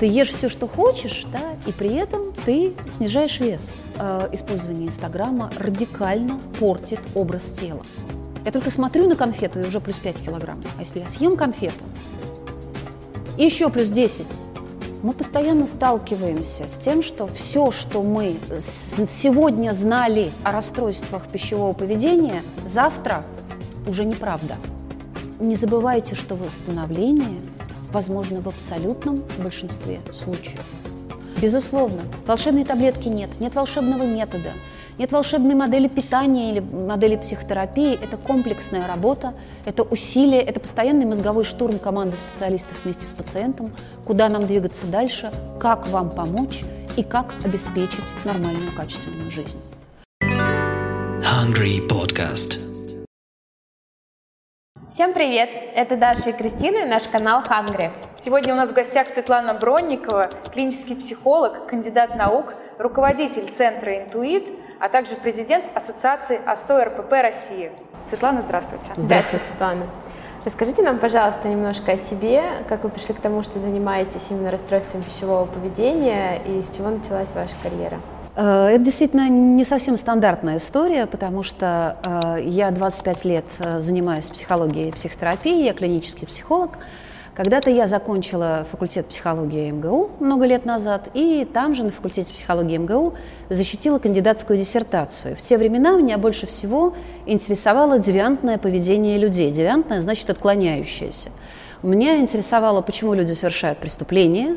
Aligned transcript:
Ты 0.00 0.06
ешь 0.06 0.30
все, 0.30 0.48
что 0.48 0.66
хочешь, 0.66 1.26
да, 1.30 1.42
и 1.66 1.72
при 1.72 1.94
этом 1.94 2.32
ты 2.46 2.72
снижаешь 2.88 3.38
вес. 3.38 3.76
Э, 3.98 4.30
использование 4.32 4.86
Инстаграма 4.86 5.50
радикально 5.58 6.40
портит 6.58 7.00
образ 7.14 7.50
тела. 7.50 7.82
Я 8.46 8.50
только 8.50 8.70
смотрю 8.70 9.06
на 9.06 9.14
конфету 9.14 9.60
и 9.60 9.66
уже 9.66 9.78
плюс 9.78 9.98
5 9.98 10.16
килограмм. 10.24 10.58
А 10.78 10.80
если 10.80 11.00
я 11.00 11.08
съем 11.08 11.36
конфету, 11.36 11.84
еще 13.36 13.68
плюс 13.68 13.88
10, 13.88 14.26
мы 15.02 15.12
постоянно 15.12 15.66
сталкиваемся 15.66 16.66
с 16.66 16.78
тем, 16.78 17.02
что 17.02 17.26
все, 17.26 17.70
что 17.70 18.02
мы 18.02 18.36
сегодня 19.10 19.72
знали 19.72 20.30
о 20.44 20.52
расстройствах 20.52 21.26
пищевого 21.26 21.74
поведения, 21.74 22.42
завтра 22.66 23.22
уже 23.86 24.06
неправда. 24.06 24.56
Не 25.40 25.56
забывайте, 25.56 26.14
что 26.14 26.36
восстановление 26.36 27.40
возможно 27.92 28.40
в 28.40 28.48
абсолютном 28.48 29.22
большинстве 29.38 30.00
случаев. 30.12 30.64
Безусловно, 31.40 32.02
волшебной 32.26 32.64
таблетки 32.64 33.08
нет, 33.08 33.30
нет 33.40 33.54
волшебного 33.54 34.02
метода, 34.02 34.50
нет 34.98 35.12
волшебной 35.12 35.54
модели 35.54 35.88
питания 35.88 36.50
или 36.50 36.60
модели 36.60 37.16
психотерапии. 37.16 37.94
Это 37.94 38.18
комплексная 38.18 38.86
работа, 38.86 39.32
это 39.64 39.82
усилие, 39.82 40.42
это 40.42 40.60
постоянный 40.60 41.06
мозговой 41.06 41.44
штурм 41.44 41.78
команды 41.78 42.18
специалистов 42.18 42.76
вместе 42.84 43.06
с 43.06 43.12
пациентом, 43.14 43.72
куда 44.04 44.28
нам 44.28 44.46
двигаться 44.46 44.86
дальше, 44.86 45.32
как 45.58 45.88
вам 45.88 46.10
помочь 46.10 46.60
и 46.98 47.02
как 47.02 47.32
обеспечить 47.44 48.04
нормальную 48.26 48.72
качественную 48.76 49.30
жизнь. 49.30 49.58
Hungry 51.22 51.86
Podcast. 51.88 52.69
Всем 54.90 55.12
привет! 55.12 55.48
Это 55.72 55.96
Даша 55.96 56.30
и 56.30 56.32
Кристина 56.32 56.78
и 56.78 56.84
наш 56.84 57.04
канал 57.06 57.44
Hungry. 57.48 57.92
Сегодня 58.18 58.54
у 58.54 58.56
нас 58.56 58.70
в 58.70 58.72
гостях 58.72 59.06
Светлана 59.06 59.54
Бронникова, 59.54 60.30
клинический 60.52 60.96
психолог, 60.96 61.66
кандидат 61.66 62.16
наук, 62.16 62.54
руководитель 62.76 63.48
Центра 63.48 63.98
«Интуит», 63.98 64.48
а 64.80 64.88
также 64.88 65.14
президент 65.14 65.64
Ассоциации 65.76 66.40
АСО 66.44 66.86
РПП 66.86 67.12
России. 67.12 67.70
Светлана, 68.04 68.40
здравствуйте. 68.40 68.90
Здравствуйте, 68.96 69.44
Светлана. 69.44 69.86
Расскажите 70.44 70.82
нам, 70.82 70.98
пожалуйста, 70.98 71.46
немножко 71.46 71.92
о 71.92 71.96
себе, 71.96 72.42
как 72.68 72.82
вы 72.82 72.90
пришли 72.90 73.14
к 73.14 73.20
тому, 73.20 73.44
что 73.44 73.60
занимаетесь 73.60 74.26
именно 74.30 74.50
расстройством 74.50 75.04
пищевого 75.04 75.44
поведения 75.44 76.42
и 76.44 76.62
с 76.62 76.76
чего 76.76 76.90
началась 76.90 77.32
ваша 77.32 77.54
карьера? 77.62 78.00
Э, 78.40 78.68
это 78.68 78.84
действительно 78.84 79.28
не 79.28 79.64
совсем 79.64 79.98
стандартная 79.98 80.56
история, 80.56 81.06
потому 81.06 81.42
что 81.42 81.98
э, 82.38 82.42
я 82.44 82.70
25 82.70 83.24
лет 83.26 83.44
э, 83.58 83.80
занимаюсь 83.80 84.30
психологией 84.30 84.88
и 84.88 84.92
психотерапией, 84.92 85.64
я 85.66 85.74
клинический 85.74 86.26
психолог. 86.26 86.78
Когда-то 87.34 87.70
я 87.70 87.86
закончила 87.86 88.66
факультет 88.70 89.06
психологии 89.06 89.70
МГУ 89.70 90.10
много 90.20 90.46
лет 90.46 90.64
назад, 90.64 91.08
и 91.14 91.46
там 91.50 91.74
же 91.74 91.84
на 91.84 91.90
факультете 91.90 92.32
психологии 92.32 92.78
МГУ 92.78 93.14
защитила 93.50 93.98
кандидатскую 93.98 94.58
диссертацию. 94.58 95.36
В 95.36 95.42
те 95.42 95.58
времена 95.58 95.96
меня 95.96 96.16
больше 96.18 96.46
всего 96.46 96.94
интересовало 97.26 97.98
девиантное 97.98 98.58
поведение 98.58 99.18
людей. 99.18 99.52
Девиантное 99.52 100.00
значит 100.00 100.28
отклоняющееся. 100.30 101.30
Меня 101.82 102.18
интересовало, 102.18 102.82
почему 102.82 103.14
люди 103.14 103.32
совершают 103.32 103.78
преступления, 103.78 104.56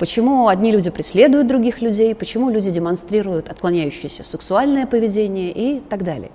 Почему 0.00 0.48
одни 0.48 0.72
люди 0.72 0.88
преследуют 0.88 1.46
других 1.46 1.82
людей, 1.82 2.14
почему 2.14 2.48
люди 2.48 2.70
демонстрируют 2.70 3.50
отклоняющееся 3.50 4.24
сексуальное 4.24 4.86
поведение 4.86 5.52
и 5.52 5.78
так 5.78 6.04
далее. 6.04 6.30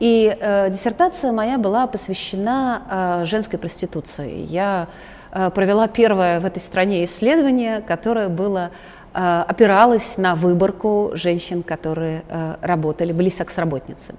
И 0.00 0.34
э, 0.40 0.70
диссертация 0.70 1.30
моя 1.30 1.58
была 1.58 1.86
посвящена 1.86 3.20
э, 3.20 3.24
женской 3.26 3.58
проституции. 3.58 4.46
Я 4.48 4.88
э, 5.30 5.50
провела 5.50 5.88
первое 5.88 6.40
в 6.40 6.46
этой 6.46 6.60
стране 6.60 7.04
исследование, 7.04 7.82
которое 7.82 8.30
было 8.30 8.70
э, 9.12 9.44
опиралось 9.46 10.16
на 10.16 10.34
выборку 10.34 11.10
женщин, 11.12 11.62
которые 11.62 12.22
э, 12.30 12.56
работали, 12.62 13.12
были 13.12 13.28
секс-работницами. 13.28 14.18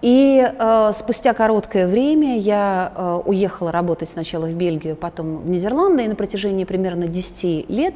И 0.00 0.40
э, 0.40 0.90
спустя 0.94 1.34
короткое 1.34 1.88
время 1.88 2.38
я 2.38 2.92
э, 2.94 3.20
уехала 3.24 3.72
работать 3.72 4.08
сначала 4.08 4.46
в 4.46 4.54
Бельгию, 4.54 4.94
потом 4.94 5.38
в 5.38 5.48
Нидерланды, 5.48 6.04
и 6.04 6.08
на 6.08 6.14
протяжении 6.14 6.64
примерно 6.64 7.08
10 7.08 7.68
лет 7.68 7.94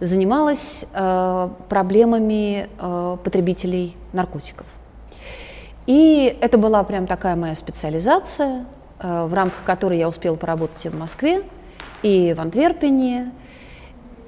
занималась 0.00 0.86
э, 0.92 1.48
проблемами 1.68 2.68
э, 2.76 3.16
потребителей 3.22 3.96
наркотиков. 4.12 4.66
И 5.86 6.36
это 6.40 6.58
была 6.58 6.82
прям 6.82 7.06
такая 7.06 7.36
моя 7.36 7.54
специализация, 7.54 8.66
э, 8.98 9.26
в 9.26 9.32
рамках 9.32 9.62
которой 9.62 9.98
я 9.98 10.08
успела 10.08 10.34
поработать 10.34 10.84
и 10.84 10.88
в 10.88 10.96
Москве, 10.96 11.44
и 12.02 12.34
в 12.36 12.40
Антверпене. 12.40 13.30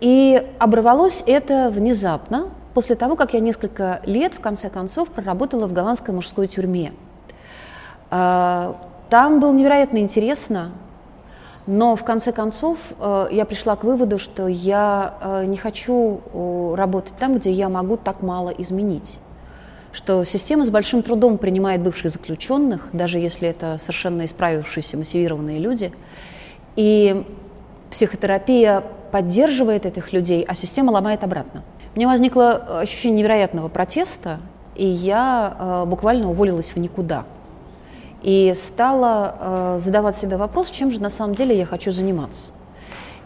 И 0.00 0.46
оборвалось 0.60 1.24
это 1.26 1.70
внезапно, 1.72 2.50
после 2.72 2.94
того, 2.94 3.16
как 3.16 3.34
я 3.34 3.40
несколько 3.40 4.00
лет, 4.04 4.32
в 4.32 4.38
конце 4.38 4.70
концов, 4.70 5.08
проработала 5.08 5.66
в 5.66 5.72
голландской 5.72 6.14
мужской 6.14 6.46
тюрьме– 6.46 6.92
там 8.08 9.40
было 9.40 9.52
невероятно 9.52 9.98
интересно, 9.98 10.72
но 11.66 11.96
в 11.96 12.04
конце 12.04 12.30
концов 12.32 12.78
э, 12.98 13.28
я 13.32 13.44
пришла 13.44 13.74
к 13.74 13.82
выводу, 13.82 14.18
что 14.18 14.46
я 14.46 15.14
э, 15.20 15.44
не 15.46 15.56
хочу 15.56 16.20
работать 16.76 17.14
там, 17.18 17.36
где 17.36 17.50
я 17.50 17.68
могу 17.68 17.96
так 17.96 18.22
мало 18.22 18.50
изменить. 18.50 19.18
Что 19.92 20.22
система 20.24 20.64
с 20.64 20.70
большим 20.70 21.02
трудом 21.02 21.38
принимает 21.38 21.80
бывших 21.80 22.12
заключенных, 22.12 22.88
даже 22.92 23.18
если 23.18 23.48
это 23.48 23.78
совершенно 23.78 24.24
исправившиеся 24.24 24.96
мотивированные 24.96 25.58
люди. 25.58 25.92
И 26.76 27.24
психотерапия 27.90 28.84
поддерживает 29.10 29.86
этих 29.86 30.12
людей, 30.12 30.44
а 30.46 30.54
система 30.54 30.92
ломает 30.92 31.24
обратно. 31.24 31.64
Мне 31.96 32.06
возникло 32.06 32.80
ощущение 32.80 33.20
невероятного 33.20 33.68
протеста, 33.68 34.38
и 34.76 34.84
я 34.84 35.56
э, 35.58 35.84
буквально 35.86 36.30
уволилась 36.30 36.74
в 36.74 36.76
никуда– 36.76 37.24
и 38.26 38.52
стала 38.56 39.36
э, 39.38 39.78
задавать 39.78 40.16
себе 40.16 40.36
вопрос, 40.36 40.70
чем 40.70 40.90
же 40.90 41.00
на 41.00 41.10
самом 41.10 41.36
деле 41.36 41.56
я 41.56 41.64
хочу 41.64 41.92
заниматься. 41.92 42.50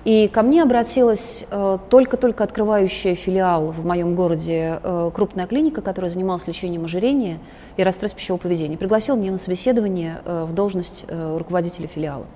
И 0.04 0.28
ко 0.28 0.42
мне 0.42 0.62
обратилась 0.62 1.46
э, 1.50 1.78
только-только 1.88 2.44
открывающая 2.44 3.14
филиал 3.14 3.72
в 3.72 3.86
моем 3.86 4.14
городе 4.14 4.78
э, 4.82 5.10
крупная 5.14 5.46
клиника, 5.46 5.80
которая 5.80 6.10
занималась 6.10 6.46
лечением 6.46 6.84
ожирения 6.84 7.38
и 7.78 7.82
расстройств 7.82 8.18
пищевого 8.18 8.42
поведения. 8.42 8.76
Пригласила 8.76 9.16
меня 9.16 9.32
на 9.32 9.38
собеседование 9.38 10.20
э, 10.26 10.44
в 10.46 10.52
должность 10.52 11.06
э, 11.08 11.36
руководителя 11.38 11.86
филиала. 11.86 12.26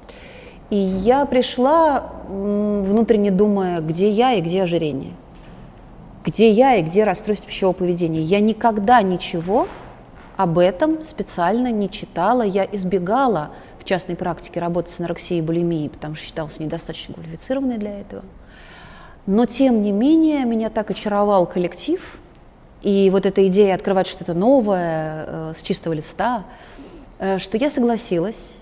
И 0.70 0.76
я 0.76 1.26
пришла, 1.26 2.12
внутренне 2.30 3.30
думая, 3.30 3.80
где 3.82 4.08
я 4.08 4.32
и 4.32 4.40
где 4.40 4.62
ожирение. 4.62 5.12
Где 6.24 6.50
я 6.50 6.76
и 6.76 6.82
где 6.82 7.04
расстройство 7.04 7.48
пищевого 7.48 7.74
поведения. 7.74 8.22
Я 8.22 8.40
никогда 8.40 9.02
ничего 9.02 9.68
об 10.36 10.58
этом 10.58 11.04
специально 11.04 11.70
не 11.70 11.90
читала, 11.90 12.42
я 12.42 12.64
избегала 12.64 13.50
в 13.78 13.84
частной 13.84 14.16
практике 14.16 14.60
работать 14.60 14.92
с 14.92 14.98
анорексией 14.98 15.40
и 15.40 15.42
булимией, 15.42 15.90
потому 15.90 16.14
что 16.14 16.24
считалась 16.24 16.58
недостаточно 16.58 17.14
квалифицированной 17.14 17.78
для 17.78 18.00
этого. 18.00 18.24
Но 19.26 19.46
тем 19.46 19.82
не 19.82 19.92
менее 19.92 20.44
меня 20.44 20.70
так 20.70 20.90
очаровал 20.90 21.46
коллектив, 21.46 22.18
и 22.82 23.08
вот 23.10 23.24
эта 23.24 23.46
идея 23.46 23.74
открывать 23.74 24.06
что-то 24.06 24.34
новое 24.34 25.24
э, 25.26 25.52
с 25.56 25.62
чистого 25.62 25.94
листа, 25.94 26.44
э, 27.18 27.38
что 27.38 27.56
я 27.56 27.70
согласилась. 27.70 28.56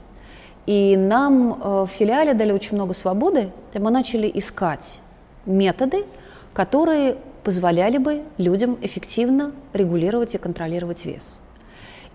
И 0.67 0.97
нам 0.97 1.61
э, 1.61 1.83
в 1.83 1.89
филиале 1.89 2.33
дали 2.35 2.53
очень 2.53 2.77
много 2.77 2.95
свободы, 2.95 3.51
и 3.75 3.79
мы 3.81 3.91
начали 3.91 4.31
искать 4.33 5.01
методы, 5.45 6.05
которые 6.53 7.17
позволяли 7.43 7.99
бы 7.99 8.23
людям 8.39 8.79
эффективно 8.81 9.51
регулировать 9.73 10.37
и 10.37 10.39
контролировать 10.39 11.05
вес. 11.05 11.42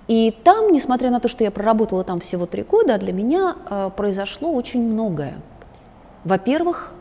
И 0.07 0.33
там, 0.43 0.71
несмотря 0.71 1.11
на 1.11 1.19
то, 1.19 1.27
что 1.27 1.43
я 1.43 1.51
проработала 1.51 2.03
там 2.03 2.21
всего 2.21 2.45
три 2.45 2.63
года, 2.63 2.97
для 2.97 3.11
меня 3.11 3.55
э, 3.69 3.89
произошло 3.95 4.53
очень 4.53 4.81
многое. 4.81 5.35
Во-первых, 6.23 6.93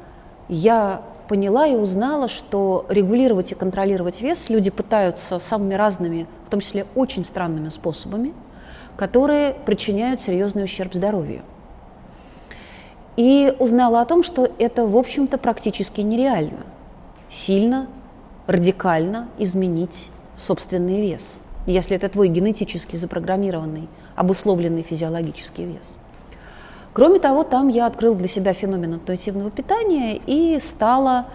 я 0.49 1.03
поняла 1.29 1.67
и 1.67 1.77
узнала, 1.77 2.29
что 2.29 2.85
регулировать 2.89 3.53
и 3.53 3.55
контролировать 3.55 4.21
вес 4.23 4.49
люди 4.49 4.71
пытаются 4.71 5.39
самыми 5.39 5.75
разными, 5.75 6.27
в 6.47 6.51
том 6.51 6.61
числе 6.61 6.87
очень 6.97 7.25
странными 7.25 7.69
способами, 7.69 8.35
которые 8.97 9.55
причиняют 9.55 10.21
серьезный 10.21 10.65
ущерб 10.65 10.93
здоровью. 10.95 11.43
И 13.17 13.55
узнала 13.59 14.01
о 14.01 14.05
том, 14.05 14.23
что 14.23 14.49
это, 14.59 14.87
в 14.87 14.97
общем-то, 14.97 15.39
практически 15.39 16.01
нереально 16.01 16.65
сильно, 17.29 17.89
радикально 18.47 19.29
изменить 19.39 20.11
собственный 20.37 21.01
вес– 21.01 21.39
если 21.67 21.97
это 21.97 22.09
твой 22.09 22.29
генетически 22.29 22.97
запрограммированный, 22.97 23.89
обусловленный 24.15 24.83
физиологический 24.83 25.65
вес. 25.65 25.99
Кроме 26.93 27.19
того, 27.19 27.43
там 27.43 27.69
я 27.69 27.87
открыл 27.87 28.15
для 28.15 28.29
себя 28.29 28.55
феномен 28.55 28.95
интуитивного 28.95 29.51
питания 29.51 30.19
и 30.27 30.59
стала, 30.61 31.27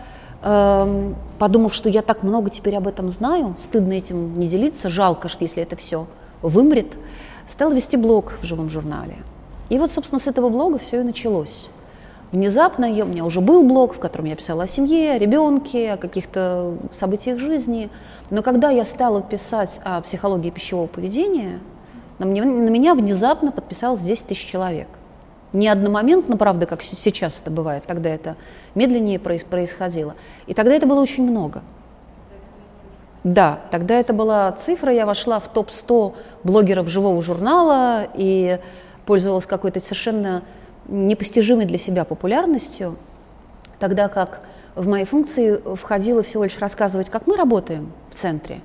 эм, 0.42 1.16
подумав, 1.38 1.75
что 1.75 1.88
я 1.88 2.01
так 2.01 2.24
много 2.24 2.50
теперь 2.50 2.75
об 2.75 2.88
этом 2.88 3.10
знаю, 3.10 3.56
стыдно 3.60 3.94
этим 3.94 4.39
не 4.39 4.48
делиться, 4.48 4.89
жалко, 4.89 5.30
что 5.30 5.44
если 5.44 5.62
это 5.62 5.75
все 5.75 6.07
вымрет, 6.42 6.98
стала 7.45 7.74
вести 7.74 7.98
блог 7.98 8.33
в 8.42 8.45
живом 8.45 8.69
журнале. 8.69 9.18
И 9.69 9.78
вот, 9.78 9.92
собственно, 9.92 10.19
с 10.19 10.28
этого 10.28 10.50
блога 10.50 10.80
все 10.80 11.01
и 11.01 11.04
началось. 11.04 11.69
Внезапно 12.31 12.86
я, 12.86 13.04
у 13.04 13.10
меня 13.10 13.25
уже 13.25 13.42
был 13.42 13.63
блог, 13.63 13.94
в 13.94 14.00
котором 14.00 14.25
я 14.25 14.38
писала 14.38 14.63
о 14.63 14.68
семье, 14.68 15.13
о 15.13 15.18
ребенке, 15.18 15.94
о 15.94 15.98
каких-то 15.98 16.78
событиях 16.94 17.39
жизни. 17.39 17.89
Но 18.30 18.42
когда 18.42 18.69
я 18.69 18.86
стала 18.86 19.22
писать 19.22 19.81
о 19.83 20.00
психологии 20.01 20.50
пищевого 20.50 20.88
поведения, 20.88 21.60
на 22.19 22.24
меня, 22.24 22.45
на 22.45 22.69
меня 22.69 22.95
внезапно 22.95 23.51
подписалось 23.51 24.00
10 24.01 24.28
тысяч 24.28 24.45
человек. 24.45 24.88
Не 25.51 25.68
одномоментно, 25.68 26.38
правда, 26.38 26.66
как 26.66 26.81
сейчас 26.81 27.42
это 27.42 27.51
бывает, 27.51 27.83
тогда 27.86 28.10
это 28.10 28.38
медленнее 28.75 29.19
происходило. 29.19 30.16
И 30.48 30.54
тогда 30.54 30.74
это 30.74 30.88
было 30.88 31.01
очень 31.01 31.30
много. 31.30 31.62
Да, 33.25 33.60
тогда 33.69 34.00
это 34.00 34.13
была 34.13 34.51
цифра, 34.54 34.94
я 34.94 35.06
вошла 35.06 35.39
в 35.42 35.50
топ-100 35.50 36.13
блогеров 36.45 36.88
живого 36.88 37.22
журнала 37.22 38.07
и 38.16 38.60
пользовалась 39.06 39.45
какой-то 39.45 39.81
совершенно 39.81 40.44
непостижимой 40.88 41.66
для 41.66 41.78
себя 41.78 42.06
популярностью, 42.06 42.98
тогда 43.80 44.07
как 44.07 44.42
в 44.75 44.88
мои 44.88 45.04
функции 45.04 45.60
входило 45.75 46.24
всего 46.24 46.44
лишь 46.44 46.60
рассказывать, 46.60 47.10
как 47.10 47.28
мы 47.28 47.36
работаем 47.36 47.92
в 48.10 48.16
центре. 48.16 48.62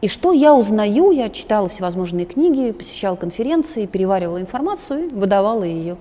И 0.00 0.08
что 0.08 0.32
я 0.32 0.54
узнаю, 0.54 1.12
я 1.12 1.28
читала 1.28 1.68
всевозможные 1.68 2.26
книги, 2.26 2.72
посещала 2.72 3.16
конференции, 3.16 3.86
переваривала 3.86 4.40
информацию 4.40 5.08
выдавала 5.10 5.62
ее 5.62 5.96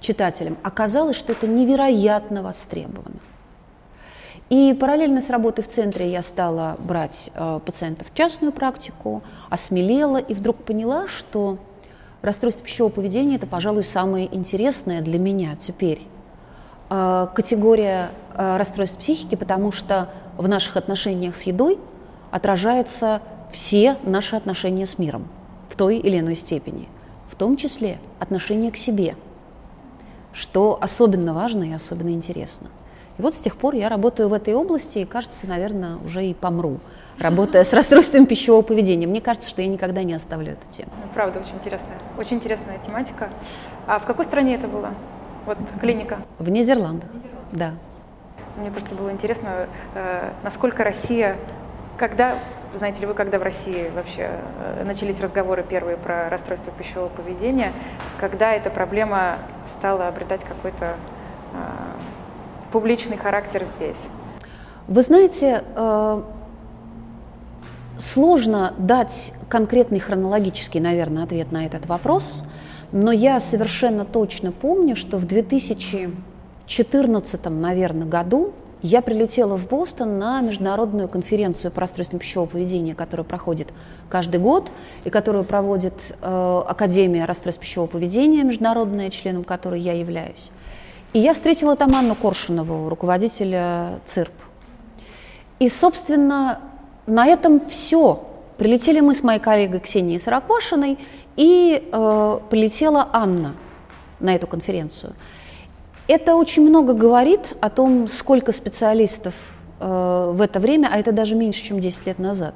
читателям. 0.00 0.58
Оказалось, 0.62 1.16
что 1.16 1.32
это 1.32 1.46
невероятно 1.46 2.42
востребовано. 2.42 3.20
И 4.48 4.76
параллельно 4.78 5.20
с 5.20 5.30
работой 5.30 5.62
в 5.62 5.68
центре 5.68 6.10
я 6.10 6.22
стала 6.22 6.76
брать 6.78 7.30
э, 7.34 7.60
пациентов 7.64 8.08
в 8.12 8.16
частную 8.16 8.52
практику, 8.52 9.22
осмелела 9.50 10.18
и 10.18 10.34
вдруг 10.34 10.56
поняла, 10.56 11.08
что 11.08 11.58
расстройство 12.22 12.64
пищевого 12.64 12.92
поведения– 12.92 13.36
это, 13.36 13.46
пожалуй, 13.46 13.84
самое 13.84 14.34
интересное 14.34 15.00
для 15.00 15.18
меня 15.18 15.56
теперь. 15.56 16.02
Э, 16.90 17.28
категория 17.34 18.10
э, 18.34 18.56
расстройств 18.56 18.98
психики, 18.98 19.34
потому 19.34 19.72
что 19.72 20.10
в 20.36 20.48
наших 20.48 20.76
отношениях 20.76 21.36
с 21.36 21.42
едой 21.42 21.78
отражаются 22.30 23.22
все 23.52 23.96
наши 24.02 24.36
отношения 24.36 24.86
с 24.86 24.98
миром 24.98 25.28
в 25.68 25.76
той 25.76 25.98
или 25.98 26.20
иной 26.20 26.36
степени, 26.36 26.88
в 27.28 27.34
том 27.34 27.56
числе 27.56 27.98
отношение 28.18 28.70
к 28.70 28.76
себе, 28.76 29.16
что 30.32 30.78
особенно 30.80 31.32
важно 31.32 31.64
и 31.64 31.72
особенно 31.72 32.10
интересно– 32.10 32.68
и 33.18 33.22
вот 33.22 33.34
с 33.34 33.38
тех 33.38 33.56
пор 33.56 33.74
я 33.74 33.88
работаю 33.88 34.28
в 34.28 34.32
этой 34.32 34.54
области 34.54 34.98
и, 34.98 35.04
кажется, 35.04 35.46
наверное, 35.46 35.96
уже 36.04 36.26
и 36.26 36.34
помру, 36.34 36.78
работая 37.18 37.64
с 37.64 37.72
расстройством 37.72 38.26
пищевого 38.26 38.62
поведения. 38.62 39.06
Мне 39.06 39.20
кажется, 39.20 39.48
что 39.50 39.62
я 39.62 39.68
никогда 39.68 40.02
не 40.02 40.14
оставлю 40.14 40.52
эту 40.52 40.66
тему. 40.70 40.90
Ну, 41.02 41.08
правда, 41.14 41.40
очень 41.40 41.54
интересная, 41.54 41.98
очень 42.18 42.36
интересная 42.36 42.78
тематика. 42.78 43.30
А 43.86 43.98
в 43.98 44.04
какой 44.04 44.24
стране 44.24 44.54
это 44.54 44.68
было? 44.68 44.90
Вот 45.46 45.58
клиника? 45.80 46.18
В 46.38 46.50
Нидерландах, 46.50 47.10
да. 47.52 47.72
Мне 48.56 48.70
просто 48.70 48.94
было 48.94 49.12
интересно, 49.12 49.68
э, 49.94 50.30
насколько 50.42 50.82
Россия, 50.82 51.36
когда, 51.98 52.36
знаете 52.74 53.02
ли 53.02 53.06
вы, 53.06 53.14
когда 53.14 53.38
в 53.38 53.42
России 53.42 53.90
вообще 53.94 54.30
э, 54.58 54.82
начались 54.84 55.20
разговоры 55.20 55.62
первые 55.62 55.96
про 55.98 56.28
расстройство 56.30 56.72
пищевого 56.72 57.08
поведения, 57.08 57.72
когда 58.18 58.54
эта 58.54 58.70
проблема 58.70 59.36
стала 59.66 60.08
обретать 60.08 60.42
какой-то 60.42 60.96
э, 61.52 61.56
публичный 62.72 63.18
характер 63.18 63.64
здесь? 63.76 64.08
Вы 64.88 65.02
знаете, 65.02 65.62
сложно 67.98 68.74
дать 68.78 69.32
конкретный 69.48 70.00
хронологический, 70.00 70.80
наверное, 70.80 71.22
ответ 71.24 71.52
на 71.52 71.66
этот 71.66 71.86
вопрос, 71.86 72.42
но 72.92 73.12
я 73.12 73.40
совершенно 73.40 74.04
точно 74.04 74.52
помню, 74.52 74.94
что 74.96 75.16
в 75.18 75.26
2014, 75.26 77.44
наверное, 77.46 78.06
году 78.06 78.52
я 78.82 79.00
прилетела 79.02 79.56
в 79.56 79.68
Бостон 79.68 80.18
на 80.18 80.40
международную 80.40 81.08
конференцию 81.08 81.72
по 81.72 81.80
расстройствам 81.80 82.20
пищевого 82.20 82.46
поведения, 82.46 82.94
которая 82.94 83.24
проходит 83.24 83.72
каждый 84.08 84.38
год 84.38 84.70
и 85.04 85.10
которую 85.10 85.42
проводит 85.44 86.14
э, 86.22 86.62
Академия 86.66 87.24
расстройств 87.24 87.60
пищевого 87.60 87.88
поведения 87.88 88.44
международная, 88.44 89.10
членом 89.10 89.42
которой 89.44 89.80
я 89.80 89.94
являюсь. 89.94 90.50
И 91.14 91.18
я 91.18 91.34
встретила 91.34 91.74
там 91.76 91.96
Анну 91.96 92.14
Коршунову, 92.14 92.88
руководителя 92.88 93.98
ЦИРП. 94.04 94.32
И, 95.58 95.70
собственно, 95.70 96.60
на 97.06 97.26
этом 97.26 97.60
все. 97.66 98.24
Прилетели 98.58 99.00
мы 99.00 99.14
с 99.14 99.22
моей 99.22 99.38
коллегой 99.38 99.80
Ксенией 99.80 100.18
Сороквашиной, 100.18 100.98
и 101.36 101.88
э, 101.92 102.38
прилетела 102.50 103.08
Анна 103.12 103.54
на 104.20 104.34
эту 104.34 104.46
конференцию. 104.46 105.12
Это 106.08 106.36
очень 106.36 106.62
много 106.62 106.94
говорит 106.94 107.56
о 107.60 107.68
том, 107.68 108.08
сколько 108.08 108.52
специалистов 108.52 109.34
э, 109.80 110.32
в 110.34 110.40
это 110.40 110.58
время, 110.58 110.88
а 110.90 110.98
это 110.98 111.12
даже 111.12 111.34
меньше, 111.34 111.62
чем 111.64 111.80
10 111.80 112.06
лет 112.06 112.18
назад, 112.18 112.54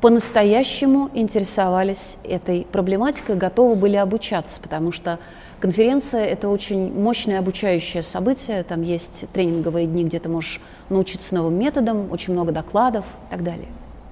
по-настоящему 0.00 1.10
интересовались 1.14 2.16
этой 2.24 2.66
проблематикой, 2.70 3.36
готовы 3.36 3.74
были 3.74 3.96
обучаться, 3.96 4.60
потому 4.60 4.92
что 4.92 5.18
Конференция– 5.60 6.24
это 6.26 6.48
очень 6.48 6.90
мощное 6.90 7.38
обучающее 7.38 8.02
событие. 8.02 8.62
Там 8.62 8.80
есть 8.80 9.26
тренинговые 9.34 9.86
дни, 9.86 10.04
где 10.04 10.18
ты 10.18 10.30
можешь 10.30 10.58
научиться 10.88 11.34
новым 11.34 11.58
методам, 11.58 12.10
очень 12.10 12.32
много 12.32 12.50
докладов 12.50 13.04
и 13.28 13.30
так 13.30 13.44
далее. 13.44 13.68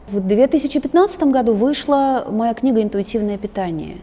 В 0.09 0.21
2015 0.21 1.23
году 1.25 1.55
вышла 1.55 2.27
моя 2.31 2.53
книга 2.53 2.83
«Интуитивное 2.83 3.39
питание». 3.39 3.97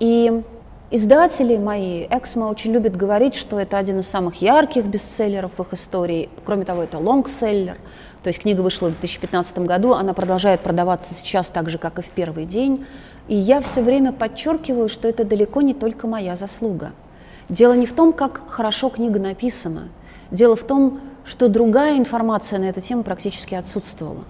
И 0.00 0.42
издатели 0.90 1.56
мои, 1.56 2.06
Эксмо, 2.10 2.44
очень 2.44 2.72
любят 2.72 2.94
говорить, 2.94 3.36
что 3.36 3.58
это 3.58 3.78
один 3.78 4.00
из 4.00 4.06
самых 4.06 4.42
ярких 4.42 4.84
бестселлеров 4.84 5.52
в 5.56 5.62
их 5.62 5.72
истории. 5.72 6.28
Кроме 6.44 6.64
того, 6.66 6.82
это 6.82 6.98
лонгселлер. 6.98 7.78
То 8.22 8.28
есть 8.28 8.40
книга 8.40 8.60
вышла 8.60 8.88
в 8.88 8.90
2015 8.90 9.60
году, 9.60 9.94
она 9.94 10.12
продолжает 10.12 10.60
продаваться 10.60 11.14
сейчас 11.14 11.48
так 11.48 11.70
же, 11.70 11.78
как 11.78 11.98
и 11.98 12.02
в 12.02 12.10
первый 12.10 12.44
день. 12.44 12.84
И 13.28 13.34
я 13.34 13.60
все 13.60 13.82
время 13.82 14.12
подчеркиваю, 14.12 14.88
что 14.88 15.08
это 15.08 15.24
далеко 15.24 15.60
не 15.62 15.74
только 15.74 16.06
моя 16.06 16.36
заслуга. 16.36 16.92
Дело 17.48 17.74
не 17.74 17.86
в 17.86 17.92
том, 17.92 18.12
как 18.12 18.42
хорошо 18.48 18.88
книга 18.88 19.18
написана. 19.18 19.88
Дело 20.30 20.56
в 20.56 20.64
том, 20.64 21.00
что 21.24 21.48
другая 21.48 21.98
информация 21.98 22.58
на 22.58 22.64
эту 22.64 22.80
тему 22.80 23.02
практически 23.02 23.54
отсутствовала. 23.54 24.24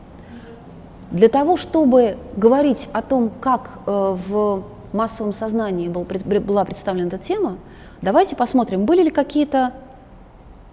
Для 1.10 1.28
того, 1.28 1.56
чтобы 1.56 2.16
говорить 2.36 2.88
о 2.92 3.02
том, 3.02 3.30
как 3.40 3.70
э, 3.86 4.16
в 4.28 4.64
массовом 4.92 5.32
сознании 5.32 5.88
был, 5.88 6.04
была 6.04 6.64
представлена 6.64 7.08
эта 7.08 7.18
тема, 7.18 7.58
давайте 8.02 8.34
посмотрим, 8.34 8.86
были 8.86 9.04
ли 9.04 9.10
какие-то 9.10 9.72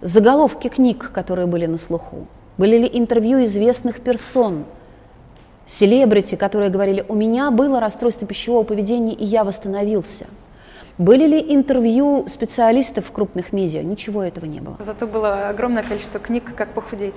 заголовки 0.00 0.68
книг, 0.68 1.10
которые 1.12 1.46
были 1.46 1.66
на 1.66 1.76
слуху, 1.76 2.26
были 2.58 2.78
ли 2.78 2.90
интервью 2.92 3.44
известных 3.44 4.00
персон, 4.00 4.64
селебрити, 5.66 6.36
которые 6.36 6.70
говорили, 6.70 7.04
у 7.08 7.14
меня 7.14 7.50
было 7.50 7.80
расстройство 7.80 8.26
пищевого 8.26 8.64
поведения, 8.64 9.14
и 9.14 9.24
я 9.24 9.44
восстановился. 9.44 10.26
Были 10.96 11.26
ли 11.26 11.54
интервью 11.54 12.26
специалистов 12.28 13.06
в 13.06 13.12
крупных 13.12 13.52
медиа? 13.52 13.82
Ничего 13.82 14.22
этого 14.22 14.44
не 14.44 14.60
было. 14.60 14.76
Зато 14.78 15.06
было 15.06 15.48
огромное 15.48 15.82
количество 15.82 16.20
книг 16.20 16.54
«Как 16.56 16.68
похудеть». 16.72 17.16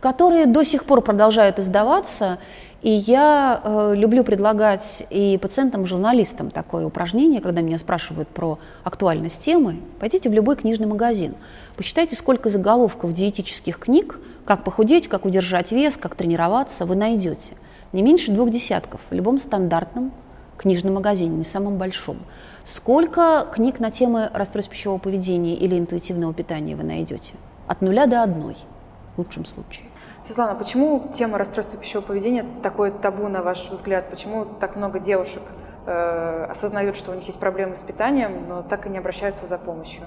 Которые 0.00 0.46
до 0.46 0.64
сих 0.64 0.84
пор 0.84 1.00
продолжают 1.00 1.58
издаваться, 1.58 2.38
и 2.82 2.90
я 2.90 3.60
э, 3.64 3.94
люблю 3.94 4.24
предлагать 4.24 5.06
и 5.08 5.38
пациентам, 5.40 5.84
и 5.84 5.86
журналистам 5.86 6.50
такое 6.50 6.84
упражнение, 6.84 7.40
когда 7.40 7.62
меня 7.62 7.78
спрашивают 7.78 8.28
про 8.28 8.58
актуальность 8.82 9.42
темы. 9.42 9.76
Пойдите 10.00 10.28
в 10.28 10.32
любой 10.34 10.56
книжный 10.56 10.86
магазин, 10.86 11.34
посчитайте, 11.76 12.16
сколько 12.16 12.50
заголовков 12.50 13.14
диетических 13.14 13.78
книг, 13.78 14.18
как 14.44 14.64
похудеть, 14.64 15.08
как 15.08 15.24
удержать 15.24 15.72
вес, 15.72 15.96
как 15.96 16.16
тренироваться, 16.16 16.84
вы 16.84 16.96
найдете 16.96 17.54
не 17.94 18.02
меньше 18.02 18.32
двух 18.32 18.50
десятков 18.50 19.00
в 19.08 19.14
любом 19.14 19.38
стандартном 19.38 20.12
книжном 20.58 20.94
магазине, 20.94 21.36
не 21.36 21.44
самом 21.44 21.78
большом. 21.78 22.18
Сколько 22.64 23.46
книг 23.52 23.78
на 23.78 23.90
темы 23.90 24.30
расстройств 24.34 24.72
пищевого 24.72 24.98
поведения 24.98 25.54
или 25.54 25.78
интуитивного 25.78 26.34
питания 26.34 26.76
вы 26.76 26.82
найдете? 26.82 27.34
От 27.68 27.80
нуля 27.82 28.06
до 28.06 28.22
одной, 28.22 28.56
в 29.14 29.18
лучшем 29.18 29.44
случае. 29.44 29.86
Светлана, 30.24 30.54
почему 30.54 31.08
тема 31.12 31.38
расстройства 31.38 31.78
пищевого 31.78 32.06
поведения 32.06 32.44
такое 32.62 32.90
табу, 32.90 33.28
на 33.28 33.42
ваш 33.42 33.68
взгляд? 33.70 34.10
Почему 34.10 34.44
так 34.44 34.74
много 34.74 34.98
девушек 34.98 35.42
э, 35.86 36.46
осознают, 36.50 36.96
что 36.96 37.12
у 37.12 37.14
них 37.14 37.26
есть 37.26 37.38
проблемы 37.38 37.76
с 37.76 37.80
питанием, 37.80 38.48
но 38.48 38.62
так 38.62 38.86
и 38.86 38.88
не 38.88 38.98
обращаются 38.98 39.46
за 39.46 39.58
помощью? 39.58 40.02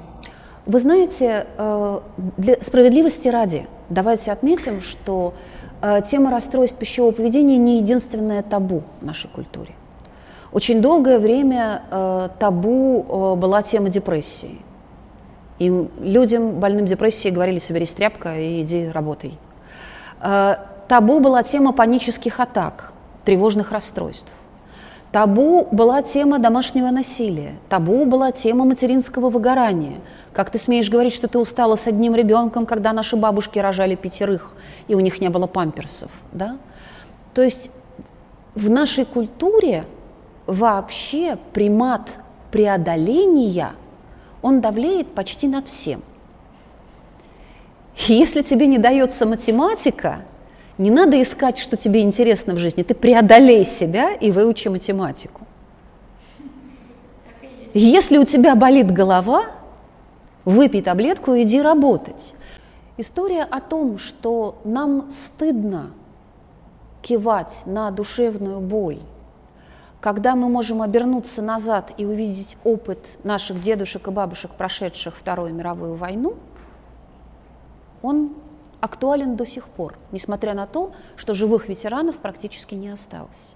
Вы 0.65 0.79
знаете, 0.79 1.47
э, 1.57 1.99
для 2.35 2.61
справедливости 2.61 3.29
ради, 3.29 3.67
давайте 3.89 4.31
отметим, 4.31 4.81
что 4.81 5.33
тема 6.09 6.31
расстройств 6.31 6.77
пищевого 6.77 7.11
поведения 7.11 7.57
не 7.57 7.77
единственное 7.77 8.41
табу 8.41 8.83
в 9.01 9.05
нашей 9.05 9.29
культуре. 9.29 9.73
Очень 10.51 10.81
долгое 10.81 11.19
время 11.19 11.83
э, 11.91 12.29
табу 12.39 13.05
э, 13.07 13.35
была 13.35 13.63
тема 13.63 13.89
депрессии. 13.89 14.59
И 15.59 15.87
людям, 15.99 16.59
больным 16.59 16.85
депрессией, 16.85 17.33
говорили, 17.33 17.59
соберись 17.59 17.93
тряпка 17.93 18.39
и 18.39 18.61
иди 18.61 18.87
работай. 18.87 19.37
Э, 20.21 20.55
табу 20.87 21.19
была 21.19 21.43
тема 21.43 21.73
панических 21.73 22.39
атак, 22.39 22.93
тревожных 23.25 23.71
расстройств. 23.71 24.31
Табу 25.11 25.67
была 25.71 26.01
тема 26.01 26.37
домашнего 26.37 26.89
насилия, 26.91 27.53
табу 27.69 28.05
была 28.05 28.31
тема 28.31 28.65
материнского 28.65 29.29
выгорания. 29.29 30.01
Как 30.33 30.49
ты 30.49 30.57
смеешь 30.57 30.89
говорить, 30.89 31.13
что 31.13 31.27
ты 31.29 31.39
устала 31.39 31.77
с 31.77 31.87
одним 31.87 32.13
ребенком, 32.13 32.65
когда 32.65 32.91
наши 32.91 33.15
бабушки 33.15 33.57
рожали 33.57 33.95
пятерых, 33.95 34.55
и 34.87 34.95
у 34.95 34.99
них 34.99 35.21
не 35.21 35.29
было 35.29 35.47
памперсов, 35.47 36.11
да? 36.33 36.57
То 37.33 37.41
есть 37.41 37.71
в 38.53 38.69
нашей 38.69 39.05
культуре 39.05 39.85
вообще 40.45 41.37
примат 41.53 42.19
преодоления, 42.51 43.71
он 44.41 44.59
давлеет 44.59 45.13
почти 45.13 45.47
над 45.47 45.67
всем. 45.67 46.01
Если 47.95 48.41
тебе 48.41 48.67
не 48.67 48.77
дается 48.77 49.25
математика, 49.25 50.19
не 50.77 50.91
надо 50.91 51.19
искать, 51.21 51.57
что 51.57 51.75
тебе 51.75 52.01
интересно 52.01 52.53
в 52.53 52.57
жизни. 52.57 52.83
Ты 52.83 52.93
преодолей 52.93 53.65
себя 53.65 54.13
и 54.13 54.31
выучи 54.31 54.67
математику. 54.67 55.41
Если 57.73 58.17
у 58.17 58.25
тебя 58.25 58.55
болит 58.55 58.91
голова, 58.91 59.45
выпей 60.45 60.81
таблетку 60.81 61.33
и 61.33 61.43
иди 61.43 61.61
работать. 61.61 62.35
История 62.97 63.43
о 63.43 63.59
том, 63.59 63.97
что 63.97 64.59
нам 64.63 65.09
стыдно 65.11 65.91
кивать 67.01 67.63
на 67.65 67.91
душевную 67.91 68.59
боль, 68.59 68.99
когда 69.99 70.35
мы 70.35 70.47
можем 70.47 70.81
обернуться 70.81 71.41
назад 71.41 71.93
и 71.97 72.05
увидеть 72.05 72.57
опыт 72.63 72.99
наших 73.23 73.61
дедушек 73.61 74.07
и 74.07 74.11
бабушек, 74.11 74.51
прошедших 74.51 75.15
Вторую 75.15 75.53
мировую 75.53 75.95
войну, 75.95 76.35
он 78.01 78.35
актуален 78.81 79.35
до 79.35 79.45
сих 79.45 79.67
пор, 79.67 79.97
несмотря 80.11 80.53
на 80.53 80.67
то, 80.67 80.93
что 81.15 81.33
живых 81.33 81.69
ветеранов 81.69 82.17
практически 82.17 82.75
не 82.75 82.89
осталось. 82.89 83.55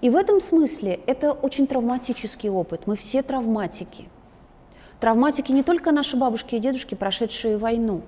И 0.00 0.10
в 0.10 0.16
этом 0.16 0.40
смысле 0.40 1.00
это 1.06 1.32
очень 1.32 1.66
травматический 1.66 2.50
опыт. 2.50 2.86
Мы 2.86 2.96
все 2.96 3.22
травматики. 3.22 4.08
Травматики 5.00 5.52
не 5.52 5.62
только 5.62 5.92
наши 5.92 6.16
бабушки 6.16 6.56
и 6.56 6.58
дедушки, 6.58 6.94
прошедшие 6.94 7.56
войну. 7.56 8.02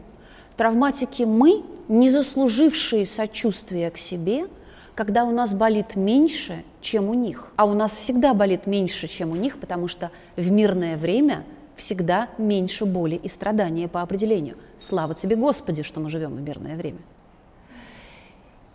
Травматики 0.57 1.23
мы, 1.23 1.65
не 1.89 2.11
заслужившие 2.11 3.07
сочувствия 3.07 3.91
к 3.91 3.99
себе, 3.99 4.47
когда 4.95 5.25
у 5.25 5.31
нас 5.31 5.53
болит 5.53 5.97
меньше, 5.97 6.65
чем 6.81 7.09
у 7.09 7.15
них. 7.15 7.53
А 7.57 7.65
у 7.65 7.75
нас 7.75 7.93
всегда 7.93 8.35
болит 8.35 8.67
меньше, 8.67 9.09
чем 9.09 9.31
у 9.31 9.37
них, 9.37 9.59
потому 9.59 9.89
что 9.89 10.11
в 10.37 10.51
мирное 10.51 10.97
время 10.97 11.45
всегда 11.76 12.28
меньше 12.38 12.85
боли 12.85 13.16
и 13.16 13.28
страдания 13.28 13.88
по 13.88 14.02
определению. 14.02 14.57
Слава 14.78 15.14
тебе, 15.14 15.37
Господи, 15.37 15.83
что 15.83 16.00
мы 16.00 16.11
живем 16.11 16.35
в 16.35 16.40
мирное 16.40 16.76
время. 16.76 16.99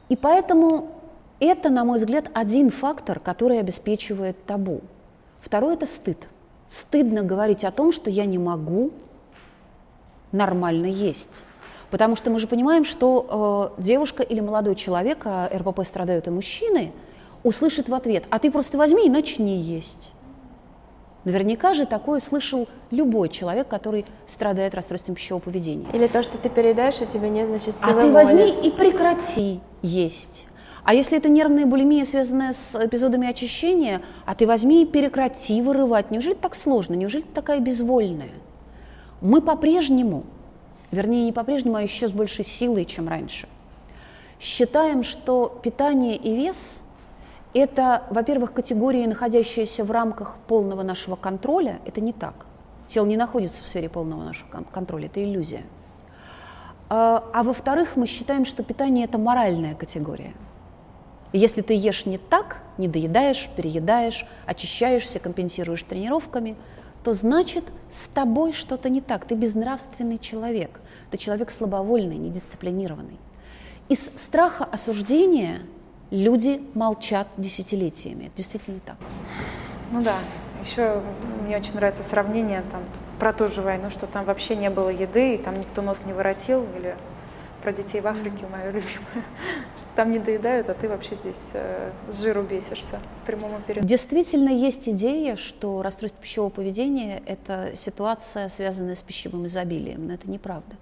И 0.10 0.16
поэтому 0.16 0.90
это, 1.40 1.70
на 1.70 1.86
мой 1.86 2.00
взгляд, 2.00 2.30
один 2.34 2.70
фактор, 2.70 3.20
который 3.20 3.60
обеспечивает 3.60 4.44
табу. 4.46 4.82
Второй– 5.40 5.74
это 5.76 5.86
стыд. 5.86 6.28
Стыдно 6.68 7.24
говорить 7.24 7.64
о 7.64 7.72
том, 7.72 7.92
что 7.92 8.10
я 8.10 8.26
не 8.26 8.38
могу 8.38 8.92
нормально 10.32 10.88
есть. 10.88 11.44
Потому 11.90 12.16
что 12.16 12.30
мы 12.30 12.40
же 12.40 12.48
понимаем, 12.48 12.86
что 12.86 13.74
э, 13.78 13.82
девушка 13.82 14.22
или 14.22 14.42
молодой 14.42 14.76
человек, 14.76 15.22
а 15.26 15.50
РПП 15.52 15.84
страдают 15.86 16.28
и 16.28 16.30
мужчины, 16.30 16.92
услышит 17.44 17.90
в 17.90 17.94
ответ, 17.94 18.26
а 18.30 18.38
ты 18.38 18.52
просто 18.52 18.78
возьми 18.78 19.08
и 19.08 19.10
начни 19.10 19.58
есть. 19.58 20.12
Наверняка 21.26 21.74
же 21.74 21.86
такое 21.86 22.20
слышал 22.20 22.68
любой 22.92 23.30
человек, 23.30 23.68
который 23.68 24.06
страдает 24.26 24.74
расстройством 24.74 25.16
пищевого 25.16 25.42
поведения. 25.42 25.88
Или 25.94 26.08
то, 26.08 26.24
что 26.24 26.38
ты 26.38 26.50
передаешь, 26.50 27.02
у 27.02 27.06
тебя 27.06 27.28
нет, 27.28 27.48
значит, 27.48 27.76
силы 27.76 27.92
А 27.92 28.02
ты 28.02 28.12
возьми 28.12 28.50
и 28.64 28.72
прекрати 28.72 29.60
есть. 29.82 30.48
А 30.86 30.94
если 30.94 31.18
это 31.18 31.28
нервная 31.30 31.66
булимия, 31.66 32.06
связанная 32.06 32.54
с 32.54 32.74
эпизодами 32.74 33.28
очищения, 33.28 34.02
а 34.26 34.34
ты 34.34 34.48
возьми 34.48 34.84
и 34.84 34.86
прекрати 34.86 35.62
вырывать. 35.62 36.10
Неужели 36.10 36.34
так 36.34 36.56
сложно? 36.56 36.94
Неужели 36.94 37.22
ты 37.22 37.34
такая 37.34 37.60
безвольная? 37.60 38.32
Мы 39.20 39.42
по-прежнему, 39.42 40.24
вернее 40.92 41.26
не 41.26 41.34
по-прежнему, 41.34 41.76
а 41.76 41.82
еще 41.82 42.08
с 42.08 42.12
большей 42.12 42.46
силой, 42.46 42.86
чем 42.86 43.10
раньше, 43.10 43.50
считаем, 44.40 45.04
что 45.04 45.60
питание 45.62 46.16
и 46.16 46.34
вес– 46.34 46.84
это, 47.54 48.04
во-первых, 48.10 48.54
категории, 48.54 49.06
находящиеся 49.06 49.84
в 49.84 49.92
рамках 49.92 50.38
полного 50.48 50.84
нашего 50.84 51.16
контроля. 51.16 51.80
Это 51.86 52.00
не 52.00 52.14
так. 52.14 52.46
Тело 52.88 53.06
не 53.06 53.18
находится 53.18 53.64
в 53.64 53.68
сфере 53.68 53.90
полного 53.90 54.24
нашего 54.24 54.50
контроля, 54.72 55.08
это 55.08 55.24
иллюзия. 55.24 55.64
А, 56.90 57.24
а 57.34 57.44
во-вторых, 57.44 57.96
мы 57.96 58.08
считаем, 58.08 58.46
что 58.46 58.64
питание– 58.64 59.06
это 59.06 59.18
моральная 59.18 59.76
категория. 59.76 60.34
если 61.32 61.62
ты 61.62 61.76
ешь 61.76 62.08
не 62.08 62.18
так, 62.18 62.62
не 62.80 62.88
доедаешь, 62.88 63.50
переедаешь, 63.56 64.26
очищаешься, 64.48 65.20
компенсируешь 65.20 65.84
тренировками, 65.84 66.56
то 67.04 67.14
значит 67.14 67.64
с 67.90 68.08
тобой 68.08 68.54
что-то 68.54 68.90
не 68.90 69.02
так. 69.02 69.26
Ты 69.26 69.36
безнравственный 69.36 70.18
человек. 70.18 70.82
Ты 71.12 71.18
человек 71.18 71.52
слабовольный, 71.52 72.18
недисциплинированный. 72.18 73.20
Из 73.88 74.00
страха 74.18 74.66
осуждения– 74.66 75.62
люди 76.12 76.62
молчат 76.74 77.28
десятилетиями. 77.38 78.26
Это 78.26 78.38
действительно 78.38 78.80
так. 78.86 78.98
Ну 79.92 80.02
да. 80.02 80.16
Еще 80.64 81.02
мне 81.46 81.58
очень 81.58 81.76
нравится 81.76 82.04
сравнение 82.04 82.64
там, 82.72 82.82
про 83.18 83.32
ту 83.32 83.48
же 83.48 83.62
войну, 83.62 83.90
что 83.90 84.08
там 84.08 84.26
вообще 84.26 84.56
не 84.56 84.70
было 84.70 84.90
еды, 84.90 85.36
и 85.36 85.38
там 85.38 85.58
никто 85.58 85.82
нос 85.82 86.04
не 86.06 86.12
воротил, 86.12 86.66
или 86.76 86.96
про 87.62 87.74
детей 87.74 88.02
в 88.02 88.08
Африке, 88.08 88.46
мое 88.52 88.68
любимое, 88.68 89.26
что 89.78 89.88
там 89.96 90.12
не 90.12 90.20
доедают, 90.20 90.70
а 90.70 90.74
ты 90.74 90.88
вообще 90.88 91.16
здесь 91.16 91.52
э, 91.54 91.92
с 92.08 92.22
жиру 92.22 92.44
бесишься 92.44 93.00
в 93.22 93.26
прямом 93.26 93.52
эфире. 93.62 93.82
Действительно 93.82 94.50
есть 94.50 94.88
идея, 94.88 95.36
что 95.36 95.82
расстройство 95.82 96.22
пищевого 96.22 96.50
поведения– 96.50 97.22
это 97.26 97.72
ситуация, 97.76 98.50
связанная 98.50 98.96
с 98.96 99.02
пищевым 99.02 99.46
изобилием, 99.46 100.08
но 100.08 100.14
это 100.14 100.30
неправда. 100.30 100.76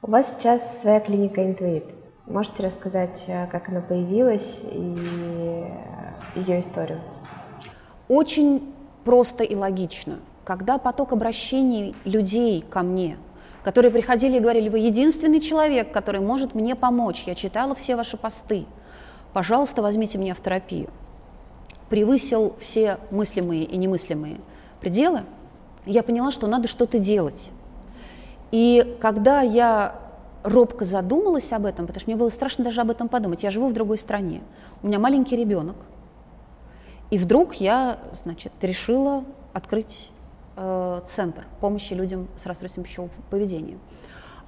У 0.00 0.10
вас 0.10 0.36
сейчас 0.36 0.80
своя 0.80 1.00
клиника 1.00 1.44
«Интуит». 1.44 1.84
Можете 2.26 2.62
рассказать, 2.62 3.24
э, 3.26 3.48
как 3.48 3.68
она 3.68 3.80
появилась 3.80 4.60
и 4.70 5.66
ее 6.36 6.60
историю? 6.60 7.00
Очень 8.06 8.72
просто 9.04 9.42
и 9.42 9.56
логично. 9.56 10.20
Когда 10.44 10.78
поток 10.78 11.12
обращений 11.12 11.96
людей 12.04 12.62
ко 12.62 12.82
мне, 12.82 13.16
которые 13.64 13.90
приходили 13.90 14.36
и 14.36 14.40
говорили, 14.40 14.68
вы 14.68 14.78
единственный 14.78 15.40
человек, 15.40 15.92
который 15.92 16.20
может 16.20 16.54
мне 16.54 16.76
помочь, 16.76 17.24
я 17.26 17.34
читала 17.34 17.74
все 17.74 17.96
ваши 17.96 18.16
посты, 18.16 18.66
пожалуйста, 19.32 19.82
возьмите 19.82 20.16
меня 20.18 20.34
в 20.34 20.40
терапию, 20.40 20.90
превысил 21.88 22.54
все 22.60 22.98
мыслимые 23.10 23.64
и 23.64 23.76
немыслимые 23.76 24.36
пределы, 24.80 25.22
я 25.86 26.04
поняла, 26.04 26.30
что 26.30 26.46
надо 26.46 26.68
что-то 26.68 27.00
делать. 27.00 27.50
И 28.52 28.96
когда 29.00 29.40
я 29.42 30.01
робко 30.42 30.84
задумалась 30.84 31.52
об 31.52 31.66
этом, 31.66 31.86
потому 31.86 32.00
что 32.00 32.10
мне 32.10 32.16
было 32.16 32.28
страшно 32.28 32.64
даже 32.64 32.80
об 32.80 32.90
этом 32.90 33.08
подумать. 33.08 33.42
Я 33.42 33.50
живу 33.50 33.68
в 33.68 33.72
другой 33.72 33.98
стране, 33.98 34.42
у 34.82 34.86
меня 34.86 34.98
маленький 34.98 35.36
ребенок, 35.36 35.76
и 37.10 37.18
вдруг 37.18 37.54
я, 37.54 37.98
значит, 38.14 38.52
решила 38.62 39.24
открыть 39.52 40.10
э, 40.56 41.00
центр 41.06 41.46
помощи 41.60 41.92
людям 41.92 42.28
с 42.36 42.46
расстройством 42.46 42.84
пищевого 42.84 43.10
поведения. 43.30 43.78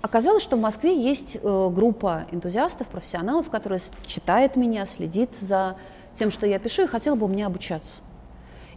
Оказалось, 0.01 0.43
что 0.43 0.57
в 0.57 0.61
Москве 0.61 0.99
есть 0.99 1.39
э, 1.43 1.71
группа 1.71 2.27
энтузиастов, 2.31 2.89
профессионалов, 2.89 3.51
которая 3.51 3.81
читает 4.07 4.57
меня, 4.57 4.87
следит 4.87 5.37
за 5.37 5.77
тем, 6.15 6.31
что 6.31 6.47
я 6.47 6.59
пишу, 6.59 6.83
и 6.83 6.87
хотела 6.87 7.15
бы 7.17 7.27
у 7.27 7.29
меня 7.29 7.47
обучаться. 7.47 8.03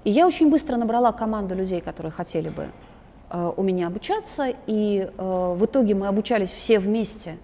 И 0.03 0.09
я 0.09 0.25
очень 0.25 0.49
быстро 0.49 0.77
набрала 0.77 1.11
команду 1.11 1.53
людей, 1.53 1.81
которые 1.81 2.11
хотели 2.11 2.49
бы 2.49 2.67
у 3.29 3.63
меня 3.63 3.87
обучаться, 3.87 4.47
и 4.67 4.99
э, 4.99 5.55
в 5.57 5.65
итоге 5.65 5.95
мы 5.95 6.07
обучались 6.07 6.49
все 6.49 6.79
вместе 6.79 7.37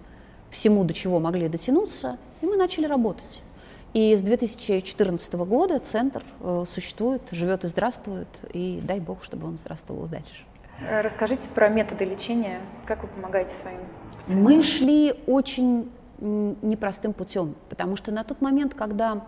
всему, 0.50 0.84
до 0.84 0.94
чего 0.94 1.20
могли 1.20 1.48
дотянуться, 1.48 2.16
и 2.40 2.46
мы 2.46 2.56
начали 2.56 2.86
работать. 2.86 3.42
И 3.92 4.16
с 4.16 4.22
2014 4.22 5.34
года 5.34 5.78
центр 5.80 6.22
э, 6.40 6.64
существует, 6.66 7.22
живет 7.30 7.64
и 7.64 7.68
здравствует, 7.68 8.28
и 8.52 8.80
дай 8.82 8.98
бог, 8.98 9.22
чтобы 9.22 9.46
он 9.46 9.58
здравствовал 9.58 10.06
дальше. 10.06 10.44
Расскажите 11.02 11.48
про 11.48 11.68
методы 11.68 12.04
лечения, 12.04 12.60
как 12.86 13.02
вы 13.02 13.08
помогаете 13.08 13.54
своим 13.54 13.80
пациентам? 14.18 14.42
Мы 14.42 14.62
шли 14.62 15.14
очень 15.26 15.90
непростым 16.18 17.12
путем, 17.12 17.54
потому 17.68 17.96
что 17.96 18.10
на 18.10 18.24
тот 18.24 18.40
момент, 18.40 18.74
когда 18.74 19.24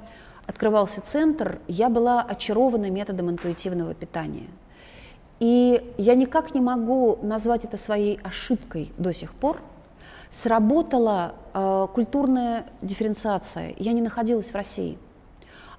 открывался 0.47 1.03
центр, 1.03 1.59
я 1.69 1.91
была 1.91 2.23
очарована 2.23 2.91
методом 2.91 3.31
интуитивного 3.31 3.93
питания– 3.95 4.47
и 5.39 5.95
я 5.99 6.15
никак 6.15 6.55
не 6.55 6.61
могу 6.61 7.19
назвать 7.23 7.65
это 7.65 7.77
своей 7.77 8.19
ошибкой 8.23 8.93
до 8.97 9.13
сих 9.13 9.35
пор. 9.35 9.61
Сработала 10.31 11.35
э, 11.53 11.87
культурная 11.95 12.67
дифференциация. 12.83 13.75
Я 13.79 13.93
не 13.93 14.03
находилась 14.03 14.51
в 14.51 14.55
России. 14.55 14.99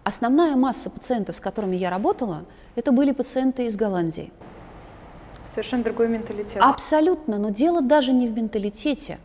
Основная 0.03 0.55
масса 0.55 0.89
пациентов, 0.89 1.35
с 1.35 1.41
которыми 1.41 1.75
я 1.75 1.89
работала, 1.89 2.45
это 2.75 2.91
были 2.91 3.11
пациенты 3.11 3.65
из 3.65 3.75
Голландии. 3.75 4.31
Совершенно 5.49 5.83
другой 5.83 6.07
менталитет. 6.07 6.61
Абсолютно, 6.61 7.37
но 7.37 7.49
дело 7.49 7.81
даже 7.81 8.13
не 8.13 8.27
в 8.27 8.33
менталитете. 8.33 9.19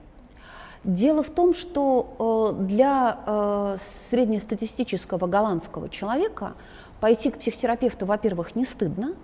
Дело 0.82 1.22
в 1.22 1.30
том, 1.30 1.54
что 1.54 2.56
э, 2.58 2.64
для 2.64 3.18
э, 3.24 3.76
среднестатистического 4.10 5.26
голландского 5.26 5.88
человека 5.88 6.54
пойти 7.00 7.30
к 7.30 7.38
психотерапевту, 7.38 8.06
во-первых, 8.06 8.56
не 8.56 8.64
стыдно, 8.64 9.14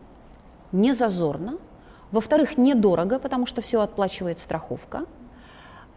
не 0.73 0.93
зазорно, 0.93 1.59
во-вторых, 2.11 2.57
недорого, 2.57 3.19
потому 3.19 3.47
что 3.47 3.61
все 3.61 3.81
отплачивает 3.81 4.39
страховка. 4.39 5.05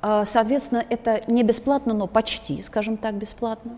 А, 0.01 0.25
соответственно, 0.25 0.83
это 0.89 1.21
не 1.27 1.43
бесплатно, 1.43 1.93
но 1.93 2.07
почти, 2.07 2.61
скажем 2.61 2.97
так, 2.97 3.15
бесплатно. 3.15 3.77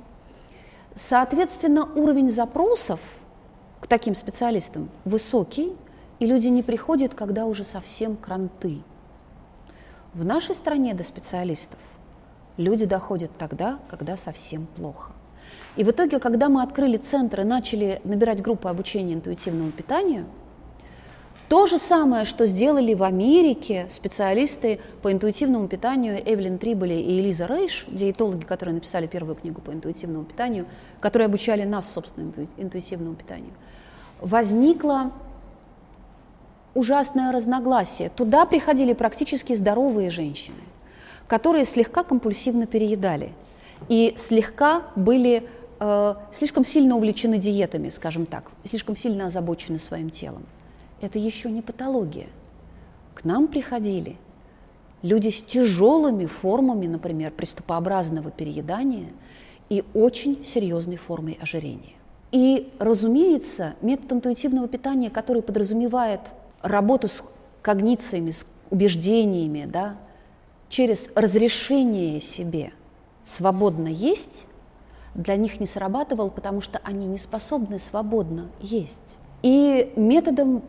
Соответственно, 0.96 1.86
уровень 1.96 2.30
запросов 2.30 3.00
к 3.82 3.88
таким 3.88 4.16
специалистам 4.16 4.90
высокий, 5.06 5.74
и 6.20 6.26
люди 6.26 6.48
не 6.48 6.64
приходят, 6.64 7.14
когда 7.14 7.46
уже 7.46 7.64
совсем 7.64 8.16
кранты. 8.16 8.82
В 10.14 10.24
нашей 10.24 10.56
стране 10.56 10.94
до 10.94 11.04
специалистов 11.04 11.80
люди 12.58 12.86
доходят 12.86 13.32
тогда, 13.38 13.80
когда 13.90 14.16
совсем 14.16 14.68
плохо. 14.78 15.12
И 15.76 15.84
в 15.84 15.90
итоге, 15.90 16.20
когда 16.20 16.50
мы 16.50 16.62
открыли 16.62 16.98
центр 16.98 17.42
и 17.42 17.44
начали 17.44 18.00
набирать 18.04 18.42
группы 18.42 18.70
обучения 18.70 19.14
интуитивному 19.14 19.72
питанию– 19.72 20.26
то 21.54 21.68
же 21.68 21.78
самое, 21.78 22.26
что 22.26 22.48
сделали 22.48 22.96
в 22.96 23.04
Америке 23.04 23.86
специалисты 23.88 24.80
по 25.04 25.12
интуитивному 25.12 25.68
питанию 25.68 26.20
Эвелин 26.26 26.58
Триболи 26.58 26.96
и 26.96 27.20
Элиза 27.20 27.46
Рейш, 27.46 27.86
диетологи, 27.90 28.44
которые 28.44 28.74
написали 28.74 29.06
первую 29.06 29.36
книгу 29.36 29.62
по 29.62 29.70
интуитивному 29.70 30.26
питанию, 30.26 30.66
которые 31.00 31.28
обучали 31.28 31.62
нас, 31.62 31.88
собственно, 31.92 32.34
интуитивному 32.58 33.14
питанию. 33.14 33.54
Возникло 34.20 35.12
ужасное 36.74 37.32
разногласие. 37.32 38.10
Туда 38.10 38.48
приходили 38.48 38.94
практически 38.94 39.54
здоровые 39.54 40.10
женщины, 40.10 40.64
которые 41.28 41.66
слегка 41.66 42.04
компульсивно 42.04 42.66
переедали 42.66 43.32
и 43.90 44.16
слегка 44.18 44.88
были 44.96 45.48
э, 45.80 46.16
слишком 46.32 46.66
сильно 46.66 46.96
увлечены 46.96 47.38
диетами, 47.38 47.90
скажем 47.90 48.26
так, 48.26 48.50
слишком 48.68 48.96
сильно 48.96 49.28
озабочены 49.28 49.78
своим 49.78 50.10
телом 50.10 50.48
это 51.04 51.20
еще 51.20 51.52
не 51.52 51.62
патология. 51.62 52.28
К 53.14 53.26
нам 53.26 53.48
приходили 53.48 54.18
люди 55.02 55.30
с 55.30 55.42
тяжелыми 55.42 56.26
формами, 56.26 56.88
например, 56.88 57.32
приступообразного 57.32 58.32
переедания 58.32 59.10
и 59.70 59.84
очень 59.94 60.44
серьезной 60.46 60.96
формой 60.96 61.38
ожирения. 61.42 61.94
И, 62.32 62.72
разумеется, 62.80 63.76
метод 63.82 64.14
интуитивного 64.14 64.68
питания, 64.68 65.10
который 65.10 65.42
подразумевает 65.42 66.22
работу 66.62 67.10
с 67.10 67.22
когнициями, 67.62 68.32
с 68.32 68.46
убеждениями, 68.70 69.66
да, 69.72 69.98
через 70.70 71.10
разрешение 71.16 72.22
себе 72.22 72.72
свободно 73.24 73.90
есть, 73.90 74.48
для 75.16 75.36
них 75.36 75.60
не 75.60 75.68
срабатывал, 75.68 76.32
потому 76.32 76.62
что 76.62 76.80
они 76.84 77.06
не 77.06 77.20
способны 77.20 77.78
свободно 77.78 78.50
есть. 78.62 79.18
И 79.44 79.92
методом 79.96 80.64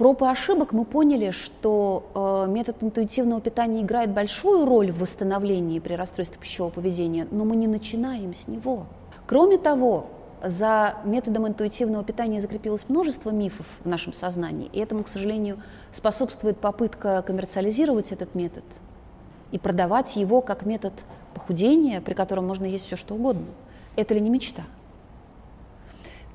проб 0.00 0.22
и 0.22 0.24
ошибок 0.24 0.72
мы 0.72 0.86
поняли, 0.86 1.30
что 1.30 2.10
э, 2.14 2.50
метод 2.50 2.76
интуитивного 2.80 3.42
питания 3.42 3.82
играет 3.82 4.08
большую 4.08 4.64
роль 4.64 4.90
в 4.90 5.00
восстановлении 5.00 5.78
при 5.78 5.92
расстройстве 5.92 6.40
пищевого 6.40 6.70
поведения, 6.70 7.28
но 7.30 7.44
мы 7.44 7.54
не 7.54 7.66
начинаем 7.66 8.32
с 8.32 8.48
него. 8.48 8.86
Кроме 9.26 9.58
того, 9.58 10.06
за 10.42 10.94
методом 11.04 11.46
интуитивного 11.46 12.02
питания 12.02 12.40
закрепилось 12.40 12.86
множество 12.88 13.28
мифов 13.28 13.66
в 13.84 13.86
нашем 13.86 14.14
сознании, 14.14 14.70
и 14.72 14.78
этому, 14.78 15.04
к 15.04 15.08
сожалению, 15.08 15.62
способствует 15.92 16.56
попытка 16.56 17.20
коммерциализировать 17.20 18.10
этот 18.10 18.34
метод 18.34 18.64
и 19.52 19.58
продавать 19.58 20.16
его 20.16 20.40
как 20.40 20.64
метод 20.64 20.94
похудения, 21.34 22.00
при 22.00 22.14
котором 22.14 22.46
можно 22.46 22.64
есть 22.64 22.86
все, 22.86 22.96
что 22.96 23.16
угодно. 23.16 23.44
Это 23.96 24.14
ли 24.14 24.22
не 24.22 24.30
мечта? 24.30 24.62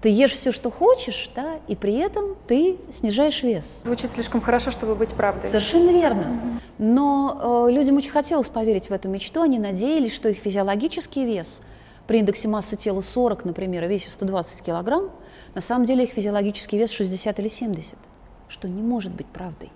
Ты 0.01 0.09
ешь 0.09 0.33
все, 0.33 0.51
что 0.51 0.69
хочешь, 0.69 1.29
да, 1.35 1.59
и 1.67 1.75
при 1.75 1.95
этом 1.95 2.35
ты 2.47 2.77
снижаешь 2.91 3.41
вес. 3.43 3.81
Звучит 3.83 4.11
слишком 4.11 4.41
хорошо, 4.41 4.71
чтобы 4.71 4.95
быть 4.95 5.13
правдой. 5.13 5.47
Совершенно 5.49 5.89
верно. 5.89 6.59
Но 6.77 7.67
э, 7.67 7.71
людям 7.71 7.97
очень 7.97 8.11
хотелось 8.11 8.49
поверить 8.49 8.89
в 8.89 8.93
эту 8.93 9.09
мечту, 9.09 9.41
они 9.41 9.59
надеялись, 9.59 10.13
что 10.13 10.29
их 10.29 10.37
физиологический 10.37 11.25
вес 11.25 11.61
при 12.07 12.19
индексе 12.19 12.47
массы 12.47 12.75
тела 12.75 13.01
40, 13.01 13.45
например, 13.45 13.83
и 13.85 13.87
весе 13.87 14.09
120 14.09 14.61
килограмм, 14.61 15.09
на 15.55 15.61
самом 15.61 15.85
деле 15.85 16.03
их 16.03 16.11
физиологический 16.11 16.77
вес 16.77 16.91
60 16.91 17.39
или 17.39 17.47
70, 17.47 17.95
что 18.47 18.67
не 18.67 18.83
может 18.83 19.11
быть 19.11 19.25
правдой. 19.25 19.71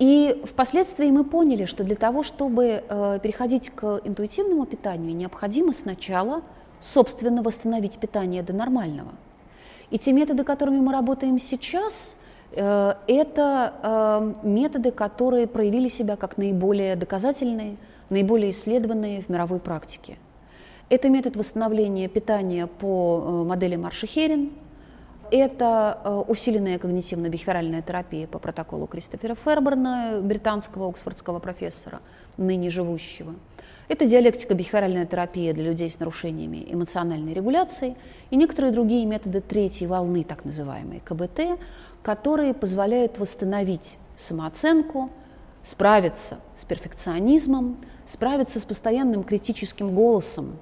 И 0.00 0.42
впоследствии 0.44 1.10
мы 1.10 1.24
поняли, 1.24 1.66
что 1.66 1.84
для 1.84 1.96
того, 1.96 2.22
чтобы 2.22 2.82
э, 2.88 3.18
переходить 3.22 3.70
к 3.70 4.00
интуитивному 4.04 4.64
питанию, 4.64 5.14
необходимо 5.14 5.72
сначала 5.72 6.42
собственно 6.80 7.42
восстановить 7.42 7.98
питание 7.98 8.42
до 8.42 8.52
нормального– 8.52 9.12
и 9.90 9.98
те 9.98 10.12
методы, 10.12 10.44
которыми 10.44 10.78
мы 10.78 10.92
работаем 10.92 11.38
сейчас, 11.38 12.16
э, 12.52 12.94
это 13.06 13.74
э, 13.82 14.46
методы, 14.46 14.90
которые 14.90 15.46
проявили 15.46 15.88
себя 15.88 16.16
как 16.16 16.36
наиболее 16.36 16.94
доказательные, 16.96 17.76
наиболее 18.10 18.50
исследованные 18.50 19.22
в 19.22 19.28
мировой 19.28 19.60
практике. 19.60 20.16
Это 20.90 21.08
метод 21.08 21.36
восстановления 21.36 22.08
питания 22.08 22.66
по 22.66 23.24
э, 23.24 23.48
модели 23.48 23.76
Марши-Херин, 23.76 24.52
это 25.30 26.24
усиленная 26.26 26.78
когнитивно-бихевиоральная 26.78 27.82
терапия 27.82 28.26
по 28.26 28.38
протоколу 28.38 28.86
Кристофера 28.86 29.34
Ферберна, 29.34 30.20
британского 30.22 30.88
оксфордского 30.88 31.38
профессора, 31.38 32.00
ныне 32.38 32.70
живущего– 32.70 33.34
это 33.88 34.04
диалектика-бихевиоральная 34.04 35.06
терапия 35.06 35.54
для 35.54 35.64
людей 35.64 35.90
с 35.90 35.98
нарушениями 35.98 36.66
эмоциональной 36.68 37.32
регуляции 37.32 37.96
и 38.30 38.36
некоторые 38.36 38.70
другие 38.72 39.06
методы 39.06 39.40
третьей 39.40 39.86
волны, 39.86 40.24
так 40.24 40.44
называемые 40.44 41.00
КБТ, 41.00 41.58
которые 42.02 42.52
позволяют 42.52 43.18
восстановить 43.18 43.98
самооценку, 44.14 45.10
справиться 45.62 46.38
с 46.54 46.66
перфекционизмом, 46.66 47.78
справиться 48.04 48.60
с 48.60 48.64
постоянным 48.64 49.24
критическим 49.24 49.94
голосом, 49.94 50.58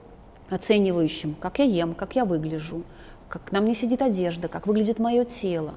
оценивающим, 0.48 1.34
как 1.34 1.58
я 1.58 1.64
ем, 1.64 1.94
как 1.94 2.14
я 2.14 2.24
выгляжу, 2.24 2.84
как 3.28 3.50
на 3.50 3.60
мне 3.60 3.74
сидит 3.74 4.02
одежда, 4.02 4.46
как 4.46 4.68
выглядит 4.68 5.00
мое 5.00 5.24
тело. 5.24 5.74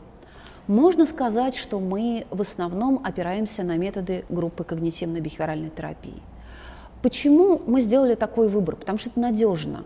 Можно 0.68 1.08
сказать, 1.08 1.56
что 1.56 1.80
мы 1.80 2.28
в 2.30 2.42
основном 2.42 3.02
опираемся 3.04 3.64
на 3.64 3.76
методы 3.78 4.24
группы 4.30 4.64
когнитивно-бихевиоральной 4.64 5.76
терапии– 5.76 6.22
Почему 7.02 7.62
мы 7.66 7.82
сделали 7.82 8.16
такой 8.16 8.50
выбор? 8.50 8.76
Потому 8.76 8.98
что 8.98 9.10
это 9.10 9.20
надежно. 9.20 9.86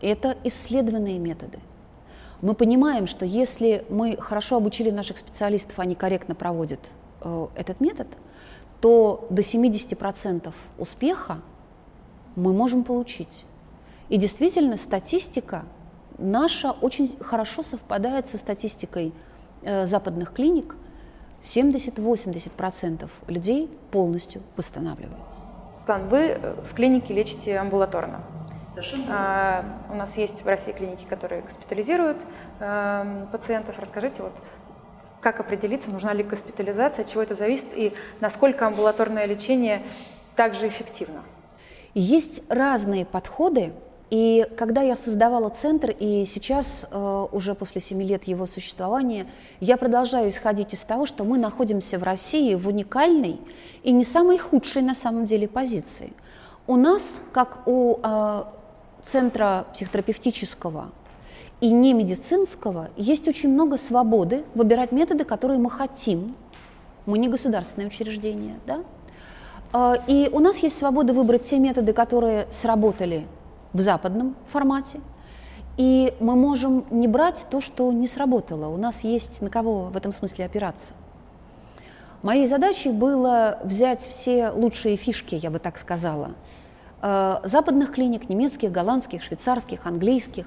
Это 0.00 0.36
исследованные 0.44 1.18
методы. 1.18 1.58
Мы 2.40 2.54
понимаем, 2.54 3.06
что 3.06 3.24
если 3.24 3.84
мы 3.88 4.16
хорошо 4.16 4.56
обучили 4.56 4.90
наших 4.90 5.18
специалистов, 5.18 5.78
они 5.78 5.94
корректно 5.94 6.34
проводят 6.34 6.80
э, 7.20 7.46
этот 7.54 7.80
метод, 7.80 8.08
то 8.80 9.26
до 9.30 9.42
70% 9.42 10.52
успеха 10.78 11.40
мы 12.34 12.52
можем 12.52 12.82
получить. 12.82 13.44
И 14.08 14.16
действительно, 14.16 14.76
статистика 14.76 15.64
наша 16.18 16.72
очень 16.72 17.16
хорошо 17.20 17.62
совпадает 17.62 18.26
со 18.28 18.38
статистикой 18.38 19.12
э, 19.62 19.86
западных 19.86 20.32
клиник. 20.32 20.76
70-80% 21.42 23.08
людей 23.28 23.70
полностью 23.90 24.42
восстанавливаются. 24.56 25.46
Стан, 25.72 26.08
вы 26.08 26.18
э, 26.18 26.54
в 26.64 26.74
клинике 26.74 27.14
лечите 27.14 27.58
амбулаторно. 27.58 28.20
Совершенно. 28.68 29.04
А, 29.08 29.64
у 29.90 29.94
нас 29.94 30.16
есть 30.16 30.44
в 30.44 30.48
России 30.48 30.72
клиники, 30.72 31.04
которые 31.04 31.42
госпитализируют 31.42 32.18
а, 32.60 33.26
пациентов. 33.32 33.78
Расскажите, 33.78 34.22
вот, 34.22 34.32
как 35.20 35.40
определиться, 35.40 35.90
нужна 35.90 36.12
ли 36.12 36.22
госпитализация, 36.22 37.04
от 37.04 37.10
чего 37.10 37.22
это 37.22 37.34
зависит 37.34 37.68
и 37.74 37.94
насколько 38.20 38.66
амбулаторное 38.66 39.24
лечение 39.26 39.82
также 40.36 40.68
эффективно? 40.68 41.22
Есть 41.94 42.42
разные 42.50 43.04
подходы 43.04 43.72
и 44.12 44.46
когда 44.58 44.82
я 44.82 44.94
создавала 44.94 45.48
центр, 45.48 45.96
и 45.98 46.26
сейчас, 46.26 46.86
э, 46.90 47.26
уже 47.32 47.54
после 47.54 47.80
семи 47.80 48.04
лет 48.04 48.24
его 48.24 48.44
существования, 48.44 49.26
я 49.58 49.78
продолжаю 49.78 50.28
исходить 50.28 50.74
из 50.74 50.82
того, 50.82 51.06
что 51.06 51.24
мы 51.24 51.38
находимся 51.38 51.98
в 51.98 52.02
России 52.02 52.54
в 52.54 52.68
уникальной 52.68 53.40
и 53.82 53.90
не 53.90 54.04
самой 54.04 54.36
худшей 54.36 54.82
на 54.82 54.94
самом 54.94 55.24
деле 55.24 55.48
позиции. 55.48 56.12
У 56.66 56.76
нас, 56.76 57.22
как 57.32 57.66
у 57.66 58.00
э, 58.02 58.44
центра 59.02 59.64
психотерапевтического 59.72 60.90
и 61.62 61.72
не 61.72 61.94
медицинского, 61.94 62.90
есть 62.98 63.26
очень 63.28 63.48
много 63.48 63.78
свободы 63.78 64.44
выбирать 64.54 64.92
методы, 64.92 65.24
которые 65.24 65.58
мы 65.58 65.70
хотим. 65.70 66.36
Мы 67.06 67.16
не 67.16 67.28
государственное 67.28 67.86
учреждение, 67.86 68.56
да? 68.66 68.82
Э, 69.72 69.94
и 70.06 70.28
у 70.30 70.40
нас 70.40 70.58
есть 70.58 70.76
свобода 70.76 71.14
выбрать 71.14 71.44
те 71.44 71.58
методы, 71.58 71.94
которые 71.94 72.46
сработали 72.50 73.26
в 73.72 73.80
западном 73.80 74.36
формате. 74.46 75.00
И 75.76 76.14
мы 76.20 76.36
можем 76.36 76.84
не 76.90 77.08
брать 77.08 77.46
то, 77.50 77.60
что 77.60 77.90
не 77.92 78.06
сработало. 78.06 78.68
У 78.68 78.76
нас 78.76 79.04
есть 79.04 79.40
на 79.40 79.48
кого 79.48 79.84
в 79.84 79.96
этом 79.96 80.12
смысле 80.12 80.44
опираться. 80.44 80.94
Моей 82.22 82.46
задачей 82.46 82.90
было 82.90 83.58
взять 83.64 84.00
все 84.00 84.50
лучшие 84.50 84.96
фишки, 84.96 85.34
я 85.34 85.50
бы 85.50 85.58
так 85.58 85.76
сказала, 85.76 86.32
э, 87.00 87.40
западных 87.42 87.92
клиник, 87.92 88.28
немецких, 88.28 88.70
голландских, 88.70 89.24
швейцарских, 89.24 89.86
английских, 89.86 90.46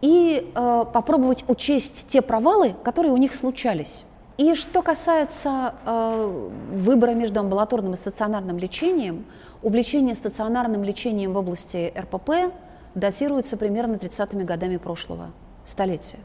и 0.00 0.50
э, 0.54 0.84
попробовать 0.92 1.44
учесть 1.48 2.08
те 2.08 2.22
провалы, 2.22 2.74
которые 2.82 3.12
у 3.12 3.16
них 3.18 3.34
случались. 3.34 4.04
И 4.36 4.54
что 4.54 4.82
касается 4.82 5.74
э, 5.86 6.48
выбора 6.72 7.12
между 7.12 7.40
амбулаторным 7.40 7.94
и 7.94 7.96
стационарным 7.96 8.58
лечением, 8.58 9.24
увлечение 9.66 10.14
стационарным 10.14 10.84
лечением 10.84 11.32
в 11.32 11.38
области 11.38 11.92
РПП 11.98 12.54
датируется 12.94 13.56
примерно 13.56 13.96
30-ми 13.96 14.44
годами 14.44 14.76
прошлого 14.76 15.32
столетия, 15.64 16.20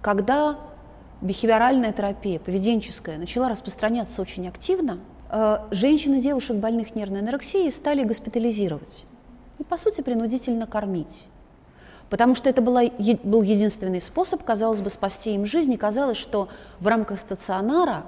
когда 0.00 0.56
бихевиоральная 1.22 1.92
терапия, 1.92 2.38
поведенческая, 2.38 3.18
начала 3.18 3.48
распространяться 3.48 4.22
очень 4.22 4.46
активно, 4.46 5.00
э, 5.28 5.58
женщин 5.72 6.14
и 6.14 6.20
девушек, 6.20 6.54
больных 6.58 6.94
нервной 6.94 7.18
анорексией, 7.18 7.68
стали 7.72 8.04
госпитализировать 8.04 9.06
и, 9.58 9.64
по 9.64 9.76
сути, 9.76 10.00
принудительно 10.02 10.68
кормить. 10.68 11.26
Потому 12.10 12.36
что 12.36 12.48
это 12.48 12.62
была, 12.62 12.84
был 13.24 13.42
единственный 13.42 14.00
способ, 14.00 14.44
казалось 14.44 14.82
бы, 14.82 14.90
спасти 14.90 15.34
им 15.34 15.46
жизнь. 15.46 15.72
И 15.72 15.76
казалось, 15.76 16.16
что 16.16 16.48
в 16.78 16.86
рамках 16.86 17.18
стационара, 17.18 18.04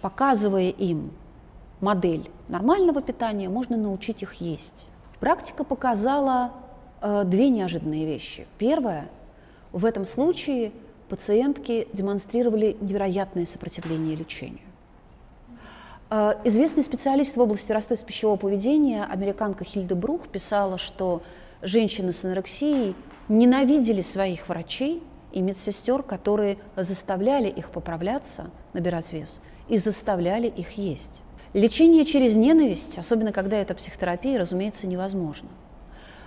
показывая 0.00 0.68
им 0.68 1.10
модель 1.80 2.30
нормального 2.48 3.02
питания, 3.02 3.48
можно 3.48 3.76
научить 3.76 4.22
их 4.22 4.34
есть. 4.34 4.88
Практика 5.20 5.64
показала 5.64 6.52
э, 7.00 7.24
две 7.24 7.48
неожиданные 7.50 8.06
вещи. 8.06 8.46
Первое, 8.58 9.08
в 9.72 9.84
этом 9.84 10.04
случае 10.04 10.72
пациентки 11.08 11.88
демонстрировали 11.92 12.76
невероятное 12.80 13.46
сопротивление 13.46 14.16
лечению. 14.16 14.60
Э, 16.10 16.34
известный 16.44 16.82
специалист 16.82 17.36
в 17.36 17.40
области 17.40 17.72
расстройств 17.72 18.06
пищевого 18.06 18.36
поведения, 18.36 19.04
американка 19.04 19.64
Хильда 19.64 19.94
Брух, 19.94 20.28
писала, 20.28 20.78
что 20.78 21.22
женщины 21.62 22.12
с 22.12 22.24
анорексией 22.24 22.94
ненавидели 23.28 24.00
своих 24.00 24.48
врачей 24.48 25.02
и 25.32 25.42
медсестер, 25.42 26.02
которые 26.02 26.58
заставляли 26.76 27.48
их 27.48 27.70
поправляться, 27.70 28.50
набирать 28.72 29.12
вес, 29.12 29.40
и 29.68 29.76
заставляли 29.76 30.46
их 30.46 30.72
есть. 30.78 31.22
Лечение 31.58 32.04
через 32.04 32.36
ненависть, 32.36 32.98
особенно 32.98 33.32
когда 33.32 33.56
это 33.56 33.74
психотерапия, 33.74 34.38
разумеется, 34.38 34.86
невозможно. 34.86 35.48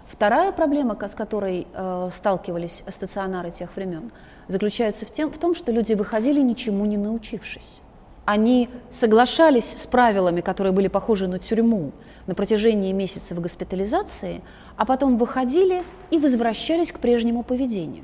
Вторая 0.05 0.51
проблема, 0.51 0.97
с 1.01 1.15
которой 1.15 1.67
э, 1.73 2.09
сталкивались 2.11 2.83
стационары 2.89 3.49
тех 3.49 3.73
времен, 3.77 4.11
заключается 4.49 5.05
в, 5.05 5.11
тем, 5.11 5.31
в 5.31 5.37
том, 5.37 5.55
что 5.55 5.71
люди 5.71 5.93
выходили 5.93 6.41
ничему 6.41 6.83
не 6.83 6.97
научившись. 6.97 7.79
Они 8.25 8.67
соглашались 8.89 9.71
с 9.71 9.87
правилами, 9.87 10.41
которые 10.41 10.73
были 10.73 10.89
похожи 10.89 11.29
на 11.29 11.39
тюрьму, 11.39 11.93
на 12.27 12.35
протяжении 12.35 12.91
месяцев 12.91 13.39
госпитализации, 13.39 14.41
а 14.75 14.85
потом 14.85 15.15
выходили 15.15 15.83
и 16.09 16.19
возвращались 16.19 16.91
к 16.91 16.99
прежнему 16.99 17.43
поведению. 17.43 18.03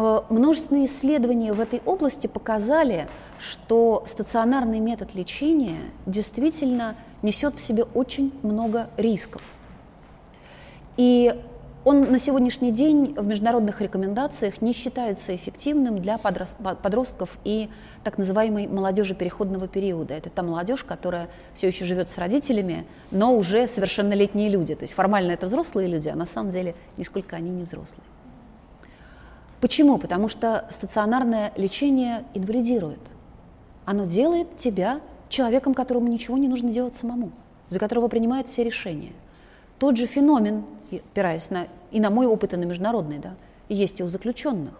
Э, 0.00 0.20
множественные 0.28 0.86
исследования 0.86 1.52
в 1.52 1.58
этой 1.58 1.82
области 1.84 2.28
показали, 2.28 3.08
что 3.40 4.04
стационарный 4.06 4.78
метод 4.78 5.16
лечения 5.16 5.80
действительно 6.06 6.94
несет 7.22 7.56
в 7.56 7.60
себе 7.60 7.82
очень 7.82 8.32
много 8.44 8.90
рисков. 8.96 9.42
И 10.96 11.34
он 11.84 12.12
на 12.12 12.20
сегодняшний 12.20 12.70
день 12.70 13.14
в 13.16 13.26
международных 13.26 13.80
рекомендациях 13.80 14.62
не 14.62 14.72
считается 14.72 15.34
эффективным 15.34 16.00
для 16.00 16.18
подростков 16.18 17.38
и 17.42 17.68
так 18.04 18.18
называемой 18.18 18.68
молодежи 18.68 19.16
переходного 19.16 19.66
периода. 19.66 20.14
Это 20.14 20.30
та 20.30 20.44
молодежь, 20.44 20.84
которая 20.84 21.28
все 21.54 21.68
еще 21.68 21.84
живет 21.84 22.08
с 22.08 22.18
родителями, 22.18 22.86
но 23.10 23.34
уже 23.34 23.66
совершеннолетние 23.66 24.48
люди. 24.48 24.76
То 24.76 24.84
есть 24.84 24.94
формально 24.94 25.32
это 25.32 25.46
взрослые 25.46 25.88
люди, 25.88 26.08
а 26.08 26.14
на 26.14 26.26
самом 26.26 26.52
деле 26.52 26.76
нисколько 26.96 27.34
они 27.34 27.50
не 27.50 27.64
взрослые. 27.64 28.04
Почему? 29.60 29.98
Потому 29.98 30.28
что 30.28 30.66
стационарное 30.70 31.52
лечение 31.56 32.24
инвалидирует. 32.34 33.00
Оно 33.84 34.04
делает 34.04 34.56
тебя 34.56 35.00
человеком, 35.28 35.74
которому 35.74 36.08
ничего 36.08 36.38
не 36.38 36.48
нужно 36.48 36.70
делать 36.70 36.94
самому, 36.94 37.32
за 37.68 37.78
которого 37.78 38.08
принимают 38.08 38.48
все 38.48 38.62
решения. 38.62 39.12
Тот 39.78 39.96
же 39.96 40.06
феномен, 40.06 40.64
опираясь 40.90 41.50
на 41.50 41.66
и 41.90 42.00
на 42.00 42.10
мой 42.10 42.26
опыт, 42.26 42.52
и 42.52 42.56
на 42.56 42.64
международный, 42.64 43.18
да, 43.18 43.34
есть 43.68 44.00
и 44.00 44.04
у 44.04 44.08
заключенных. 44.08 44.74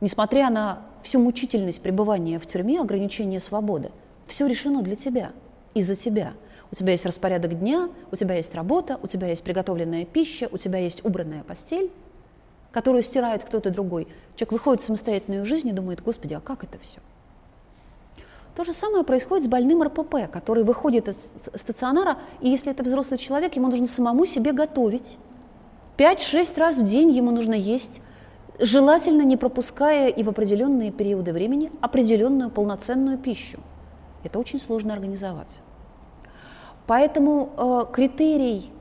Несмотря 0.00 0.50
на 0.50 0.80
всю 1.02 1.20
мучительность 1.20 1.80
пребывания 1.82 2.38
в 2.38 2.46
тюрьме, 2.46 2.80
ограничение 2.80 3.40
свободы, 3.40 3.90
все 4.26 4.46
решено 4.46 4.82
для 4.82 4.96
тебя 4.96 5.32
и 5.74 5.82
за 5.82 5.94
тебя. 5.94 6.32
У 6.72 6.74
тебя 6.74 6.92
есть 6.92 7.06
распорядок 7.06 7.58
дня, 7.58 7.88
у 8.10 8.16
тебя 8.16 8.36
есть 8.36 8.54
работа, 8.54 8.98
у 9.02 9.06
тебя 9.06 9.28
есть 9.28 9.42
приготовленная 9.42 10.04
пища, 10.04 10.48
у 10.50 10.58
тебя 10.58 10.78
есть 10.78 11.04
убранная 11.04 11.42
постель, 11.42 11.90
которую 12.72 13.02
стирает 13.02 13.44
кто-то 13.44 13.70
другой. 13.70 14.06
Человек 14.36 14.52
выходит 14.52 14.82
в 14.82 14.86
самостоятельную 14.86 15.44
жизнь 15.44 15.68
и 15.68 15.72
думает, 15.72 16.02
господи, 16.02 16.34
а 16.34 16.40
как 16.40 16.64
это 16.64 16.78
все? 16.78 17.00
То 18.54 18.64
же 18.64 18.72
самое 18.72 19.04
происходит 19.04 19.44
с 19.44 19.48
больным 19.48 19.82
РПП, 19.82 20.30
который 20.30 20.64
выходит 20.64 21.08
из 21.08 21.16
стационара, 21.54 22.18
и 22.40 22.50
если 22.50 22.70
это 22.70 22.82
взрослый 22.82 23.18
человек, 23.18 23.54
ему 23.56 23.68
нужно 23.68 23.86
самому 23.86 24.26
себе 24.26 24.52
готовить, 24.52 25.18
5-6 25.96 26.58
раз 26.58 26.76
в 26.78 26.84
день 26.84 27.10
ему 27.10 27.30
нужно 27.30 27.54
есть, 27.54 28.02
желательно 28.58 29.22
не 29.22 29.36
пропуская 29.36 30.08
и 30.08 30.22
в 30.22 30.28
определенные 30.28 30.90
периоды 30.90 31.32
времени 31.32 31.70
определенную 31.80 32.50
полноценную 32.50 33.18
пищу. 33.18 33.60
Это 34.24 34.38
очень 34.38 34.58
сложно 34.58 34.92
организовать. 34.92 35.60
Поэтому 36.86 37.50
э, 37.56 37.92
критерий 37.92 38.72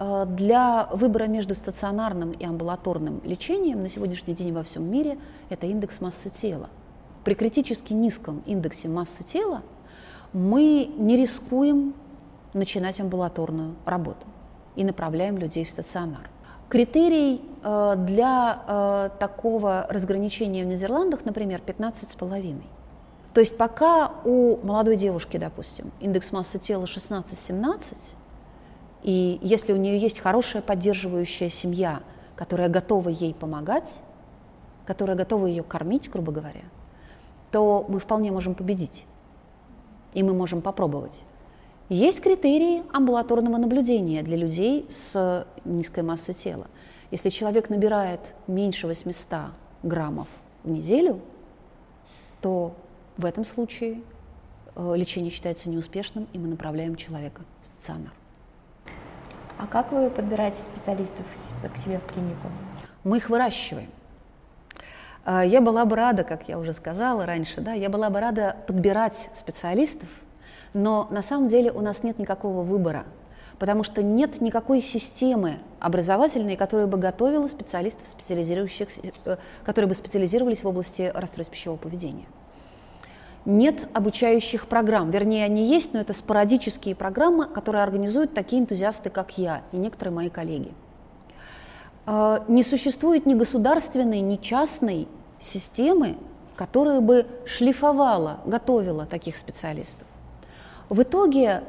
для 0.00 0.88
выбора 0.92 1.24
между 1.24 1.54
стационарным 1.54 2.30
и 2.30 2.44
амбулаторным 2.44 3.20
лечением 3.22 3.82
на 3.82 3.88
сегодняшний 3.88 4.34
день 4.34 4.52
во 4.52 4.62
всем 4.62 4.90
мире– 4.90 5.18
это 5.50 5.66
индекс 5.66 6.00
массы 6.00 6.30
тела. 6.30 6.70
При 7.24 7.34
критически 7.34 7.92
низком 7.92 8.42
индексе 8.46 8.88
массы 8.88 9.24
тела 9.24 9.62
мы 10.32 10.90
не 10.96 11.16
рискуем 11.16 11.94
начинать 12.54 13.00
амбулаторную 13.00 13.74
работу 13.84 14.26
и 14.76 14.84
направляем 14.84 15.36
людей 15.38 15.64
в 15.64 15.70
стационар. 15.70 16.30
Критерий 16.68 17.42
э, 17.62 17.94
для 17.98 18.62
э, 18.66 19.10
такого 19.18 19.86
разграничения 19.90 20.64
в 20.64 20.66
Нидерландах, 20.66 21.24
например, 21.24 21.60
15,5. 21.66 22.62
То 23.34 23.40
есть 23.40 23.56
пока 23.56 24.12
у 24.24 24.56
молодой 24.64 24.96
девушки, 24.96 25.36
допустим, 25.36 25.92
индекс 26.00 26.32
массы 26.32 26.58
тела 26.58 26.84
16-17, 26.84 28.14
и 29.02 29.38
если 29.42 29.72
у 29.72 29.76
нее 29.76 29.98
есть 29.98 30.18
хорошая 30.18 30.62
поддерживающая 30.62 31.48
семья, 31.48 32.02
которая 32.36 32.68
готова 32.68 33.08
ей 33.08 33.34
помогать, 33.34 34.02
которая 34.86 35.16
готова 35.16 35.46
ее 35.46 35.62
кормить, 35.62 36.10
грубо 36.10 36.32
говоря, 36.32 36.62
то 37.50 37.84
мы 37.88 38.00
вполне 38.00 38.30
можем 38.30 38.54
победить. 38.54 39.06
И 40.14 40.22
мы 40.22 40.34
можем 40.34 40.60
попробовать. 40.60 41.22
Есть 41.88 42.20
критерии 42.20 42.82
амбулаторного 42.92 43.56
наблюдения 43.56 44.22
для 44.22 44.36
людей 44.36 44.86
с 44.88 45.46
низкой 45.64 46.02
массой 46.02 46.34
тела. 46.34 46.66
Если 47.10 47.30
человек 47.30 47.68
набирает 47.70 48.34
меньше 48.46 48.86
800 48.86 49.52
граммов 49.82 50.28
в 50.62 50.70
неделю, 50.70 51.20
то 52.40 52.74
в 53.16 53.24
этом 53.24 53.44
случае 53.44 54.02
э, 54.76 54.94
лечение 54.96 55.30
считается 55.30 55.68
неуспешным, 55.68 56.28
и 56.32 56.38
мы 56.38 56.46
направляем 56.46 56.94
человека 56.94 57.42
в 57.60 57.66
стационар. 57.66 58.12
А 59.60 59.66
как 59.66 59.92
вы 59.92 60.08
подбираете 60.08 60.58
специалистов 60.62 61.26
к 61.62 61.76
себе 61.76 61.98
в 61.98 62.10
клинику? 62.10 62.48
Мы 63.04 63.18
их 63.18 63.28
выращиваем. 63.28 63.90
Э, 65.26 65.42
я 65.44 65.60
была 65.60 65.84
бы 65.84 65.96
рада, 65.96 66.24
как 66.24 66.48
я 66.48 66.58
уже 66.58 66.72
сказала 66.72 67.26
раньше, 67.26 67.60
да, 67.60 67.74
я 67.74 67.90
была 67.90 68.08
бы 68.08 68.20
рада 68.20 68.56
подбирать 68.66 69.28
специалистов, 69.34 70.08
но 70.72 71.08
на 71.10 71.20
самом 71.20 71.48
деле 71.48 71.70
у 71.72 71.82
нас 71.82 72.02
нет 72.02 72.18
никакого 72.18 72.62
выбора, 72.62 73.04
потому 73.58 73.84
что 73.84 74.02
нет 74.02 74.40
никакой 74.40 74.80
системы 74.80 75.58
образовательной, 75.78 76.56
которая 76.56 76.86
бы 76.86 76.96
готовила 76.96 77.46
специалистов, 77.46 78.08
специализирующих, 78.08 78.88
э, 79.26 79.36
которые 79.62 79.90
бы 79.90 79.94
специализировались 79.94 80.64
в 80.64 80.68
области 80.68 81.12
расстройств 81.14 81.52
пищевого 81.52 81.76
поведения. 81.76 82.24
Нет 83.46 83.88
обучающих 83.94 84.66
программ, 84.66 85.10
вернее, 85.10 85.44
они 85.44 85.64
есть, 85.64 85.94
но 85.94 86.00
это 86.00 86.12
спорадические 86.12 86.94
программы, 86.94 87.46
которые 87.46 87.82
организуют 87.82 88.34
такие 88.34 88.60
энтузиасты, 88.60 89.08
как 89.08 89.38
я 89.38 89.62
и 89.72 89.78
некоторые 89.78 90.14
мои 90.14 90.28
коллеги. 90.28 90.72
Э, 92.06 92.40
не 92.48 92.62
существует 92.62 93.24
ни 93.24 93.34
государственной, 93.34 94.20
ни 94.20 94.36
частной 94.36 95.08
системы, 95.38 96.16
которая 96.54 97.00
бы 97.00 97.26
шлифовала, 97.46 98.40
готовила 98.44 99.06
таких 99.06 99.36
специалистов. 99.36 100.06
В 100.90 101.02
итоге 101.02 101.62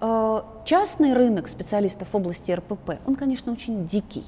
э, 0.00 0.42
частный 0.64 1.12
рынок 1.12 1.48
специалистов 1.48 2.08
в 2.10 2.14
области 2.14 2.52
РПП, 2.52 2.92
он, 3.06 3.16
конечно, 3.16 3.52
очень 3.52 3.84
дикий. 3.84 4.24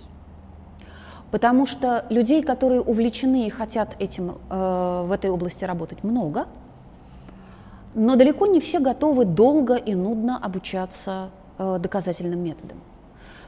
Потому 1.31 1.65
что 1.65 2.05
людей, 2.11 2.43
которые 2.43 2.83
увлечены 2.83 3.47
и 3.47 3.51
хотят 3.51 3.97
этим, 4.01 4.39
э, 4.51 5.05
в 5.07 5.13
этой 5.13 5.31
области 5.31 5.65
работать, 5.65 6.05
много, 6.05 6.47
но 7.95 8.17
далеко 8.17 8.47
не 8.47 8.61
все 8.61 8.79
готовы 8.79 9.25
долго 9.25 9.77
и 9.77 9.95
нудно 9.95 10.39
обучаться 10.39 11.31
э, 11.59 11.79
доказательным 11.81 12.43
методам. 12.43 12.79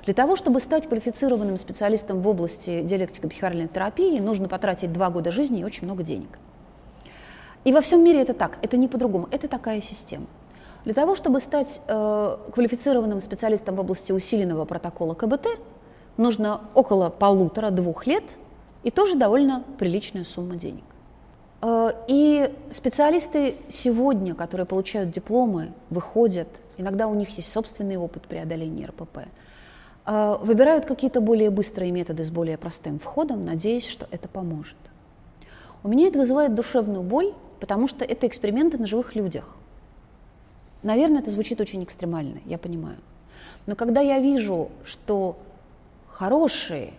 Для 0.04 0.14
того, 0.14 0.34
чтобы 0.34 0.58
стать 0.58 0.88
квалифицированным 0.88 1.56
специалистом 1.56 2.20
в 2.20 2.26
области 2.26 2.82
диалектико-бихевиоральной 2.82 3.68
терапии, 3.68 4.18
нужно 4.18 4.48
потратить 4.48 4.92
два 4.92 5.10
года 5.10 5.30
жизни 5.30 5.60
и 5.60 5.64
очень 5.64 5.84
много 5.84 6.02
денег. 6.02 6.38
И 7.64 7.72
во 7.72 7.80
всем 7.80 8.02
мире 8.02 8.20
это 8.22 8.34
так, 8.34 8.58
это 8.62 8.76
не 8.76 8.88
по-другому, 8.88 9.28
это 9.30 9.46
такая 9.46 9.80
система. 9.80 10.26
Для 10.84 10.94
того, 10.94 11.14
чтобы 11.14 11.38
стать 11.38 11.80
э, 11.86 12.36
квалифицированным 12.52 13.20
специалистом 13.20 13.76
в 13.76 13.80
области 13.80 14.10
усиленного 14.10 14.64
протокола 14.64 15.14
КБТ, 15.14 15.46
нужно 16.16 16.62
около 16.74 17.08
полутора-двух 17.08 18.06
лет 18.08 18.24
и 18.82 18.90
тоже 18.90 19.14
довольно 19.14 19.62
приличная 19.78 20.24
сумма 20.24 20.56
денег. 20.56 20.82
Э, 21.62 21.92
и 22.08 22.52
специалисты 22.70 23.56
сегодня, 23.68 24.34
которые 24.34 24.66
получают 24.66 25.10
дипломы, 25.10 25.72
выходят, 25.90 26.48
иногда 26.76 27.06
у 27.06 27.14
них 27.14 27.36
есть 27.36 27.50
собственный 27.50 27.96
опыт 27.96 28.24
преодоления 28.24 28.86
РПП, 28.86 29.18
э, 30.06 30.36
выбирают 30.40 30.84
какие-то 30.84 31.20
более 31.20 31.50
быстрые 31.50 31.92
методы 31.92 32.24
с 32.24 32.30
более 32.30 32.58
простым 32.58 32.98
входом, 32.98 33.44
надеясь, 33.44 33.86
что 33.86 34.08
это 34.10 34.28
поможет. 34.28 34.76
У 35.84 35.88
меня 35.88 36.08
это 36.08 36.18
вызывает 36.18 36.54
душевную 36.54 37.02
боль, 37.02 37.32
потому 37.60 37.88
что 37.88 38.04
это 38.04 38.26
эксперименты 38.26 38.78
на 38.78 38.86
живых 38.86 39.14
людях. 39.14 39.56
Наверное, 40.82 41.20
это 41.20 41.30
звучит 41.30 41.60
очень 41.60 41.84
экстремально, 41.84 42.40
я 42.44 42.58
понимаю. 42.58 42.98
Но 43.66 43.76
когда 43.76 44.00
я 44.00 44.18
вижу, 44.18 44.70
что 44.84 45.36
хорошие, 46.08 46.94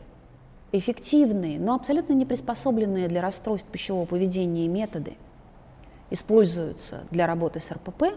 эффективные, 0.74 1.60
но 1.60 1.76
абсолютно 1.76 2.14
не 2.14 2.26
приспособленные 2.26 3.08
для 3.08 3.22
расстройств 3.22 3.70
пищевого 3.70 4.06
поведения 4.06 4.68
методы 4.68 5.14
используются 6.10 7.04
для 7.12 7.28
работы 7.28 7.60
с 7.60 7.72
РПП, 7.72 8.16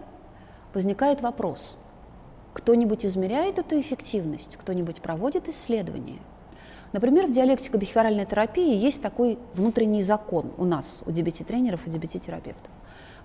возникает 0.74 1.20
вопрос, 1.20 1.76
кто-нибудь 2.54 3.04
измеряет 3.04 3.58
эту 3.58 3.78
эффективность, 3.78 4.56
кто-нибудь 4.56 5.02
проводит 5.02 5.48
исследования? 5.48 6.18
Например, 6.92 7.26
в 7.26 7.30
диалектико-бихевиоральной 7.30 8.24
терапии 8.24 8.74
есть 8.74 9.02
такой 9.02 9.38
внутренний 9.54 10.02
закон 10.02 10.52
у 10.56 10.64
нас, 10.64 11.02
у 11.04 11.10
DBT-тренеров 11.10 11.86
и 11.86 11.90
DBT-терапевтов. 11.90 12.70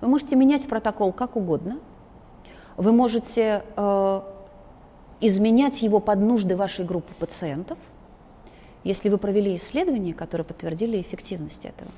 Вы 0.02 0.10
можете 0.10 0.36
менять 0.36 0.68
протокол 0.68 1.14
как 1.14 1.38
угодно, 1.38 1.80
вы 2.76 2.92
можете 2.92 3.64
э, 3.78 4.22
изменять 5.22 5.82
его 5.82 6.00
под 6.02 6.20
нужды 6.20 6.58
вашей 6.58 6.84
группы 6.84 7.14
пациентов, 7.14 7.78
если 8.84 9.10
вы 9.10 9.18
провели 9.18 9.56
исследования, 9.56 10.14
которые 10.14 10.46
подтвердили 10.46 11.00
эффективность 11.00 11.66
этого. 11.66 11.92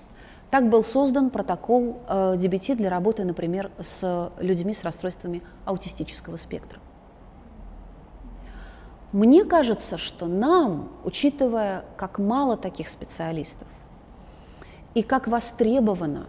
Так 0.52 0.70
был 0.70 0.84
создан 0.84 1.30
протокол 1.30 1.98
э, 2.08 2.36
DBT 2.36 2.76
для 2.76 2.90
работы, 2.90 3.24
например, 3.24 3.72
с 3.80 4.32
людьми 4.40 4.74
с 4.74 4.84
расстройствами 4.84 5.42
аутистического 5.66 6.38
спектра. 6.38 6.80
Мне 9.12 9.46
кажется, 9.46 9.98
что 9.98 10.26
нам, 10.26 10.92
учитывая, 11.04 11.86
как 11.98 12.18
мало 12.20 12.58
таких 12.58 12.90
специалистов 12.90 13.68
и 14.96 15.04
как 15.04 15.28
востребована 15.28 16.28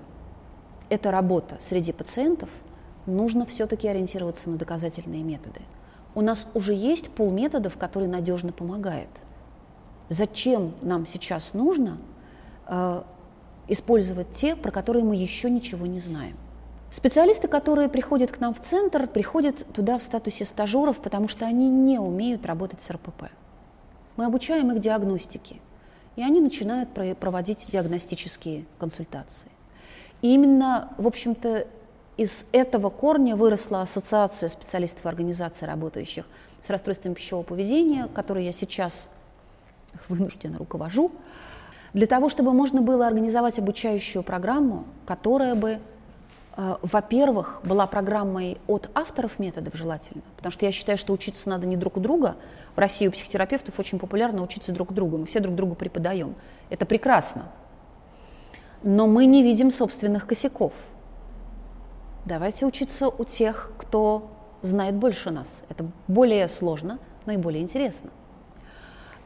эта 0.90 1.10
работа 1.10 1.56
среди 1.60 1.92
пациентов, 1.92 2.50
нужно 3.06 3.46
все-таки 3.46 3.88
ориентироваться 3.88 4.50
на 4.50 4.56
доказательные 4.56 5.22
методы. 5.22 5.60
У 6.14 6.20
нас 6.20 6.46
уже 6.54 6.74
есть 6.74 7.10
пол 7.10 7.30
методов, 7.30 7.76
который 7.76 8.08
надежно 8.08 8.52
помогает. 8.52 9.08
Зачем 10.08 10.74
нам 10.82 11.06
сейчас 11.06 11.54
нужно 11.54 11.98
э, 12.66 13.02
использовать 13.68 14.32
те, 14.34 14.54
про 14.54 14.70
которые 14.70 15.04
мы 15.04 15.16
еще 15.16 15.50
ничего 15.50 15.86
не 15.86 16.00
знаем? 16.00 16.36
Специалисты, 16.90 17.48
которые 17.48 17.88
приходят 17.88 18.30
к 18.30 18.38
нам 18.38 18.54
в 18.54 18.60
центр, 18.60 19.08
приходят 19.08 19.66
туда 19.72 19.98
в 19.98 20.02
статусе 20.02 20.44
стажеров, 20.44 21.00
потому 21.00 21.26
что 21.26 21.44
они 21.44 21.68
не 21.68 21.98
умеют 21.98 22.46
работать 22.46 22.82
с 22.82 22.90
РПП. 22.90 23.24
Мы 24.16 24.26
обучаем 24.26 24.70
их 24.70 24.78
диагностике, 24.78 25.56
и 26.14 26.22
они 26.22 26.40
начинают 26.40 26.90
проводить 27.18 27.68
диагностические 27.70 28.66
консультации. 28.78 29.48
И 30.22 30.32
именно, 30.34 30.92
в 30.96 31.08
общем-то, 31.08 31.66
из 32.16 32.46
этого 32.52 32.90
корня 32.90 33.34
выросла 33.34 33.82
ассоциация 33.82 34.48
специалистов 34.48 35.04
и 35.04 35.08
организаций, 35.08 35.66
работающих 35.66 36.26
с 36.60 36.70
расстройством 36.70 37.14
пищевого 37.14 37.42
поведения, 37.42 38.06
которой 38.14 38.44
я 38.44 38.52
сейчас 38.52 39.10
вынужденно 40.09 40.59
руковожу, 40.59 41.12
для 41.92 42.07
того, 42.07 42.28
чтобы 42.28 42.52
можно 42.52 42.83
было 42.83 43.07
организовать 43.07 43.59
обучающую 43.59 44.22
программу, 44.22 44.85
которая 45.07 45.54
бы, 45.54 45.78
э, 46.57 46.76
во-первых, 46.83 47.61
была 47.62 47.87
программой 47.87 48.59
от 48.66 48.90
авторов 48.94 49.38
методов 49.38 49.74
желательно, 49.74 50.22
потому 50.37 50.52
что 50.52 50.66
я 50.66 50.72
считаю, 50.72 50.98
что 50.98 51.12
учиться 51.12 51.48
надо 51.48 51.66
не 51.66 51.76
друг 51.76 51.96
у 51.96 52.00
друга. 52.00 52.37
В 52.74 52.78
России 52.78 53.07
у 53.07 53.12
психотерапевтов 53.12 53.78
очень 53.78 53.98
популярно 53.98 54.42
учиться 54.42 54.72
друг 54.72 54.90
у 54.90 54.94
друга, 54.94 55.18
мы 55.18 55.26
все 55.26 55.40
друг 55.40 55.54
другу 55.54 55.74
преподаем. 55.76 56.35
Это 56.70 56.85
прекрасно. 56.87 57.46
Но 58.83 59.07
мы 59.07 59.26
не 59.26 59.42
видим 59.42 59.70
собственных 59.70 60.26
косяков– 60.26 60.72
Давайте 62.24 62.64
учиться 62.64 63.09
у 63.09 63.24
тех, 63.24 63.72
кто 63.76 64.30
знает 64.62 64.94
больше 64.94 65.30
нас. 65.30 65.62
Это 65.68 65.87
более 66.09 66.48
сложно, 66.48 66.98
но 67.26 67.33
и 67.33 67.37
более 67.37 67.62
интересно. 67.62 68.11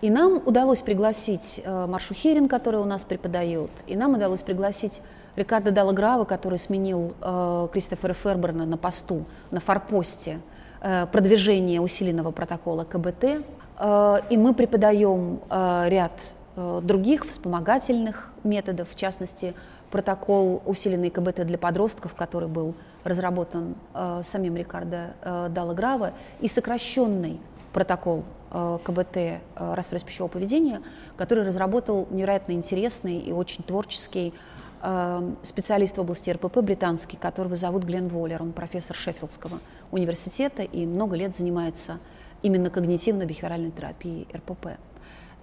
И 0.00 0.11
нам 0.11 0.40
удалось 0.46 0.80
пригласить 0.80 1.61
э, 1.64 1.87
Маршу 1.87 2.14
Херин, 2.14 2.48
который 2.48 2.80
у 2.80 2.84
нас 2.84 3.04
преподает, 3.04 3.70
и 3.88 3.96
нам 3.96 4.14
удалось 4.14 4.42
пригласить 4.42 5.02
Рикардо 5.34 5.72
Даллаграва, 5.72 6.24
который 6.24 6.58
сменил 6.58 7.14
э, 7.20 7.68
Кристофера 7.72 8.12
Ферберна 8.12 8.64
на 8.64 8.76
посту, 8.76 9.24
на 9.50 9.58
форпосте 9.58 10.40
э, 10.80 11.06
продвижения 11.06 11.80
усиленного 11.80 12.30
протокола 12.30 12.84
КБТ. 12.84 13.42
Э, 13.78 14.16
и 14.30 14.37
мы 14.37 14.54
преподаем 14.54 15.40
э, 15.50 15.84
ряд 15.88 16.34
э, 16.54 16.80
других 16.82 17.26
вспомогательных 17.26 18.32
методов, 18.44 18.90
в 18.90 18.94
частности, 18.94 19.54
протокол 19.90 20.62
усиленный 20.64 21.11
КБТ 21.11 21.44
для 21.44 21.58
подростков, 21.58 22.14
который 22.14 22.48
был 22.48 22.74
разработан 23.02 23.74
э, 23.94 24.20
самим 24.22 24.56
Рикардо 24.56 25.14
э, 25.22 25.48
Далла 25.50 26.12
и 26.40 26.46
сокращенный 26.46 27.40
протокол 27.72 28.22
КБТ 28.50 29.16
э, 29.16 29.38
расстройств 29.56 30.08
пищевого 30.08 30.30
поведения, 30.30 30.82
который 31.16 31.44
разработал 31.44 32.08
невероятно 32.11 32.52
интересный 32.52 33.18
и 33.18 33.32
очень 33.32 33.62
творческий 33.64 34.32
э, 34.82 35.32
специалист 35.42 35.96
в 35.96 36.00
области 36.00 36.30
РПП 36.30 36.58
британский, 36.58 37.16
которого 37.16 37.56
зовут 37.56 37.84
Глен 37.84 38.08
Воллер. 38.08 38.42
Он 38.42 38.52
профессор 38.52 38.96
Шеффилдского 38.96 39.58
университета 39.90 40.62
и 40.62 40.87
много 40.87 41.16
лет 41.16 41.37
занимается 41.37 41.98
именно 42.42 42.68
когнитивно-бихевиоральной 42.68 43.70
терапией 43.70 44.26
РПП. 44.34 44.78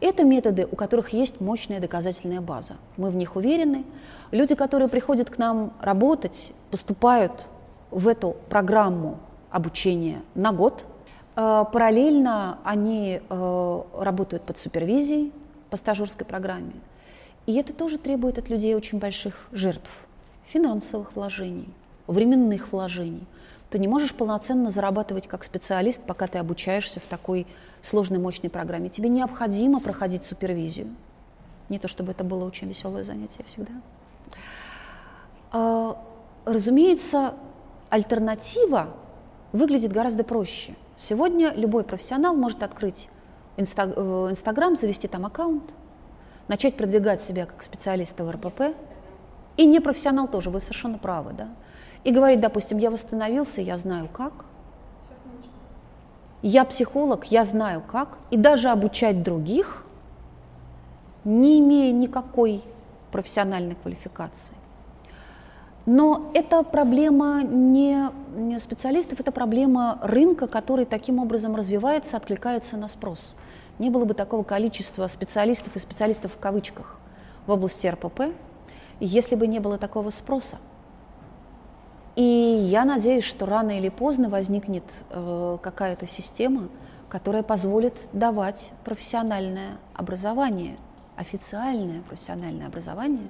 Это 0.01 0.25
методы, 0.25 0.67
у 0.69 0.75
которых 0.75 1.09
есть 1.09 1.39
мощная 1.39 1.79
доказательная 1.79 2.41
база. 2.41 2.75
Мы 2.97 3.09
в 3.11 3.15
них 3.15 3.35
уверены. 3.35 3.85
Люди, 4.31 4.55
которые 4.55 4.89
приходят 4.89 5.29
к 5.29 5.37
нам 5.37 5.73
работать, 5.81 6.53
поступают 6.69 7.47
в 7.91 8.07
эту 8.07 8.35
программу 8.49 9.19
обучения 9.51 10.21
на 10.33 10.51
год. 10.51 10.85
Э, 11.35 11.65
параллельно 11.71 12.59
они 12.63 13.21
э, 13.27 13.81
работают 13.97 14.43
под 14.43 14.57
супервизией 14.57 15.33
по 15.69 15.77
стажерской 15.77 16.25
программе. 16.25 16.73
И 17.45 17.55
это 17.55 17.73
тоже 17.73 17.97
требует 17.97 18.37
от 18.37 18.49
людей 18.49 18.75
очень 18.75 18.99
больших 18.99 19.47
жертв, 19.51 19.91
финансовых 20.45 21.15
вложений, 21.15 21.69
временных 22.07 22.71
вложений. 22.71 23.25
Ты 23.69 23.79
не 23.79 23.87
можешь 23.87 24.13
полноценно 24.13 24.69
зарабатывать 24.69 25.27
как 25.27 25.43
специалист, 25.43 26.01
пока 26.01 26.27
ты 26.27 26.37
обучаешься 26.37 26.99
в 26.99 27.03
такой 27.03 27.45
сложной, 27.81 28.19
мощной 28.19 28.49
программе. 28.49 28.89
Тебе 28.89 29.09
необходимо 29.09 29.79
проходить 29.79 30.23
супервизию. 30.23 30.87
Не 31.67 31.79
то 31.79 31.87
чтобы 31.87 32.11
это 32.11 32.23
было 32.23 32.45
очень 32.45 32.67
веселое 32.67 33.03
занятие 33.03 33.43
всегда. 33.43 33.73
А, 35.51 35.97
разумеется, 36.45 37.33
альтернатива 37.89 38.93
выглядит 39.51 39.91
гораздо 39.91 40.23
проще. 40.23 40.75
Сегодня 40.97 41.53
любой 41.53 41.83
профессионал 41.83 42.35
может 42.35 42.63
открыть 42.63 43.09
э, 43.57 43.61
Инстаграм, 43.61 44.75
завести 44.75 45.07
там 45.07 45.25
аккаунт, 45.25 45.73
начать 46.47 46.77
продвигать 46.77 47.21
себя 47.21 47.45
как 47.45 47.61
специалиста 47.63 48.23
в 48.23 48.31
РПП. 48.31 48.75
И 49.57 49.65
не 49.65 49.79
профессионал 49.79 50.27
тоже, 50.27 50.49
вы 50.49 50.59
совершенно 50.59 50.97
правы, 50.97 51.33
да 51.33 51.49
и 52.05 52.11
говорить, 52.11 52.39
допустим, 52.39 52.77
я 52.77 52.91
восстановился, 52.91 53.61
я 53.61 53.77
знаю 53.77 54.07
как, 54.13 54.45
я 56.43 56.63
психолог, 56.63 57.25
я 57.25 57.43
знаю 57.43 57.81
как, 57.85 58.19
и 58.29 58.37
даже 58.37 58.69
обучать 58.69 59.23
других, 59.23 59.83
не 61.23 61.59
имея 61.59 61.91
никакой 61.91 62.63
профессиональной 63.11 63.73
квалификации. 63.73 64.53
Но 65.85 66.31
это 66.33 66.63
проблема 66.63 67.43
не 67.43 68.09
специалистов, 68.59 69.19
это 69.19 69.31
проблема 69.31 69.99
рынка, 70.01 70.47
который 70.47 70.85
таким 70.85 71.19
образом 71.19 71.55
развивается, 71.55 72.17
откликается 72.17 72.75
на 72.75 72.87
спрос. 72.87 73.35
Не 73.77 73.89
было 73.89 74.05
бы 74.05 74.13
такого 74.13 74.43
количества 74.43 75.05
специалистов 75.07 75.75
и 75.75 75.79
специалистов 75.79 76.33
в 76.33 76.39
кавычках 76.39 76.97
в 77.45 77.51
области 77.51 77.85
РПП, 77.85 78.33
если 78.99 79.35
бы 79.35 79.47
не 79.47 79.59
было 79.59 79.77
такого 79.77 80.09
спроса. 80.09 80.57
И 82.15 82.23
я 82.23 82.85
надеюсь, 82.85 83.25
что 83.25 83.45
рано 83.45 83.77
или 83.77 83.89
поздно 83.89 84.29
возникнет 84.29 84.85
э, 85.09 85.57
какая-то 85.61 86.07
система, 86.07 86.69
которая 87.09 87.43
позволит 87.43 88.07
давать 88.13 88.71
профессиональное 88.85 89.77
образование, 89.93 90.77
официальное 91.17 92.01
профессиональное 92.01 92.67
образование 92.67 93.27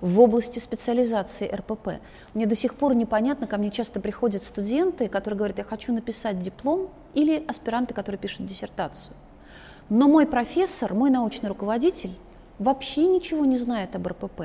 в 0.00 0.20
области 0.20 0.58
специализации 0.58 1.48
РПП. 1.48 2.00
Мне 2.34 2.46
до 2.46 2.54
сих 2.54 2.74
пор 2.74 2.94
непонятно, 2.94 3.46
ко 3.46 3.56
мне 3.56 3.70
часто 3.70 4.00
приходят 4.00 4.42
студенты, 4.42 5.08
которые 5.08 5.38
говорят, 5.38 5.58
я 5.58 5.64
хочу 5.64 5.92
написать 5.92 6.40
диплом, 6.40 6.90
или 7.14 7.42
аспиранты, 7.48 7.94
которые 7.94 8.18
пишут 8.18 8.46
диссертацию. 8.46 9.16
Но 9.88 10.06
мой 10.06 10.26
профессор, 10.26 10.92
мой 10.94 11.10
научный 11.10 11.48
руководитель 11.48 12.12
вообще 12.58 13.06
ничего 13.06 13.44
не 13.44 13.56
знает 13.56 13.96
об 13.96 14.06
РПП. 14.06 14.42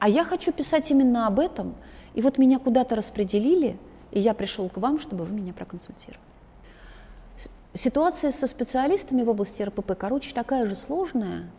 А 0.00 0.08
я 0.08 0.24
хочу 0.24 0.52
писать 0.52 0.90
именно 0.90 1.26
об 1.26 1.38
этом, 1.38 1.74
и 2.14 2.22
вот 2.22 2.38
меня 2.38 2.58
куда-то 2.58 2.96
распределили, 2.96 3.78
и 4.10 4.20
я 4.20 4.34
пришел 4.34 4.68
к 4.68 4.78
вам, 4.78 4.98
чтобы 4.98 5.24
вы 5.24 5.34
меня 5.34 5.52
проконсультировали. 5.52 6.20
Ситуация 7.74 8.32
со 8.32 8.46
специалистами 8.46 9.22
в 9.22 9.28
области 9.28 9.62
РПП, 9.62 9.92
короче, 9.96 10.34
такая 10.34 10.66
же 10.66 10.74
сложная 10.74 11.50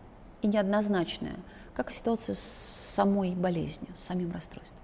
и 0.41 0.47
неоднозначная, 0.47 1.35
как 1.73 1.91
и 1.91 1.93
ситуация 1.93 2.35
с 2.35 2.88
самой 2.99 3.31
болезнью, 3.31 3.91
с 3.95 4.03
самим 4.03 4.31
расстройством. 4.33 4.81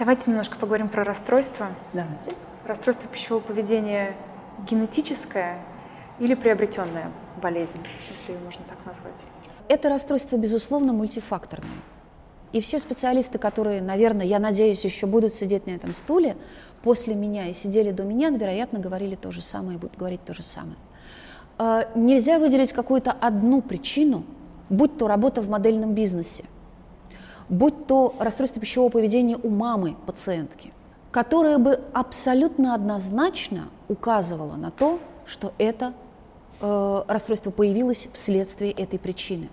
Давайте 0.00 0.28
немножко 0.28 0.56
поговорим 0.58 0.88
про 0.88 1.04
расстройство. 1.04 1.68
Давайте. 1.92 2.32
Расстройство 2.66 3.08
пищевого 3.08 3.40
поведения 3.40 4.16
генетическое 4.68 5.62
или 6.18 6.34
приобретенная 6.34 7.12
болезнь, 7.40 7.78
если 8.10 8.32
ее 8.32 8.38
можно 8.40 8.64
так 8.68 8.84
назвать? 8.84 9.14
Это 9.68 9.88
расстройство, 9.88 10.36
безусловно, 10.36 10.92
мультифакторное. 10.92 11.70
И 12.52 12.60
все 12.60 12.80
специалисты, 12.80 13.38
которые, 13.38 13.80
наверное, 13.80 14.26
я 14.26 14.40
надеюсь, 14.40 14.84
еще 14.84 15.06
будут 15.06 15.34
сидеть 15.34 15.68
на 15.68 15.70
этом 15.70 15.94
стуле 15.94 16.36
после 16.82 17.14
меня 17.14 17.46
и 17.46 17.52
сидели 17.52 17.92
до 17.92 18.02
меня, 18.02 18.30
вероятно, 18.30 18.80
говорили 18.80 19.14
то 19.14 19.30
же 19.30 19.42
самое 19.42 19.78
и 19.78 19.80
будут 19.80 19.96
говорить 19.96 20.24
то 20.24 20.34
же 20.34 20.42
самое. 20.42 20.76
А, 21.56 21.88
нельзя 21.94 22.40
выделить 22.40 22.72
какую-то 22.72 23.12
одну 23.12 23.62
причину, 23.62 24.24
будь 24.68 24.98
то 24.98 25.06
работа 25.06 25.40
в 25.40 25.48
модельном 25.48 25.94
бизнесе, 25.94 26.44
будь 27.50 27.86
то 27.86 28.14
расстройство 28.18 28.60
пищевого 28.60 28.88
поведения 28.88 29.36
у 29.36 29.50
мамы 29.50 29.96
пациентки, 30.06 30.72
которое 31.10 31.58
бы 31.58 31.80
абсолютно 31.92 32.74
однозначно 32.74 33.68
указывало 33.88 34.54
на 34.54 34.70
то, 34.70 35.00
что 35.26 35.52
это 35.58 35.92
э, 36.60 37.02
расстройство 37.08 37.50
появилось 37.50 38.08
вследствие 38.14 38.70
этой 38.70 38.98
причины. 38.98 39.50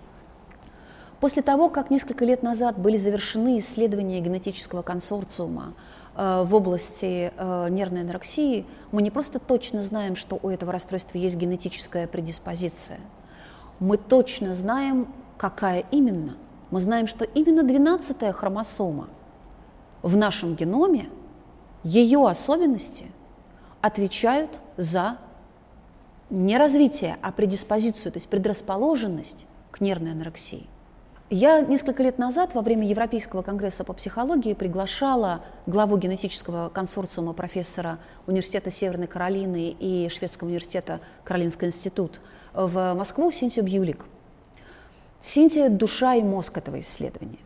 После 1.20 1.42
того, 1.42 1.68
как 1.68 1.90
несколько 1.90 2.24
лет 2.24 2.44
назад 2.44 2.78
были 2.78 2.96
завершены 2.96 3.58
исследования 3.58 4.20
генетического 4.20 4.82
консорциума 4.82 5.74
э, 6.16 6.44
в 6.44 6.54
области 6.54 7.32
э, 7.36 7.66
нервной 7.70 8.02
анорексии, 8.02 8.64
мы 8.92 9.02
не 9.02 9.10
просто 9.10 9.40
точно 9.40 9.82
знаем, 9.82 10.14
что 10.14 10.38
у 10.40 10.48
этого 10.48 10.70
расстройства 10.70 11.18
есть 11.18 11.34
генетическая 11.34 12.06
предиспозиция, 12.06 13.00
мы 13.80 13.96
точно 13.96 14.54
знаем, 14.54 15.08
какая 15.36 15.84
именно. 15.90 16.36
Мы 16.70 16.80
знаем, 16.80 17.06
что 17.06 17.24
именно 17.24 17.60
12-я 17.60 18.32
хромосома 18.32 19.08
в 20.02 20.16
нашем 20.16 20.54
геноме, 20.54 21.08
ее 21.82 22.26
особенности 22.26 23.06
отвечают 23.80 24.58
за 24.76 25.18
не 26.30 26.58
развитие, 26.58 27.16
а 27.22 27.32
предиспозицию, 27.32 28.12
то 28.12 28.18
есть 28.18 28.28
предрасположенность 28.28 29.46
к 29.70 29.80
нервной 29.80 30.12
анорексии. 30.12 30.66
Я 31.30 31.60
несколько 31.60 32.02
лет 32.02 32.18
назад 32.18 32.54
во 32.54 32.62
время 32.62 32.86
Европейского 32.86 33.42
конгресса 33.42 33.84
по 33.84 33.92
психологии 33.92 34.54
приглашала 34.54 35.42
главу 35.66 35.98
генетического 35.98 36.70
консорциума 36.70 37.34
профессора 37.34 37.98
Университета 38.26 38.70
Северной 38.70 39.08
Каролины 39.08 39.76
и 39.78 40.08
Шведского 40.08 40.48
университета 40.48 41.00
Каролинский 41.24 41.66
институт 41.66 42.20
в 42.54 42.94
Москву 42.94 43.30
Синтию 43.30 43.64
Бьюлик. 43.64 44.06
Синтия– 45.20 45.68
душа 45.70 46.14
и 46.14 46.22
мозг 46.22 46.56
этого 46.58 46.80
исследования. 46.80 47.38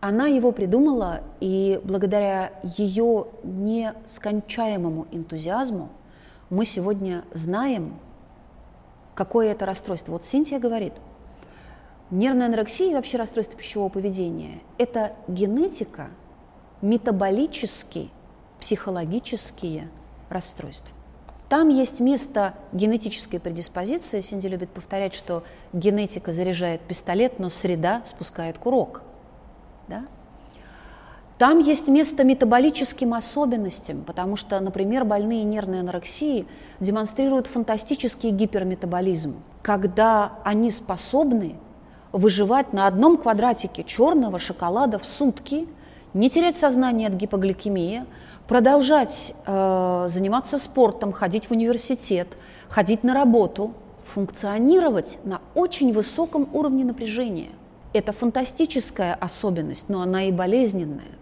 Она 0.00 0.28
его 0.28 0.52
придумала, 0.52 1.20
и 1.40 1.80
благодаря 1.84 2.52
ее 2.62 3.26
нескончаемому 3.42 5.06
энтузиазму 5.10 5.90
мы 6.48 6.64
сегодня 6.64 7.24
знаем, 7.32 7.94
какое 9.14 9.52
это 9.52 9.66
расстройство. 9.66 10.12
Вот 10.12 10.24
Синтия 10.24 10.58
говорит– 10.58 10.94
Нервная 12.10 12.46
анорексия 12.46 12.90
и 12.90 12.94
вообще 12.94 13.18
расстройство 13.18 13.56
пищевого 13.56 13.88
поведения– 13.88 14.60
это 14.78 15.12
генетика, 15.28 16.08
метаболические, 16.82 18.08
психологические 18.58 19.88
расстройства. 20.28 20.90
Там 21.50 21.68
есть 21.68 21.98
место 21.98 22.54
генетической 22.72 23.38
предиспозиции. 23.40 24.20
Синди 24.20 24.46
любит 24.46 24.70
повторять, 24.70 25.14
что 25.14 25.42
генетика 25.72 26.32
заряжает 26.32 26.80
пистолет, 26.80 27.40
но 27.40 27.50
среда 27.50 28.02
спускает 28.06 28.56
курок. 28.56 29.02
Да? 29.88 30.04
Там 31.38 31.58
есть 31.58 31.88
место 31.88 32.22
метаболическим 32.22 33.14
особенностям, 33.14 34.04
потому 34.04 34.36
что, 34.36 34.60
например, 34.60 35.04
больные 35.04 35.42
нервной 35.42 35.80
анорексией 35.80 36.46
демонстрируют 36.78 37.48
фантастический 37.48 38.30
гиперметаболизм, 38.30 39.42
когда 39.62 40.34
они 40.44 40.70
способны 40.70 41.56
выживать 42.12 42.72
на 42.72 42.86
одном 42.86 43.16
квадратике 43.16 43.82
черного 43.82 44.38
шоколада 44.38 45.00
в 45.00 45.04
сутки, 45.04 45.66
не 46.14 46.30
терять 46.30 46.56
сознание 46.56 47.08
от 47.08 47.14
гипогликемии, 47.14 48.04
продолжать 48.48 49.34
э, 49.46 50.06
заниматься 50.08 50.58
спортом, 50.58 51.12
ходить 51.12 51.46
в 51.46 51.50
университет, 51.52 52.28
ходить 52.68 53.04
на 53.04 53.14
работу, 53.14 53.72
функционировать 54.04 55.18
на 55.24 55.40
очень 55.54 55.92
высоком 55.92 56.48
уровне 56.52 56.84
напряжения. 56.84 57.50
Это 57.92 58.12
фантастическая 58.12 59.14
особенность, 59.14 59.88
но 59.88 60.02
она 60.02 60.24
и 60.24 60.32
болезненная. 60.32 61.18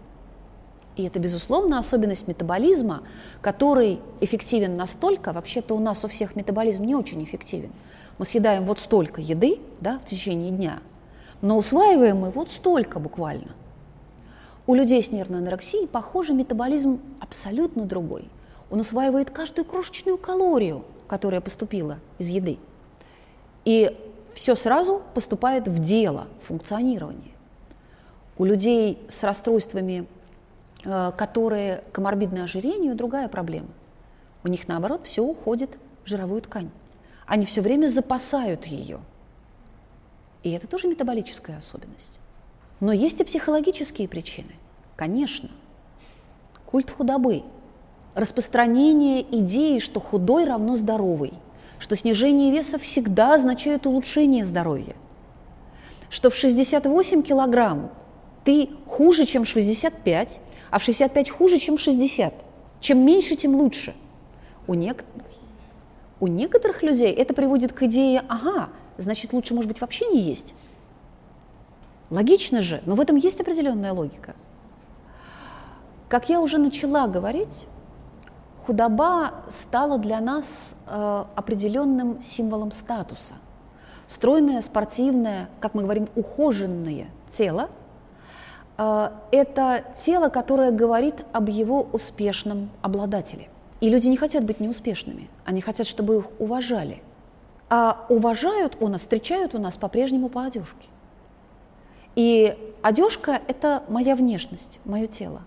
И 0.95 1.05
это, 1.05 1.19
безусловно, 1.19 1.79
особенность 1.79 2.27
метаболизма, 2.27 3.03
который 3.41 3.99
эффективен 4.21 4.75
настолько, 4.75 5.31
вообще-то 5.33 5.75
у 5.75 5.79
нас 5.79 6.03
у 6.03 6.07
всех 6.07 6.35
метаболизм 6.35 6.83
не 6.83 6.95
очень 6.95 7.23
эффективен– 7.23 7.71
мы 8.19 8.25
съедаем 8.25 8.65
вот 8.65 8.79
столько 8.79 9.21
еды 9.21 9.59
да, 9.79 9.97
в 9.97 10.05
течение 10.05 10.51
дня, 10.51 10.79
но 11.41 11.57
усваиваем 11.57 12.17
мы 12.17 12.29
вот 12.29 12.51
столько 12.51 12.99
буквально. 12.99 13.55
У 14.69 14.75
людей 14.75 15.01
с 15.01 15.11
нервной 15.11 15.39
анорексией, 15.39 15.87
похоже, 15.87 16.35
метаболизм 16.35 17.01
абсолютно 17.19 17.85
другой. 17.85 18.29
Он 18.69 18.81
усваивает 18.81 19.31
каждую 19.31 19.65
крошечную 19.65 20.19
калорию, 20.19 20.85
которая 21.07 21.41
поступила 21.41 21.97
из 22.19 22.27
еды. 22.27 22.59
И 23.65 23.97
все 24.35 24.53
сразу 24.53 25.01
поступает 25.15 25.67
в 25.67 25.83
дело, 25.83 26.27
в 26.39 26.49
функционирование. 26.49 27.31
У 28.37 28.45
людей 28.45 29.01
с 29.09 29.23
расстройствами, 29.23 30.05
э, 30.85 31.13
которые 31.17 31.83
коморбидны 31.91 32.37
ожирению, 32.37 32.93
другая 32.95 33.27
проблема. 33.27 33.69
У 34.43 34.49
них, 34.49 34.67
наоборот, 34.67 35.07
все 35.07 35.23
уходит 35.23 35.79
в 36.05 36.09
жировую 36.09 36.43
ткань. 36.43 36.69
Они 37.25 37.43
все 37.47 37.61
время 37.61 37.87
запасают 37.87 38.67
ее. 38.67 38.99
И 40.43 40.51
это 40.51 40.67
тоже 40.67 40.87
метаболическая 40.87 41.57
особенность. 41.57 42.19
Но 42.79 42.93
есть 42.93 43.19
и 43.19 43.23
психологические 43.23 44.07
причины. 44.07 44.58
Конечно. 44.99 45.49
Культ 46.65 46.91
худобы. 46.91 47.43
Распространение 48.15 49.21
идеи, 49.39 49.79
что 49.79 50.01
худой 50.01 50.43
равно 50.43 50.75
здоровый. 50.75 51.31
Что 51.79 51.95
снижение 51.95 52.51
веса 52.51 52.77
всегда 52.77 53.35
означает 53.35 53.87
улучшение 53.87 54.43
здоровья. 54.43 54.97
Что 56.09 56.29
в 56.29 56.35
68 56.35 57.21
килограмм 57.21 57.91
ты 58.43 58.71
хуже, 58.87 59.25
чем 59.25 59.45
65, 59.45 60.41
а 60.69 60.79
в 60.79 60.83
65 60.83 61.29
хуже, 61.29 61.59
чем 61.59 61.77
60. 61.77 62.33
Чем 62.81 62.99
меньше, 63.05 63.35
тем 63.35 63.55
лучше. 63.55 63.95
У 64.67 64.73
некоторых 64.73 65.15
у 66.19 66.27
некоторых 66.27 66.83
людей 66.83 67.13
это 67.13 67.33
приводит 67.33 67.71
к 67.71 67.83
идее, 67.83 68.21
ага, 68.27 68.67
значит, 68.97 69.31
лучше, 69.31 69.53
может 69.53 69.69
быть, 69.69 69.79
вообще 69.79 70.07
не 70.07 70.19
есть. 70.19 70.55
Логично 72.09 72.61
же, 72.61 72.81
но 72.85 72.95
в 72.95 72.99
этом 72.99 73.15
есть 73.15 73.39
определенная 73.39 73.93
логика. 73.93 74.35
Как 76.09 76.27
я 76.27 76.41
уже 76.41 76.57
начала 76.57 77.07
говорить, 77.07 77.67
худоба 78.65 79.31
стала 79.47 79.97
для 79.97 80.19
нас 80.19 80.75
э, 80.87 81.23
определенным 81.35 82.21
символом 82.21 82.71
статуса. 82.71 83.35
Стройное, 84.07 84.61
спортивное, 84.61 85.47
как 85.61 85.73
мы 85.75 85.83
говорим, 85.83 86.09
ухоженное 86.15 87.07
тело 87.31 87.69
э,– 88.77 89.11
это 89.31 89.85
тело, 89.97 90.27
которое 90.27 90.71
говорит 90.71 91.23
об 91.31 91.47
его 91.47 91.87
успешном 91.93 92.69
обладателе– 92.81 93.47
и 93.81 93.89
люди 93.89 94.07
не 94.07 94.17
хотят 94.17 94.43
быть 94.43 94.59
неуспешными, 94.59 95.29
они 95.45 95.61
хотят, 95.61 95.87
чтобы 95.87 96.17
их 96.17 96.25
уважали. 96.39 97.01
А 97.69 98.05
уважают 98.09 98.77
у 98.79 98.87
нас, 98.87 99.01
встречают 99.01 99.55
у 99.55 99.59
нас 99.59 99.77
по-прежнему 99.77 100.27
по 100.27 100.43
одежке. 100.43 100.87
И 102.15 102.57
одежка– 102.81 103.41
это 103.47 103.83
моя 103.87 104.15
внешность, 104.15 104.79
мое 104.83 105.07
тело. 105.07 105.43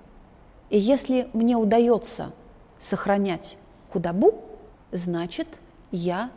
И 0.72 0.78
если 0.78 1.28
мне 1.34 1.54
удается 1.54 2.32
сохранять 2.78 3.58
худобу, 3.90 4.42
значит, 4.90 5.60
я 5.90 6.30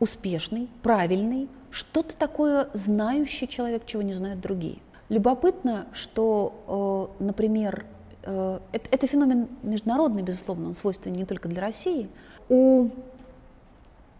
успешный, 0.00 0.68
правильный, 0.82 1.48
что-то 1.70 2.16
такое 2.16 2.68
знающий 2.72 3.48
человек, 3.48 3.86
чего 3.86 4.02
не 4.02 4.12
знают 4.12 4.40
другие. 4.40 4.78
Любопытно, 5.08 5.86
что, 5.92 7.14
э, 7.20 7.24
например, 7.24 7.86
э, 8.24 8.58
это, 8.72 8.88
это 8.90 9.06
феномен 9.06 9.46
международный, 9.62 10.24
безусловно, 10.24 10.66
он 10.66 10.74
свойственен 10.74 11.14
не 11.14 11.24
только 11.24 11.48
для 11.48 11.60
России. 11.60 12.08
У 12.48 12.88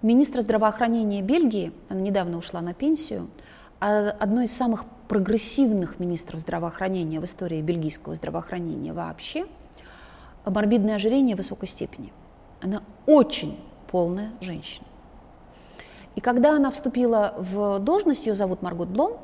министра 0.01 0.43
здравоохранения 0.43 1.23
Бельгии, 1.23 1.73
она 1.89 1.99
недавно 2.01 2.39
ушла 2.39 2.61
на 2.61 2.73
пенсию, 2.73 3.29
а 3.81 4.11
одной 4.11 4.45
из 4.45 4.57
самых 4.57 4.85
прогрессивных 5.09 5.99
министров 6.01 6.41
здравоохранения 6.41 7.21
в 7.21 7.25
истории 7.25 7.61
бельгийского 7.61 8.15
здравоохранения 8.15 8.93
вообще, 8.93 9.47
морбидное 10.45 10.97
ожирение 10.97 11.37
высокой 11.37 11.69
степени. 11.69 12.13
Она 12.63 12.83
очень 13.07 13.59
полная 13.91 14.33
женщина. 14.41 14.87
И 16.15 16.21
когда 16.21 16.57
она 16.57 16.71
вступила 16.71 17.35
в 17.39 17.79
должность, 17.81 18.27
ее 18.27 18.35
зовут 18.35 18.63
Маргот 18.63 18.89
Блом, 18.89 19.19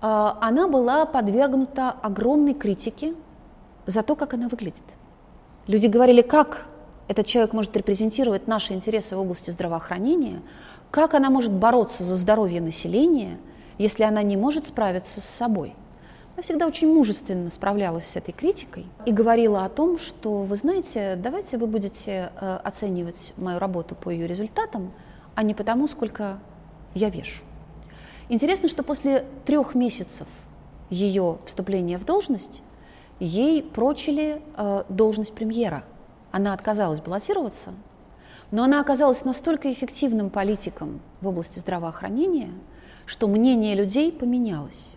а, 0.00 0.38
она 0.40 0.68
была 0.68 1.04
подвергнута 1.06 1.90
огромной 1.90 2.54
критике 2.54 3.14
за 3.86 4.02
то, 4.02 4.16
как 4.16 4.34
она 4.34 4.48
выглядит. 4.48 4.84
Люди 5.66 5.86
говорили, 5.86 6.22
как 6.22 6.66
этот 7.08 7.26
человек 7.26 7.52
может 7.52 7.76
репрезентировать 7.76 8.46
наши 8.46 8.72
интересы 8.72 9.16
в 9.16 9.20
области 9.20 9.50
здравоохранения, 9.50 10.42
как 10.90 11.14
она 11.14 11.30
может 11.30 11.52
бороться 11.52 12.04
за 12.04 12.16
здоровье 12.16 12.60
населения, 12.60 13.38
если 13.78 14.04
она 14.04 14.22
не 14.22 14.36
может 14.36 14.66
справиться 14.66 15.20
с 15.20 15.24
собой. 15.24 15.74
Она 16.34 16.42
всегда 16.42 16.66
очень 16.66 16.92
мужественно 16.92 17.48
справлялась 17.48 18.06
с 18.06 18.16
этой 18.16 18.32
критикой 18.32 18.86
и 19.06 19.12
говорила 19.12 19.64
о 19.64 19.68
том, 19.68 19.98
что, 19.98 20.42
вы 20.42 20.56
знаете, 20.56 21.14
давайте 21.16 21.58
вы 21.58 21.68
будете 21.68 22.32
э, 22.40 22.58
оценивать 22.64 23.32
мою 23.36 23.60
работу 23.60 23.94
по 23.94 24.10
ее 24.10 24.26
результатам, 24.26 24.92
а 25.36 25.44
не 25.44 25.54
потому, 25.54 25.86
сколько 25.86 26.38
я 26.94 27.08
вешу. 27.08 27.44
Интересно, 28.28 28.68
что 28.68 28.82
после 28.82 29.26
трех 29.44 29.74
месяцев 29.74 30.26
ее 30.90 31.38
вступления 31.46 31.98
в 31.98 32.04
должность 32.04 32.62
ей 33.20 33.62
прочили 33.62 34.42
э, 34.56 34.84
должность 34.88 35.34
премьера. 35.34 35.84
Она 36.32 36.52
отказалась 36.52 37.00
баллотироваться, 37.00 37.72
но 38.50 38.64
она 38.64 38.80
оказалась 38.80 39.24
настолько 39.24 39.72
эффективным 39.72 40.30
политиком 40.30 41.00
в 41.20 41.28
области 41.28 41.60
здравоохранения, 41.60 42.50
что 43.06 43.28
мнение 43.28 43.74
людей 43.74 44.12
поменялось. 44.12 44.96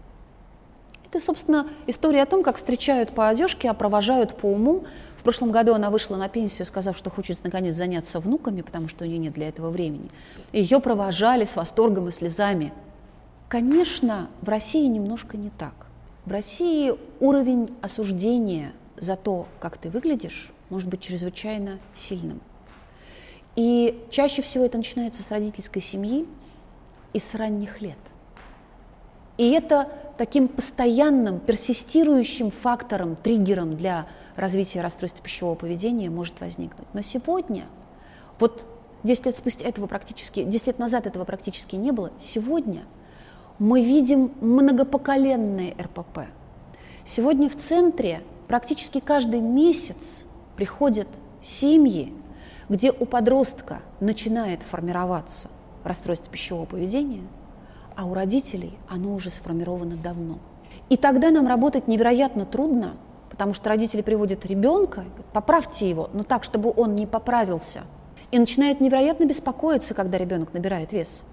Это, 1.10 1.24
собственно, 1.24 1.68
история 1.88 2.24
о 2.24 2.26
том, 2.26 2.44
как 2.44 2.58
встречают 2.58 3.12
по 3.12 3.30
одежке, 3.30 3.70
а 3.70 3.74
провожают 3.74 4.36
по 4.36 4.48
уму. 4.48 4.84
В 5.18 5.24
прошлом 5.24 5.52
году 5.52 5.74
она 5.74 5.90
вышла 5.90 6.18
на 6.18 6.28
пенсию, 6.28 6.66
сказав, 6.66 6.98
что 6.98 7.10
хочет 7.10 7.44
наконец 7.44 7.76
заняться 7.76 8.20
внуками, 8.20 8.62
потому 8.62 8.88
что 8.88 9.06
у 9.06 9.08
нее 9.08 9.18
нет 9.18 9.34
для 9.34 9.48
этого 9.48 9.70
времени. 9.70 10.12
Ее 10.52 10.80
провожали 10.80 11.46
с 11.46 11.56
восторгом 11.56 12.10
и 12.10 12.12
слезами. 12.12 12.74
Конечно, 13.48 14.30
в 14.42 14.50
России 14.50 14.86
немножко 14.86 15.38
не 15.38 15.50
так. 15.50 15.88
В 16.26 16.32
России 16.32 16.94
уровень 17.22 17.74
осуждения 17.82 18.74
за 18.98 19.16
то, 19.16 19.48
как 19.62 19.78
ты 19.78 19.90
выглядишь, 19.90 20.52
может 20.70 20.90
быть 20.90 21.02
чрезвычайно 21.02 21.80
сильным. 21.96 22.42
И 23.56 24.06
чаще 24.12 24.42
всего 24.42 24.66
это 24.66 24.78
начинается 24.78 25.24
с 25.24 25.32
родительской 25.32 25.82
семьи 25.82 26.28
и 27.14 27.20
с 27.20 27.36
ранних 27.36 27.82
лет. 27.82 27.98
И 29.38 29.52
это 29.52 29.90
таким 30.18 30.48
постоянным, 30.48 31.40
персистирующим 31.40 32.50
фактором, 32.50 33.16
триггером 33.16 33.78
для 33.78 34.08
развития 34.36 34.82
расстройства 34.82 35.24
пищевого 35.24 35.56
поведения 35.56 36.10
может 36.10 36.40
возникнуть. 36.40 36.88
Но 36.94 37.02
сегодня, 37.02 37.66
вот 38.40 38.66
10 39.04 39.26
лет 39.28 39.38
спустя 39.38 39.68
этого 39.68 39.88
практически, 39.88 40.44
10 40.44 40.68
лет 40.68 40.80
назад 40.80 41.06
этого 41.06 41.24
практически 41.24 41.76
не 41.76 41.92
было, 41.92 42.12
сегодня 42.20 42.84
мы 43.60 43.82
видим 43.82 44.34
многопоколенные 44.42 45.76
РПП. 45.80 46.22
Сегодня 47.04 47.50
в 47.50 47.56
центре 47.56 48.22
практически 48.48 49.00
каждый 49.00 49.40
месяц 49.40 50.26
приходят 50.56 51.08
семьи, 51.42 52.14
где 52.70 52.92
у 52.92 53.06
подростка 53.06 53.80
начинает 54.00 54.64
формироваться 54.64 55.50
расстройство 55.88 56.32
пищевого 56.32 56.66
поведения– 56.66 57.24
а 57.98 58.06
у 58.06 58.14
родителей 58.14 58.78
оно 58.88 59.14
уже 59.16 59.32
сформировано 59.32 59.98
давно. 59.98 60.38
И 60.88 60.98
тогда 60.98 61.32
нам 61.32 61.48
работать 61.48 61.88
невероятно 61.88 62.46
трудно, 62.46 62.94
потому 63.32 63.56
что 63.56 63.70
родители 63.70 64.04
приводят 64.04 64.46
ребенка, 64.46 65.04
поправьте 65.34 65.90
его, 65.90 66.10
но 66.14 66.24
так, 66.24 66.44
чтобы 66.44 66.72
он 66.78 66.94
не 66.94 67.08
поправился, 67.08 67.82
и 68.30 68.38
начинают 68.38 68.82
невероятно 68.82 69.26
беспокоиться, 69.26 69.96
когда 69.96 70.20
ребенок 70.20 70.54
набирает 70.54 70.94
вес. 70.94 71.24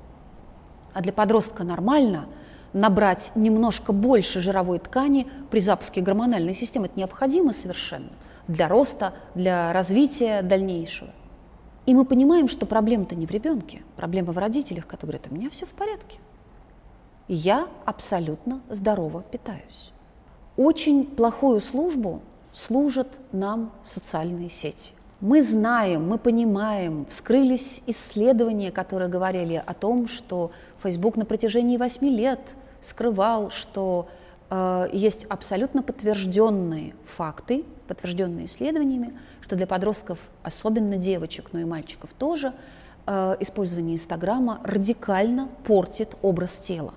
А 0.95 1.03
для 1.03 1.13
подростка 1.13 1.65
нормально 1.65 2.27
набрать 2.73 3.33
немножко 3.35 3.93
больше 3.93 4.41
жировой 4.41 4.79
ткани 4.79 5.27
при 5.51 5.61
запуске 5.61 6.01
гормональной 6.01 6.55
системы. 6.55 6.87
Это 6.87 6.99
необходимо 6.99 7.53
совершенно 7.53 8.11
для 8.49 8.69
роста, 8.69 9.13
для 9.35 9.71
развития 9.75 10.41
дальнейшего. 10.41 11.11
И 11.87 11.95
мы 11.95 12.05
понимаем, 12.05 12.49
что 12.49 12.67
проблема-то 12.67 13.15
не 13.15 13.27
в 13.27 13.31
ребенке, 13.31 13.83
проблема 13.97 14.33
в 14.33 14.39
родителях, 14.39 14.87
которые 14.87 15.19
говорят, 15.19 15.33
у 15.33 15.35
меня 15.35 15.51
все 15.51 15.67
в 15.67 15.71
порядке 15.71 16.19
я 17.29 17.69
абсолютно 17.85 18.61
здорово 18.69 19.23
питаюсь. 19.23 19.93
Очень 20.57 21.05
плохую 21.05 21.61
службу 21.61 22.21
служат 22.53 23.09
нам 23.33 23.73
социальные 23.83 24.51
сети. 24.51 24.95
Мы 25.21 25.43
знаем, 25.43 26.07
мы 26.07 26.19
понимаем, 26.19 27.07
вскрылись 27.07 27.83
исследования, 27.87 28.71
которые 28.71 29.09
говорили 29.09 29.63
о 29.65 29.73
том, 29.73 30.07
что 30.07 30.51
Facebook 30.83 31.17
на 31.17 31.25
протяжении 31.25 31.77
восьми 31.77 32.11
лет 32.11 32.41
скрывал, 32.81 33.51
что 33.51 34.07
есть 34.93 35.25
абсолютно 35.25 35.83
подтвержденные 35.83 36.95
факты, 37.05 37.65
подтвержденные 37.89 38.47
исследованиями, 38.47 39.13
что 39.41 39.57
для 39.57 39.67
подростков, 39.67 40.19
особенно 40.43 40.97
девочек, 40.97 41.51
но 41.53 41.61
и 41.61 41.65
мальчиков 41.65 42.11
тоже, 42.19 42.53
э, 43.07 43.37
использование 43.41 43.95
Инстаграма 43.95 44.61
радикально 44.65 45.49
портит 45.65 46.17
образ 46.23 46.59
тела 46.59 46.95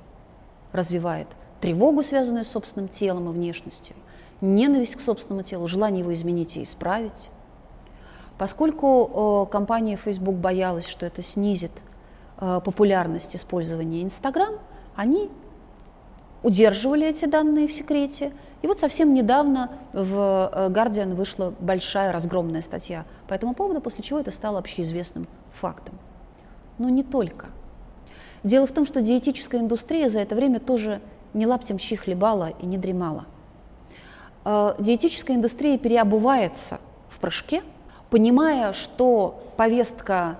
развивает 0.71 1.27
тревогу, 1.61 2.03
связанную 2.03 2.45
с 2.45 2.49
собственным 2.49 2.87
телом 2.87 3.29
и 3.29 3.33
внешностью, 3.33 3.95
ненависть 4.41 4.95
к 4.95 5.01
собственному 5.01 5.43
телу, 5.43 5.67
желание 5.67 6.01
его 6.01 6.13
изменить 6.13 6.57
и 6.57 6.63
исправить. 6.63 7.29
Поскольку 8.37 9.45
э, 9.47 9.51
компания 9.51 9.95
Facebook 9.95 10.35
боялась, 10.35 10.87
что 10.87 11.05
это 11.05 11.21
снизит 11.23 11.71
э, 12.39 12.61
популярность 12.63 13.35
использования 13.35 14.01
Instagram, 14.01 14.59
они 14.95 15.31
удерживали 16.47 17.05
эти 17.05 17.25
данные 17.25 17.67
в 17.67 17.73
секрете. 17.73 18.31
И 18.61 18.67
вот 18.67 18.79
совсем 18.79 19.13
недавно 19.13 19.69
в 19.91 20.49
э, 20.53 20.69
Guardian 20.69 21.13
вышла 21.13 21.53
большая 21.59 22.13
разгромная 22.13 22.61
статья 22.61 23.03
по 23.27 23.33
этому 23.33 23.53
поводу, 23.53 23.81
после 23.81 24.01
чего 24.01 24.17
это 24.17 24.31
стало 24.31 24.57
общеизвестным 24.57 25.27
фактом. 25.51 25.95
Но 26.77 26.87
не 26.87 27.03
только. 27.03 27.47
Дело 28.43 28.65
в 28.65 28.71
том, 28.71 28.85
что 28.85 29.01
диетическая 29.01 29.59
индустрия 29.59 30.07
за 30.07 30.19
это 30.21 30.35
время 30.35 30.61
тоже 30.61 31.01
не 31.33 31.45
лаптем 31.45 31.79
щи 31.79 31.97
хлебала 31.97 32.53
и 32.61 32.65
не 32.65 32.77
дремала. 32.77 33.25
Э, 34.45 34.73
диетическая 34.79 35.35
индустрия 35.35 35.77
переобувается 35.77 36.79
в 37.09 37.19
прыжке, 37.19 37.61
понимая, 38.09 38.71
что 38.71 39.43
повестка, 39.57 40.37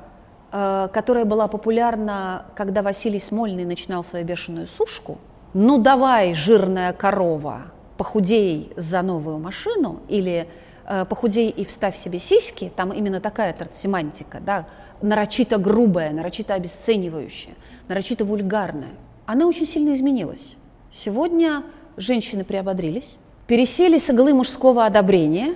э, 0.53 0.88
которая 0.93 1.26
была 1.26 1.49
популярна, 1.49 2.45
когда 2.55 2.82
Василий 2.82 3.20
Смольный 3.20 3.66
начинал 3.66 4.05
свою 4.05 4.24
бешеную 4.26 4.68
сушку, 4.68 5.18
«Ну 5.60 5.80
давай, 5.80 6.36
жирная 6.36 6.93
корова, 6.93 7.64
похудей 7.97 8.72
за 8.76 9.01
новую 9.01 9.39
машину» 9.39 10.01
или 10.08 10.47
Э, 10.89 11.03
похудей 11.03 11.49
и 11.49 11.66
вставь 11.66 11.97
себе 11.97 12.18
сиськи, 12.18 12.72
там 12.74 12.93
именно 12.93 13.20
такая 13.20 13.53
семантика, 13.74 14.39
да, 14.39 14.68
нарочито 15.01 15.58
грубая, 15.58 16.14
нарочито 16.14 16.53
обесценивающая, 16.53 17.55
нарочито 17.89 18.24
вульгарная, 18.24 18.93
она 19.26 19.47
очень 19.47 19.66
сильно 19.66 19.93
изменилась. 19.93 20.55
Сегодня 20.89 21.64
женщины 21.97 22.45
приободрились, 22.45 23.18
пересели 23.47 23.97
с 23.97 24.10
иглы 24.10 24.34
мужского 24.34 24.86
одобрения 24.86 25.55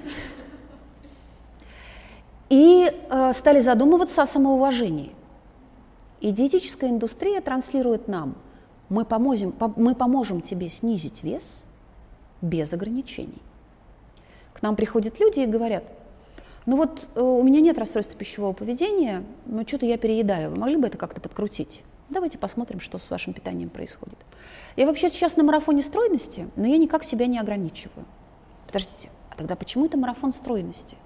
и 2.50 2.92
э, 2.92 3.32
стали 3.34 3.62
задумываться 3.62 4.24
о 4.24 4.26
самоуважении. 4.26 5.14
И 6.20 6.34
диетическая 6.34 6.90
индустрия 6.90 7.40
транслирует 7.40 8.10
нам, 8.10 8.36
мы 8.92 9.06
поможем, 9.06 9.56
мы 9.78 9.96
поможем 9.96 10.42
тебе 10.42 10.68
снизить 10.68 11.24
вес 11.24 11.64
без 12.42 12.74
ограничений. 12.74 13.42
К 14.54 14.62
нам 14.62 14.76
приходят 14.76 15.18
люди 15.18 15.40
и 15.40 15.46
говорят, 15.46 15.86
ну 16.66 16.76
вот 16.76 17.08
э, 17.16 17.22
у 17.22 17.42
меня 17.42 17.62
нет 17.62 17.78
расстройства 17.78 18.18
пищевого 18.18 18.52
поведения, 18.52 19.24
но 19.46 19.66
что-то 19.66 19.86
я 19.86 19.98
переедаю, 19.98 20.52
вы 20.52 20.60
могли 20.60 20.76
бы 20.76 20.88
это 20.88 20.98
как-то 20.98 21.22
подкрутить? 21.22 21.84
Давайте 22.10 22.38
посмотрим, 22.38 22.82
что 22.82 23.00
с 23.00 23.10
вашим 23.10 23.32
питанием 23.32 23.70
происходит. 23.70 24.18
Я 24.76 24.86
вообще 24.86 25.10
сейчас 25.10 25.38
на 25.38 25.46
марафоне 25.46 25.82
стройности, 25.84 26.50
но 26.58 26.68
я 26.68 26.76
никак 26.76 27.06
себя 27.06 27.28
не 27.28 27.40
ограничиваю. 27.40 28.06
Подождите, 28.68 29.10
а 29.30 29.36
тогда 29.38 29.56
почему 29.56 29.86
это 29.86 29.98
марафон 29.98 30.34
стройности? 30.34 30.98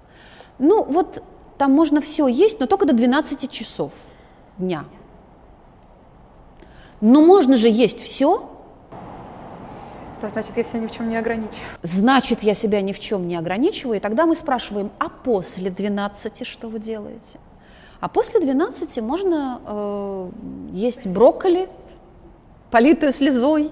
Ну 0.58 0.82
вот 0.82 1.22
там 1.56 1.70
можно 1.70 2.00
все 2.00 2.26
есть, 2.26 2.58
но 2.58 2.66
только 2.66 2.84
до 2.84 2.94
12 2.94 3.48
часов 3.48 3.92
дня. 4.58 4.86
Но 7.00 7.20
можно 7.22 7.56
же 7.56 7.68
есть 7.68 8.00
все. 8.00 8.50
Значит, 10.20 10.56
я 10.56 10.64
себя 10.64 10.80
ни 10.80 10.86
в 10.86 10.92
чем 10.92 11.08
не 11.08 11.16
ограничиваю. 11.16 11.68
Значит, 11.82 12.42
я 12.42 12.54
себя 12.54 12.80
ни 12.80 12.92
в 12.92 12.98
чем 12.98 13.28
не 13.28 13.36
ограничиваю. 13.36 13.98
И 13.98 14.00
тогда 14.00 14.26
мы 14.26 14.34
спрашиваем, 14.34 14.90
а 14.98 15.08
после 15.08 15.70
12 15.70 16.46
что 16.46 16.68
вы 16.68 16.78
делаете? 16.80 17.38
А 18.00 18.08
после 18.08 18.40
12 18.40 19.00
можно 19.02 19.60
э, 19.64 20.30
есть 20.72 21.06
брокколи, 21.06 21.68
политую 22.70 23.12
слезой, 23.12 23.70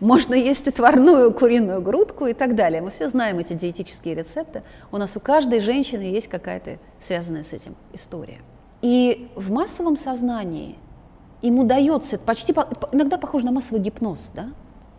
можно 0.00 0.34
есть 0.34 0.68
отварную 0.68 1.32
куриную 1.32 1.80
грудку 1.82 2.26
и 2.26 2.32
так 2.32 2.54
далее. 2.54 2.80
Мы 2.80 2.90
все 2.90 3.08
знаем 3.08 3.38
эти 3.38 3.54
диетические 3.54 4.14
рецепты. 4.14 4.62
У 4.92 4.96
нас 4.96 5.16
у 5.16 5.20
каждой 5.20 5.60
женщины 5.60 6.02
есть 6.02 6.28
какая-то 6.28 6.78
связанная 6.98 7.42
с 7.42 7.52
этим 7.52 7.74
история. 7.92 8.38
И 8.80 9.28
в 9.34 9.50
массовом 9.50 9.96
сознании 9.96 10.76
им 11.42 11.58
удается, 11.58 12.18
почти 12.18 12.52
иногда 12.92 13.18
похоже 13.18 13.46
на 13.46 13.52
массовый 13.52 13.80
гипноз, 13.80 14.30
да? 14.34 14.50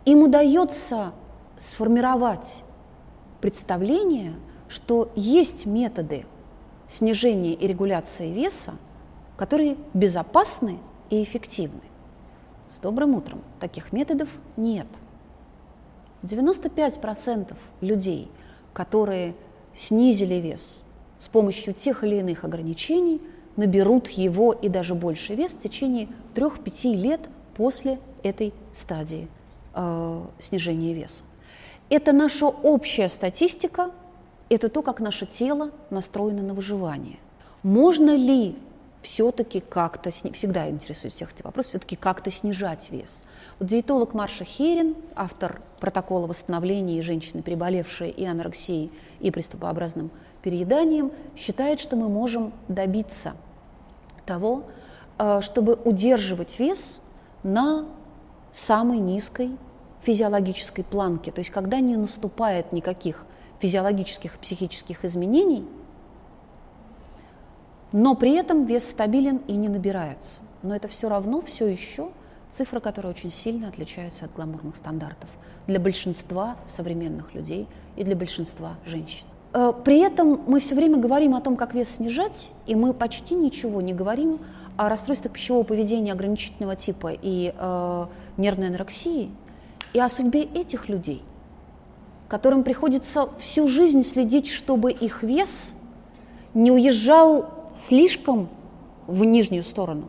им 0.04 0.22
удается 0.22 1.12
сформировать 1.58 2.64
представление, 3.40 4.34
что 4.68 5.10
есть 5.14 5.66
методы 5.66 6.26
снижения 6.88 7.54
и 7.54 7.66
регуляции 7.66 8.30
веса, 8.30 8.74
которые 9.36 9.76
безопасны 9.94 10.78
и 11.10 11.22
эффективны. 11.22 11.82
С 12.70 12.78
добрым 12.78 13.14
утром. 13.14 13.42
Таких 13.58 13.92
методов 13.92 14.28
нет. 14.56 14.86
95% 16.22 17.54
людей, 17.80 18.30
которые 18.72 19.34
снизили 19.74 20.34
вес 20.34 20.84
с 21.18 21.28
помощью 21.28 21.74
тех 21.74 22.04
или 22.04 22.16
иных 22.16 22.44
ограничений, 22.44 23.20
наберут 23.56 24.08
его 24.08 24.52
и 24.52 24.68
даже 24.68 24.94
больше 24.94 25.34
вес 25.34 25.52
в 25.52 25.60
течение 25.60 26.08
3-5 26.34 26.94
лет 26.94 27.20
после 27.54 27.98
этой 28.22 28.52
стадии 28.72 29.28
э, 29.74 30.22
снижения 30.38 30.94
веса. 30.94 31.24
Это 31.88 32.12
наша 32.12 32.46
общая 32.46 33.08
статистика, 33.08 33.90
это 34.48 34.68
то, 34.68 34.82
как 34.82 35.00
наше 35.00 35.26
тело 35.26 35.70
настроено 35.90 36.42
на 36.42 36.54
выживание. 36.54 37.18
Можно 37.62 38.16
ли 38.16 38.56
все-таки 39.02 39.60
как-то, 39.60 40.10
всегда 40.10 40.68
интересует 40.68 41.14
всех 41.14 41.32
эти 41.32 41.42
вопросы, 41.42 41.70
все-таки 41.70 41.96
как-то 41.96 42.30
снижать 42.30 42.90
вес. 42.90 43.22
Вот 43.58 43.68
диетолог 43.68 44.14
Марша 44.14 44.44
Херин, 44.44 44.94
автор 45.14 45.60
протокола 45.80 46.26
восстановления 46.26 47.02
женщины, 47.02 47.42
переболевшей 47.42 48.10
и 48.10 48.24
анорексией, 48.24 48.92
и 49.20 49.30
приступообразным 49.30 50.10
перееданием, 50.42 51.12
считает, 51.36 51.80
что 51.80 51.96
мы 51.96 52.08
можем 52.08 52.52
добиться 52.68 53.34
того, 54.26 54.64
э, 55.18 55.40
чтобы 55.42 55.74
удерживать 55.84 56.58
вес 56.58 57.00
на 57.42 57.86
самой 58.52 58.98
низкой 58.98 59.56
физиологической 60.02 60.84
планке, 60.84 61.30
то 61.30 61.40
есть 61.40 61.50
когда 61.50 61.80
не 61.80 61.96
наступает 61.96 62.72
никаких 62.72 63.26
физиологических 63.60 64.36
и 64.36 64.38
психических 64.38 65.04
изменений– 65.04 65.66
но 67.92 68.14
при 68.14 68.34
этом 68.34 68.66
вес 68.66 68.88
стабилен 68.88 69.38
и 69.48 69.52
не 69.52 69.68
набирается. 69.68 70.42
Но 70.62 70.74
это 70.74 70.88
все 70.88 71.08
равно 71.08 71.40
все 71.40 71.66
еще 71.66 72.10
цифры, 72.48 72.80
которые 72.80 73.10
очень 73.10 73.30
сильно 73.30 73.68
отличаются 73.68 74.26
от 74.26 74.32
гламурных 74.34 74.76
стандартов 74.76 75.28
для 75.66 75.80
большинства 75.80 76.56
современных 76.66 77.34
людей 77.34 77.66
и 77.96 78.04
для 78.04 78.16
большинства 78.16 78.76
женщин. 78.86 79.26
Э, 79.52 79.72
при 79.84 79.98
этом 80.00 80.40
мы 80.46 80.60
все 80.60 80.74
время 80.74 80.96
говорим 80.96 81.34
о 81.34 81.40
том, 81.40 81.56
как 81.56 81.74
вес 81.74 81.88
снижать, 81.88 82.52
и 82.66 82.74
мы 82.74 82.92
почти 82.92 83.34
ничего 83.34 83.80
не 83.80 83.92
говорим 83.92 84.38
о 84.76 84.88
расстройствах 84.88 85.32
пищевого 85.32 85.64
поведения 85.64 86.12
ограничительного 86.12 86.76
типа 86.76 87.12
и 87.20 87.52
э, 87.56 88.06
нервной 88.36 88.68
анорексии, 88.68 89.30
и 89.92 90.00
о 90.00 90.08
судьбе 90.08 90.42
этих 90.42 90.88
людей, 90.88 91.22
которым 92.28 92.62
приходится 92.62 93.28
всю 93.38 93.66
жизнь 93.66 94.02
следить, 94.02 94.48
чтобы 94.48 94.92
их 94.92 95.22
вес 95.22 95.74
не 96.54 96.70
уезжал 96.70 97.50
слишком 97.76 98.48
в 99.06 99.24
нижнюю 99.24 99.62
сторону. 99.62 100.08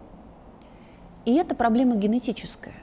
И 1.25 1.35
это 1.35 1.55
проблема 1.55 1.95
генетическая. 1.95 2.75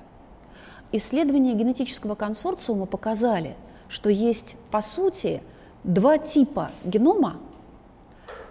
Исследования 0.90 1.54
генетического 1.54 2.14
консорциума 2.14 2.86
показали, 2.86 3.56
что 3.88 4.10
есть, 4.10 4.56
по 4.70 4.80
сути, 4.80 5.42
два 5.88 6.18
типа 6.18 6.70
генома. 6.84 7.38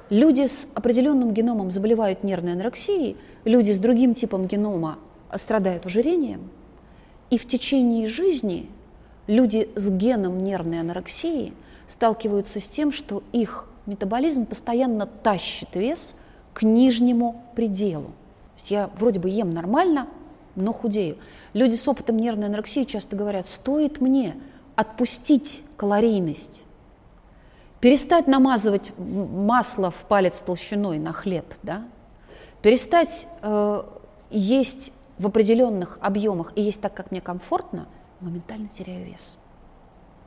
Люди 0.09 0.45
с 0.45 0.67
определенным 0.73 1.33
геномом 1.33 1.71
заболевают 1.71 2.23
нервной 2.23 2.53
анорексией, 2.53 3.15
люди 3.45 3.71
с 3.71 3.79
другим 3.79 4.13
типом 4.13 4.45
генома 4.47 4.99
страдают 5.33 5.85
ожирением. 5.85 6.49
И 7.29 7.37
в 7.37 7.47
течение 7.47 8.07
жизни 8.07 8.69
люди 9.27 9.69
с 9.75 9.89
геном 9.89 10.37
нервной 10.37 10.81
анорексии 10.81 11.53
сталкиваются 11.87 12.59
с 12.59 12.67
тем, 12.67 12.91
что 12.91 13.23
их 13.31 13.67
метаболизм 13.85 14.45
постоянно 14.45 15.05
тащит 15.05 15.75
вес– 15.75 16.17
к 16.57 16.63
нижнему 16.63 17.43
пределу. 17.55 18.05
То 18.05 18.57
есть 18.57 18.71
я 18.71 18.89
вроде 18.97 19.19
бы 19.19 19.29
ем 19.29 19.53
нормально, 19.53 20.07
но 20.55 20.73
худею. 20.73 21.17
Люди 21.53 21.75
с 21.75 21.87
опытом 21.87 22.17
нервной 22.17 22.47
анорексии 22.47 22.83
часто 22.83 23.15
говорят, 23.15 23.45
стоит 23.45 24.01
мне 24.01 24.35
отпустить 24.75 25.61
калорийность, 25.75 26.63
перестать 27.79 28.27
намазывать 28.27 28.91
масло 28.97 29.91
в 29.91 30.03
палец 30.03 30.39
толщиной 30.39 30.99
на 30.99 31.11
хлеб, 31.11 31.45
да? 31.63 31.83
перестать 32.61 33.27
э, 33.41 33.83
есть 34.29 34.91
в 35.17 35.27
определенных 35.27 35.97
объемах 36.01 36.53
и 36.55 36.61
есть 36.61 36.81
так, 36.81 36.93
как 36.93 37.11
мне 37.11 37.21
комфортно, 37.21 37.87
моментально 38.19 38.67
теряю 38.67 39.05
вес. 39.05 39.37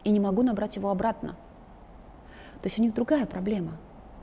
И 0.04 0.10
не 0.10 0.20
могу 0.20 0.42
набрать 0.42 0.76
его 0.76 0.90
обратно. 0.90 1.36
То 2.62 2.66
есть 2.66 2.78
у 2.78 2.82
них 2.82 2.94
другая 2.94 3.26
проблема. 3.26 3.72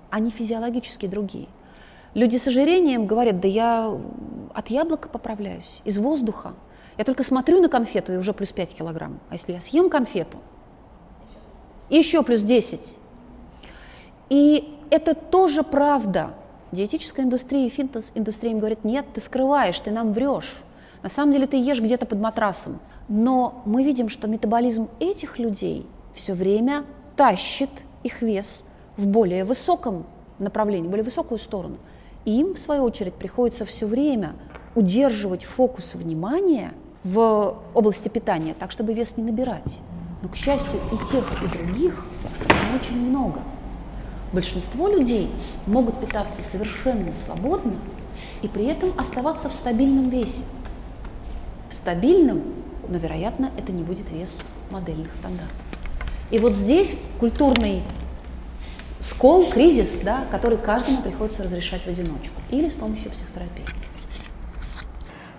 Они 0.09 0.31
физиологически 0.31 1.05
другие. 1.05 1.47
Люди 2.13 2.37
с 2.37 2.47
ожирением 2.47 3.05
говорят, 3.05 3.39
да 3.39 3.47
я 3.47 3.95
от 4.53 4.69
яблока 4.69 5.09
поправляюсь, 5.09 5.81
из 5.83 5.97
воздуха. 5.97 6.53
Я 6.97 7.03
только 7.03 7.23
смотрю 7.23 7.61
на 7.61 7.69
конфету 7.69 8.13
и 8.13 8.17
уже 8.17 8.33
плюс 8.33 8.51
5 8.51 8.73
килограмм. 8.73 9.19
А 9.29 9.33
если 9.33 9.53
я 9.53 9.59
съем 9.59 9.89
конфету, 9.89 10.39
еще 11.89 12.23
плюс 12.23 12.41
10. 12.41 12.97
И 14.29 14.77
это 14.89 15.15
тоже 15.15 15.63
правда. 15.63 16.33
Диетическая 16.71 17.25
индустрия 17.25 17.67
и 17.67 17.69
фитнес-индустрия 17.69 18.51
им 18.51 18.59
говорят, 18.59 18.83
нет, 18.83 19.05
ты 19.13 19.21
скрываешь, 19.21 19.79
ты 19.79 19.91
нам 19.91 20.13
врешь. 20.13 20.55
На 21.03 21.09
самом 21.09 21.31
деле 21.31 21.47
ты 21.47 21.57
ешь 21.57 21.79
где-то 21.79 22.05
под 22.05 22.19
матрасом. 22.19 22.79
Но 23.07 23.61
мы 23.65 23.83
видим, 23.83 24.09
что 24.09 24.27
метаболизм 24.27 24.89
этих 24.99 25.39
людей 25.39 25.85
все 26.13 26.33
время 26.33 26.83
тащит 27.15 27.69
их 28.03 28.21
вес 28.21 28.65
в 28.97 29.07
более 29.07 29.45
высоком 29.45 30.05
направлении, 30.39 30.87
более 30.87 31.05
высокую 31.05 31.37
сторону 31.37 31.77
им, 32.27 32.55
в 32.55 32.59
свою 32.59 32.83
очередь, 32.83 33.13
приходится 33.13 33.65
все 33.65 33.85
время 33.85 34.33
удерживать 34.75 35.45
фокус 35.45 35.95
внимания 35.95 36.73
в 37.03 37.57
области 37.73 38.09
питания, 38.09 38.53
так, 38.53 38.71
чтобы 38.71 38.93
вес 38.93 39.17
не 39.17 39.23
набирать. 39.23 39.79
Но, 40.21 40.29
к 40.29 40.35
счастью, 40.35 40.79
и 40.91 41.11
тех, 41.11 41.25
и 41.43 41.47
других 41.47 42.05
очень 42.75 42.99
много. 42.99 43.39
Большинство 44.33 44.87
людей 44.89 45.29
могут 45.65 46.01
питаться 46.01 46.41
совершенно 46.41 47.13
свободно 47.13 47.75
и 48.41 48.47
при 48.47 48.65
этом 48.65 48.93
оставаться 48.97 49.49
в 49.49 49.53
стабильном 49.53 50.09
весе. 50.09 50.43
В 51.69 51.73
стабильном, 51.73 52.43
но, 52.87 52.97
вероятно, 52.97 53.51
это 53.57 53.71
не 53.71 53.83
будет 53.83 54.11
вес 54.11 54.41
модельных 54.69 55.13
стандартов. 55.13 55.55
И 56.29 56.39
вот 56.39 56.53
здесь 56.53 56.99
культурный 57.19 57.83
скол, 58.99 59.49
кризис, 59.49 59.99
да, 60.03 60.25
который 60.31 60.57
каждому 60.57 61.01
приходится 61.01 61.43
разрешать 61.43 61.83
в 61.83 61.87
одиночку 61.87 62.41
или 62.49 62.67
с 62.67 62.73
помощью 62.73 63.11
психотерапии. 63.11 63.65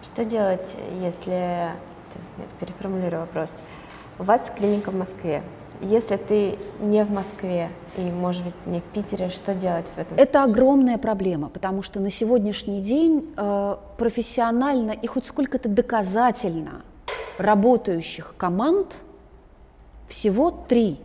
Что 0.05 0.25
делать, 0.25 0.67
если, 1.03 1.73
сейчас 2.11 2.27
нет, 2.39 2.49
переформулирую 2.59 3.21
вопрос, 3.21 3.53
у 4.19 4.25
вас 4.25 4.43
клиника 4.57 4.91
в 4.91 4.95
Москве, 4.95 5.43
если 5.81 6.17
ты 6.17 6.59
не 6.81 7.05
в 7.05 7.11
Москве 7.11 7.71
и, 7.97 8.03
может 8.03 8.45
быть, 8.45 8.55
не 8.67 8.81
в 8.81 8.85
Питере, 8.85 9.31
что 9.31 9.55
делать 9.55 9.87
в 9.95 9.99
этом? 9.99 10.19
Это 10.19 10.45
огромная 10.45 10.99
проблема, 10.99 11.49
потому 11.49 11.83
что 11.83 12.01
на 12.01 12.11
сегодняшний 12.11 12.81
день 12.81 13.33
э, 13.37 13.77
профессионально 13.97 14.93
и 14.93 15.07
хоть 15.07 15.27
сколько-то 15.27 15.69
доказательно 15.69 16.83
работающих 17.39 18.35
команд 18.37 18.95
всего 20.09 20.51
три. 20.51 20.99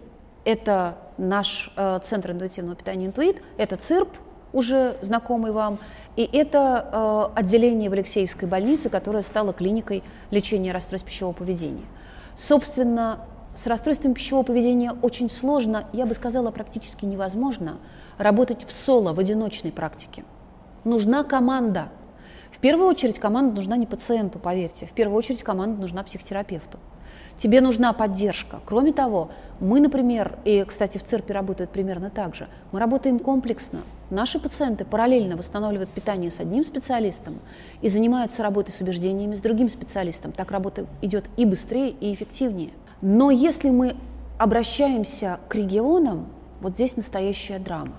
Это 0.46 0.98
наш 1.18 1.72
э, 1.76 2.00
Центр 2.04 2.32
интуитивного 2.32 2.76
питания 2.76 3.06
«Интуит», 3.06 3.42
это 3.58 3.78
ЦИРП, 3.78 4.10
уже 4.52 4.98
знакомый 5.02 5.52
вам, 5.52 5.80
и 6.16 6.30
это 6.32 7.32
э, 7.36 7.40
отделение 7.40 7.90
в 7.90 7.94
Алексеевской 7.94 8.48
больнице, 8.48 8.90
которое 8.90 9.24
стало 9.24 9.54
клиникой 9.54 10.04
лечения 10.32 10.72
расстройств 10.72 11.08
пищевого 11.08 11.34
поведения. 11.34 11.86
Собственно, 12.36 13.20
с 13.56 13.68
расстройством 13.68 14.14
пищевого 14.14 14.44
поведения 14.44 14.94
очень 15.02 15.30
сложно, 15.30 15.86
я 15.94 16.06
бы 16.06 16.14
сказала, 16.14 16.52
практически 16.52 17.06
невозможно 17.06 17.78
работать 18.18 18.66
в 18.66 18.72
соло, 18.72 19.14
в 19.14 19.20
одиночной 19.20 19.72
практике. 19.72 20.24
Нужна 20.84 21.24
команда. 21.24 21.90
В 22.52 22.60
первую 22.60 22.88
очередь 22.88 23.20
команда 23.20 23.56
нужна 23.56 23.78
не 23.78 23.86
пациенту, 23.86 24.40
поверьте, 24.40 24.86
в 24.86 24.92
первую 24.92 25.18
очередь 25.18 25.44
команда 25.44 25.80
нужна 25.80 26.04
психотерапевту. 26.04 26.80
Тебе 27.38 27.62
нужна 27.62 27.94
поддержка. 27.94 28.60
Кроме 28.66 28.94
того, 28.94 29.32
мы, 29.60 29.80
например, 29.80 30.38
и, 30.46 30.64
кстати, 30.68 30.98
в 30.98 31.04
ЦЕРПе 31.04 31.34
работают 31.34 31.72
примерно 31.72 32.10
так 32.10 32.36
же, 32.36 32.48
мы 32.72 32.80
работаем 32.80 33.18
комплексно. 33.18 33.80
Наши 34.10 34.40
пациенты 34.40 34.86
параллельно 34.86 35.36
восстанавливают 35.36 35.90
питание 35.90 36.30
с 36.30 36.40
одним 36.40 36.64
специалистом 36.64 37.40
и 37.82 37.90
занимаются 37.90 38.44
работой 38.44 38.72
с 38.72 38.82
убеждениями 38.82 39.34
с 39.34 39.40
другим 39.40 39.70
специалистом. 39.70 40.32
Так 40.32 40.52
работа 40.52 40.86
идет 41.02 41.26
и 41.38 41.46
быстрее, 41.46 41.90
и 41.90 42.14
эффективнее. 42.14 42.70
Но 43.06 43.32
если 43.32 43.70
мы 43.70 43.98
обращаемся 44.38 45.42
к 45.50 45.56
регионам, 45.56 46.28
вот 46.62 46.76
здесь 46.76 46.96
настоящая 46.96 47.60
драма. 47.60 47.96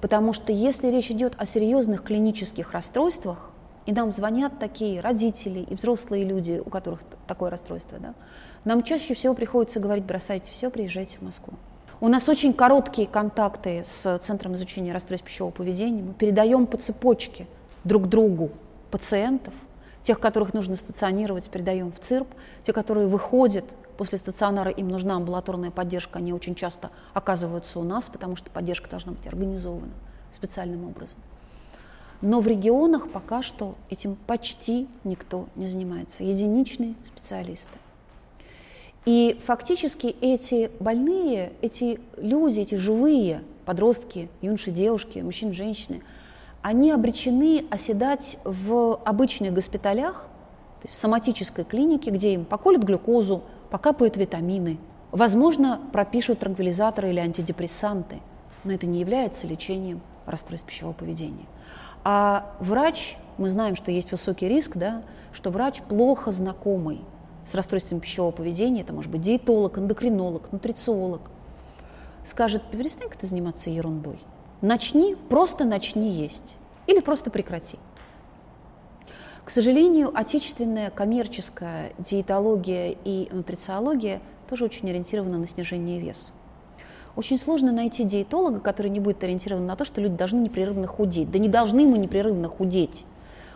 Потому 0.00 0.32
что 0.32 0.50
если 0.50 0.88
речь 0.88 1.12
идет 1.12 1.34
о 1.38 1.46
серьезных 1.46 2.02
клинических 2.02 2.72
расстройствах, 2.72 3.52
и 3.86 3.92
нам 3.92 4.10
звонят 4.10 4.58
такие 4.58 5.00
родители 5.00 5.60
и 5.60 5.76
взрослые 5.76 6.24
люди, 6.24 6.60
у 6.64 6.70
которых 6.70 7.02
такое 7.28 7.50
расстройство, 7.50 7.98
да, 8.00 8.14
нам 8.64 8.82
чаще 8.82 9.14
всего 9.14 9.32
приходится 9.32 9.78
говорить, 9.78 10.04
бросайте 10.04 10.50
все, 10.50 10.70
приезжайте 10.70 11.18
в 11.18 11.22
Москву. 11.22 11.54
У 12.00 12.08
нас 12.08 12.28
очень 12.28 12.52
короткие 12.52 13.06
контакты 13.06 13.84
с 13.84 14.18
Центром 14.18 14.54
изучения 14.54 14.92
расстройств 14.92 15.24
пищевого 15.24 15.52
поведения. 15.52 16.02
Мы 16.02 16.14
передаем 16.14 16.66
по 16.66 16.78
цепочке 16.78 17.46
друг 17.84 18.08
другу 18.08 18.50
пациентов, 18.90 19.54
тех, 20.02 20.18
которых 20.18 20.52
нужно 20.52 20.74
стационировать, 20.74 21.48
передаем 21.48 21.92
в 21.92 22.00
ЦИРП, 22.00 22.26
те, 22.64 22.72
которые 22.72 23.06
выходят 23.06 23.64
после 23.98 24.16
стационара, 24.16 24.70
им 24.70 24.88
нужна 24.88 25.16
амбулаторная 25.16 25.70
поддержка, 25.70 26.20
они 26.20 26.32
очень 26.32 26.54
часто 26.54 26.90
оказываются 27.12 27.80
у 27.80 27.82
нас, 27.82 28.08
потому 28.08 28.36
что 28.36 28.48
поддержка 28.48 28.88
должна 28.88 29.12
быть 29.12 29.26
организована 29.26 29.92
специальным 30.30 30.84
образом. 30.84 31.18
Но 32.22 32.40
в 32.40 32.46
регионах 32.46 33.10
пока 33.10 33.42
что 33.42 33.74
этим 33.90 34.16
почти 34.26 34.88
никто 35.04 35.48
не 35.56 35.66
занимается, 35.66 36.24
единичные 36.24 36.94
специалисты. 37.04 37.76
И 39.04 39.38
фактически 39.44 40.14
эти 40.20 40.70
больные, 40.80 41.52
эти 41.60 42.00
люди, 42.16 42.60
эти 42.60 42.76
живые 42.76 43.42
подростки, 43.64 44.30
юноши, 44.42 44.70
девушки, 44.70 45.18
мужчины, 45.20 45.52
женщины, 45.52 46.02
они 46.62 46.90
обречены 46.90 47.64
оседать 47.70 48.38
в 48.44 49.00
обычных 49.04 49.54
госпиталях, 49.54 50.28
то 50.80 50.86
есть 50.86 50.94
в 50.94 50.98
соматической 50.98 51.64
клинике, 51.64 52.10
где 52.10 52.34
им 52.34 52.44
поколят 52.44 52.84
глюкозу, 52.84 53.42
покапают 53.70 54.16
витамины, 54.16 54.78
возможно, 55.10 55.80
пропишут 55.92 56.40
транквилизаторы 56.40 57.10
или 57.10 57.20
антидепрессанты, 57.20 58.20
но 58.64 58.72
это 58.72 58.86
не 58.86 59.00
является 59.00 59.46
лечением 59.46 60.00
расстройств 60.26 60.66
пищевого 60.66 60.94
поведения. 60.94 61.46
А 62.04 62.54
врач, 62.60 63.16
мы 63.38 63.48
знаем, 63.48 63.76
что 63.76 63.90
есть 63.90 64.10
высокий 64.10 64.48
риск, 64.48 64.76
да, 64.76 65.02
что 65.32 65.50
врач 65.50 65.82
плохо 65.82 66.32
знакомый 66.32 67.00
с 67.44 67.54
расстройством 67.54 68.00
пищевого 68.00 68.30
поведения, 68.30 68.82
это 68.82 68.92
может 68.92 69.10
быть 69.10 69.22
диетолог, 69.22 69.78
эндокринолог, 69.78 70.52
нутрициолог, 70.52 71.30
скажет, 72.24 72.62
перестань-ка 72.70 73.18
ты 73.18 73.26
заниматься 73.26 73.70
ерундой. 73.70 74.18
Начни, 74.60 75.16
просто 75.28 75.64
начни 75.64 76.10
есть. 76.10 76.56
Или 76.86 77.00
просто 77.00 77.30
прекрати. 77.30 77.78
К 79.48 79.50
сожалению, 79.50 80.10
отечественная 80.14 80.90
коммерческая 80.90 81.92
диетология 81.96 82.94
и 83.02 83.30
нутрициология 83.32 84.20
тоже 84.46 84.66
очень 84.66 84.90
ориентирована 84.90 85.38
на 85.38 85.46
снижение 85.46 85.98
веса. 85.98 86.32
Очень 87.16 87.38
сложно 87.38 87.72
найти 87.72 88.04
диетолога, 88.04 88.60
который 88.60 88.90
не 88.90 89.00
будет 89.00 89.24
ориентирован 89.24 89.64
на 89.64 89.74
то, 89.74 89.86
что 89.86 90.02
люди 90.02 90.16
должны 90.16 90.40
непрерывно 90.40 90.86
худеть. 90.86 91.30
Да 91.30 91.38
не 91.38 91.48
должны 91.48 91.86
мы 91.86 91.96
непрерывно 91.96 92.46
худеть. 92.46 93.06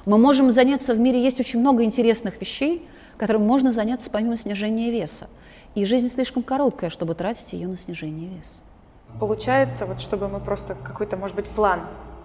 Мы 0.07 0.17
можем 0.17 0.51
заняться 0.51 0.95
в 0.95 0.99
мире, 0.99 1.23
есть 1.23 1.41
очень 1.41 1.61
много 1.61 1.85
интересных 1.85 2.41
вещей, 2.41 2.89
которым 3.19 3.43
можно 3.43 3.71
заняться 3.71 4.11
помимо 4.11 4.35
снижения 4.35 4.91
веса. 4.91 5.29
И 5.75 5.85
жизнь 5.85 6.09
слишком 6.09 6.43
короткая, 6.43 6.89
чтобы 6.89 7.15
тратить 7.15 7.53
ее 7.53 7.69
на 7.69 7.77
снижение 7.77 8.31
веса. 8.31 8.63
Получается, 9.21 9.85
вот 9.85 10.01
чтобы 10.01 10.29
мы 10.29 10.41
просто 10.41 10.75
какой-то, 10.75 11.19
может 11.19 11.37
быть, 11.37 11.49
план 11.49 11.81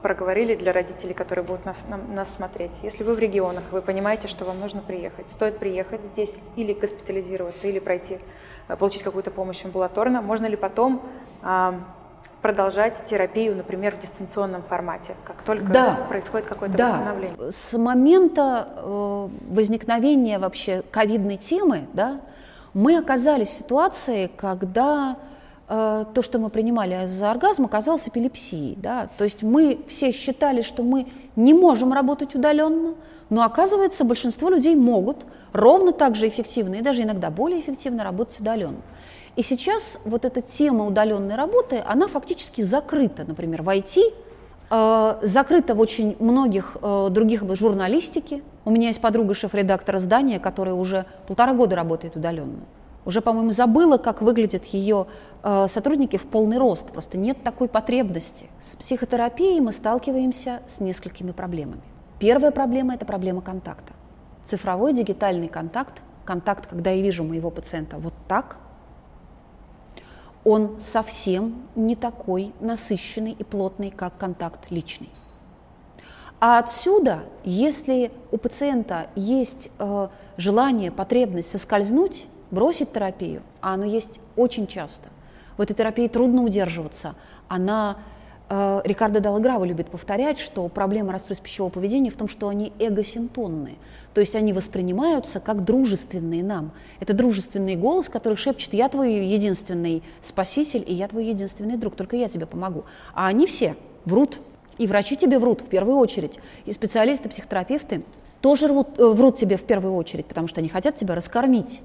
проговорили 0.07 0.55
для 0.55 0.71
родителей, 0.71 1.13
которые 1.13 1.43
будут 1.43 1.65
нас, 1.65 1.85
нам, 1.89 2.15
нас 2.15 2.33
смотреть. 2.33 2.79
Если 2.81 3.03
вы 3.03 3.13
в 3.13 3.19
регионах, 3.19 3.63
вы 3.71 3.81
понимаете, 3.81 4.29
что 4.29 4.45
вам 4.45 4.57
нужно 4.57 4.81
приехать, 4.81 5.29
стоит 5.29 5.57
приехать 5.57 6.05
здесь 6.05 6.37
или 6.55 6.71
госпитализироваться, 6.71 7.67
или 7.67 7.79
пройти, 7.79 8.19
э, 8.69 8.77
получить 8.77 9.03
какую-то 9.03 9.31
помощь 9.31 9.65
амбулаторно, 9.65 10.21
можно 10.21 10.45
ли 10.45 10.55
потом 10.55 11.01
а, 11.43 11.81
продолжать 12.41 13.03
терапию, 13.03 13.53
например, 13.57 13.95
в 13.95 13.99
дистанционном 13.99 14.63
формате, 14.63 15.13
как 15.25 15.41
только 15.41 15.73
да, 15.73 15.95
происходит 16.07 16.47
какое-то 16.47 16.77
да. 16.77 16.85
восстановление? 16.85 17.51
С 17.51 17.77
момента 17.77 18.69
э, 18.77 19.27
возникновения 19.49 20.39
вообще 20.39 20.83
ковидной 20.89 21.35
темы, 21.35 21.85
да, 21.91 22.21
мы 22.73 22.97
оказались 22.97 23.49
в 23.49 23.57
ситуации, 23.57 24.31
когда 24.37 25.17
то, 25.67 26.21
что 26.21 26.39
мы 26.39 26.49
принимали 26.49 27.07
за 27.07 27.29
оргазм, 27.29 27.65
оказалось 27.65 28.07
эпилепсией. 28.07 28.75
Да? 28.77 29.09
То 29.17 29.25
есть 29.25 29.43
мы 29.43 29.79
все 29.87 30.13
считали, 30.13 30.61
что 30.61 30.81
мы 30.81 31.07
не 31.35 31.53
можем 31.53 31.91
работать 31.91 32.35
удаленно, 32.35 32.95
но 33.29 33.43
оказывается, 33.43 34.05
большинство 34.05 34.49
людей 34.49 34.75
могут 34.75 35.25
ровно 35.51 35.91
так 35.91 36.15
же 36.15 36.27
эффективно 36.27 36.75
и 36.75 36.81
даже 36.81 37.01
иногда 37.01 37.29
более 37.29 37.59
эффективно 37.59 38.03
работать 38.03 38.39
удаленно. 38.39 38.81
И 39.35 39.43
сейчас 39.43 39.99
вот 40.05 40.25
эта 40.25 40.41
тема 40.41 40.85
удаленной 40.85 41.35
работы, 41.35 41.83
она 41.85 42.07
фактически 42.07 42.61
закрыта, 42.61 43.25
например, 43.25 43.61
в 43.61 43.69
IT, 43.69 44.13
э, 44.71 45.19
закрыта 45.21 45.75
в 45.75 45.79
очень 45.79 46.15
многих 46.19 46.77
э, 46.81 47.09
других 47.11 47.43
журналистике. 47.55 48.41
У 48.65 48.71
меня 48.71 48.87
есть 48.87 49.01
подруга 49.01 49.35
шеф-редактора 49.35 49.99
издания, 49.99 50.39
которая 50.39 50.73
уже 50.73 51.05
полтора 51.27 51.53
года 51.53 51.75
работает 51.75 52.15
удаленно 52.15 52.61
уже, 53.07 53.21
по-моему, 53.21 53.51
забыла, 53.53 53.97
как 53.97 54.21
выглядят 54.21 54.65
ее 54.65 55.07
э, 55.41 55.67
сотрудники 55.69 56.17
в 56.17 56.25
полный 56.25 56.57
рост. 56.57 56.91
Просто 56.91 57.17
нет 57.17 57.41
такой 57.41 57.69
потребности. 57.69 58.47
С 58.59 58.75
психотерапией 58.75 59.61
мы 59.61 59.71
сталкиваемся 59.71 60.59
с 60.67 60.81
несколькими 60.81 61.31
проблемами. 61.31 61.81
Первая 62.19 62.51
проблема– 62.51 62.93
это 62.95 63.05
проблема 63.05 63.41
контакта. 63.41 63.93
Цифровой 64.43 64.91
дигитальный 64.91 65.47
контакт, 65.47 66.01
контакт, 66.25 66.67
когда 66.67 66.91
я 66.91 67.01
вижу 67.01 67.23
моего 67.23 67.49
пациента 67.49 67.97
вот 67.97 68.13
так, 68.27 68.57
он 70.43 70.77
совсем 70.77 71.63
не 71.75 71.95
такой 71.95 72.51
насыщенный 72.59 73.31
и 73.31 73.43
плотный, 73.45 73.89
как 73.89 74.17
контакт 74.17 74.69
личный. 74.69 75.09
А 76.41 76.59
отсюда, 76.59 77.21
если 77.45 78.11
у 78.31 78.37
пациента 78.37 79.07
есть 79.15 79.69
э, 79.79 80.07
желание, 80.35 80.91
потребность 80.91 81.51
соскользнуть 81.51 82.27
бросить 82.51 82.93
терапию, 82.93 83.41
а 83.61 83.73
оно 83.73 83.85
есть 83.85 84.19
очень 84.35 84.67
часто. 84.67 85.09
В 85.57 85.61
этой 85.61 85.73
терапии 85.73 86.07
трудно 86.07 86.43
удерживаться. 86.43 87.15
Она, 87.47 87.97
э, 88.49 88.81
Рикардо 88.85 89.19
Далграва 89.19 89.65
любит 89.65 89.87
повторять, 89.87 90.39
что 90.39 90.67
проблема 90.67 91.11
расстройств 91.11 91.43
пищевого 91.43 91.71
поведения 91.71 92.11
в 92.11 92.15
том, 92.15 92.27
что 92.27 92.47
они 92.47 92.71
эгосинтонные. 92.77 93.75
То 94.13 94.21
есть 94.21 94.35
они 94.35 94.53
воспринимаются 94.53 95.39
как 95.39 95.65
дружественные 95.65 96.43
нам. 96.43 96.71
Это 96.99 97.13
дружественный 97.13 97.75
голос, 97.75 98.07
который 98.07 98.35
шепчет 98.35 98.73
«я 98.73 98.87
твой 98.87 99.25
единственный 99.25 100.03
спаситель, 100.21 100.83
и 100.87 100.93
я 100.93 101.07
твой 101.07 101.25
единственный 101.25 101.75
друг, 101.75 101.95
только 101.95 102.15
я 102.15 102.29
тебе 102.29 102.45
помогу». 102.45 102.85
А 103.13 103.27
они 103.27 103.47
все 103.47 103.75
врут. 104.05 104.39
И 104.77 104.85
врачи 104.85 105.17
тебе 105.17 105.39
врут 105.39 105.61
в 105.61 105.65
первую 105.65 105.97
очередь. 105.97 106.39
И 106.65 106.71
специалисты, 106.71 107.29
психотерапевты 107.29 108.03
тоже 108.41 108.67
врут, 108.67 108.99
э, 108.99 109.07
врут 109.07 109.37
тебе 109.37 109.57
в 109.57 109.63
первую 109.63 109.95
очередь, 109.95 110.27
потому 110.27 110.47
что 110.47 110.59
они 110.59 110.69
хотят 110.69 110.95
тебя 110.95 111.15
раскормить 111.15 111.81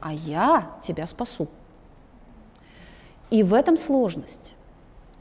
а 0.00 0.12
я 0.12 0.70
тебя 0.82 1.06
спасу. 1.06 1.48
И 3.30 3.42
в 3.42 3.52
этом 3.52 3.76
сложность. 3.76 4.54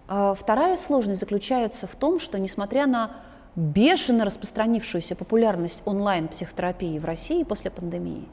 А 0.08 0.34
вторая 0.34 0.78
сложность 0.78 1.20
заключается 1.20 1.88
в 1.88 1.96
том, 1.96 2.20
что 2.20 2.40
несмотря 2.40 2.88
на 2.88 3.12
бешено 3.56 4.24
распространившуюся 4.24 5.16
популярность 5.16 5.82
онлайн-психотерапии 5.86 7.00
в 7.00 7.06
России 7.06 7.44
после 7.44 7.72
пандемии, 7.72 8.28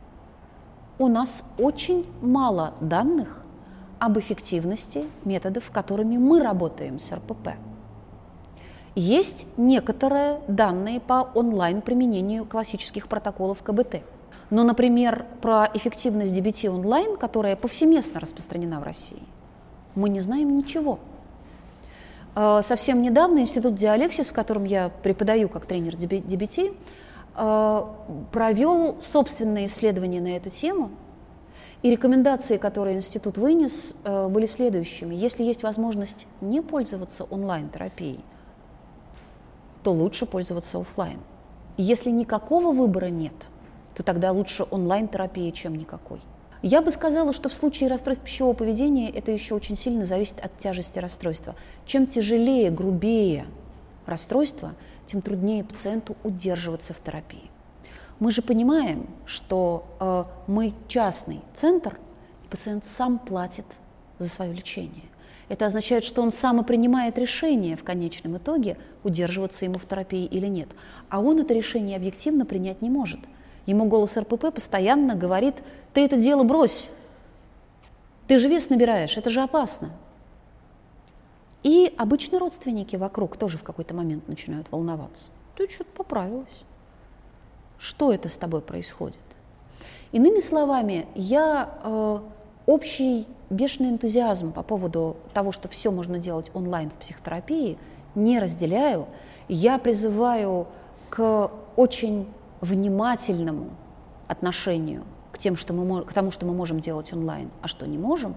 у 0.98 1.08
нас 1.08 1.42
очень 1.58 2.06
мало 2.20 2.74
данных 2.80 3.42
об 3.98 4.18
эффективности 4.18 5.06
методов, 5.24 5.70
которыми 5.72 6.18
мы 6.18 6.42
работаем 6.42 7.00
с 7.00 7.10
РПП. 7.10 7.54
Есть 8.94 9.46
некоторые 9.56 10.40
данные 10.46 11.00
по 11.00 11.28
онлайн-применению 11.34 12.44
классических 12.44 13.08
протоколов 13.08 13.62
КБТ– 13.64 14.02
но, 14.50 14.62
например, 14.62 15.26
про 15.40 15.70
эффективность 15.74 16.34
DBT 16.34 16.68
онлайн, 16.68 17.16
которая 17.16 17.56
повсеместно 17.56 18.20
распространена 18.20 18.80
в 18.80 18.82
России, 18.82 19.22
мы 19.94 20.08
не 20.08 20.20
знаем 20.20 20.56
ничего. 20.56 20.98
Э, 22.34 22.60
совсем 22.62 23.02
недавно 23.02 23.40
Институт 23.40 23.74
Диалексис, 23.74 24.28
в 24.28 24.32
котором 24.32 24.64
я 24.64 24.90
преподаю 25.02 25.48
как 25.48 25.66
тренер 25.66 25.94
DBT, 25.94 26.76
э, 27.36 27.82
провел 28.32 29.00
собственное 29.00 29.66
исследование 29.66 30.20
на 30.20 30.36
эту 30.36 30.50
тему 30.50 30.90
И 31.82 31.90
рекомендации, 31.90 32.56
которые 32.56 32.96
институт 32.96 33.36
вынес, 33.36 33.94
э, 34.04 34.28
были 34.28 34.46
следующими. 34.46 35.14
Если 35.14 35.44
есть 35.44 35.62
возможность 35.62 36.26
не 36.40 36.62
пользоваться 36.62 37.24
онлайн-терапией, 37.24 38.24
то 39.82 39.92
лучше 39.92 40.24
пользоваться 40.24 40.78
офлайн. 40.78 41.20
Если 41.76 42.08
никакого 42.08 42.72
выбора 42.72 43.10
нет, 43.10 43.50
то 43.94 44.02
тогда 44.02 44.32
лучше 44.32 44.66
онлайн-терапия, 44.70 45.52
чем 45.52 45.76
никакой. 45.76 46.20
Я 46.62 46.80
бы 46.80 46.90
сказала, 46.90 47.32
что 47.32 47.48
в 47.48 47.54
случае 47.54 47.90
расстройств 47.90 48.24
пищевого 48.24 48.54
поведения 48.54 49.10
это 49.10 49.30
еще 49.30 49.54
очень 49.54 49.76
сильно 49.76 50.04
зависит 50.04 50.40
от 50.40 50.58
тяжести 50.58 50.98
расстройства. 50.98 51.54
Чем 51.84 52.06
тяжелее, 52.06 52.70
грубее 52.70 53.44
расстройство, 54.06 54.74
тем 55.06 55.20
труднее 55.20 55.62
пациенту 55.62 56.16
удерживаться 56.24 56.94
в 56.94 57.00
терапии. 57.00 57.50
Мы 58.18 58.32
же 58.32 58.42
понимаем, 58.42 59.06
что 59.26 59.84
э, 60.00 60.24
мы 60.46 60.72
частный 60.88 61.42
центр, 61.54 61.98
и 62.44 62.48
пациент 62.48 62.86
сам 62.86 63.18
платит 63.18 63.66
за 64.18 64.28
свое 64.28 64.52
лечение. 64.54 65.04
Это 65.50 65.66
означает, 65.66 66.04
что 66.04 66.22
он 66.22 66.32
сам 66.32 66.62
и 66.62 66.64
принимает 66.64 67.18
решение 67.18 67.76
в 67.76 67.84
конечном 67.84 68.38
итоге, 68.38 68.78
удерживаться 69.02 69.66
ему 69.66 69.78
в 69.78 69.86
терапии 69.86 70.24
или 70.24 70.46
нет. 70.46 70.68
А 71.10 71.20
он 71.20 71.40
это 71.40 71.52
решение 71.52 71.96
объективно 71.96 72.46
принять 72.46 72.80
не 72.80 72.88
может– 72.88 73.20
Ему 73.66 73.86
голос 73.86 74.16
РПП 74.16 74.52
постоянно 74.54 75.14
говорит, 75.14 75.56
ты 75.92 76.04
это 76.04 76.16
дело 76.16 76.44
брось, 76.44 76.90
ты 78.26 78.38
же 78.38 78.48
вес 78.48 78.70
набираешь, 78.70 79.16
это 79.16 79.30
же 79.30 79.40
опасно. 79.42 79.90
И 81.62 81.94
обычно 81.96 82.38
родственники 82.38 82.96
вокруг 82.96 83.36
тоже 83.36 83.56
в 83.58 83.62
какой-то 83.62 83.94
момент 83.94 84.28
начинают 84.28 84.70
волноваться. 84.70 85.30
Ты 85.56 85.68
что-то 85.70 85.90
поправилась. 85.92 86.62
Что 87.78 88.12
это 88.12 88.28
с 88.28 88.36
тобой 88.36 88.60
происходит? 88.60 89.18
Иными 90.12 90.40
словами, 90.40 91.06
я 91.14 91.78
э, 91.82 92.18
общий 92.66 93.26
бешеный 93.50 93.90
энтузиазм 93.90 94.52
по 94.52 94.62
поводу 94.62 95.16
того, 95.32 95.52
что 95.52 95.68
все 95.68 95.90
можно 95.90 96.18
делать 96.18 96.50
онлайн 96.54 96.90
в 96.90 96.94
психотерапии, 96.94 97.78
не 98.14 98.38
разделяю. 98.38 99.06
Я 99.48 99.78
призываю 99.78 100.66
к 101.10 101.50
очень 101.76 102.26
внимательному 102.64 103.70
отношению 104.28 105.04
к, 105.32 105.38
тем, 105.38 105.56
что 105.56 105.72
мы, 105.74 106.04
к 106.04 106.12
тому, 106.12 106.30
что 106.30 106.46
мы 106.46 106.54
можем 106.54 106.80
делать 106.80 107.12
онлайн, 107.12 107.50
а 107.62 107.68
что 107.68 107.86
не 107.86 107.98
можем, 107.98 108.34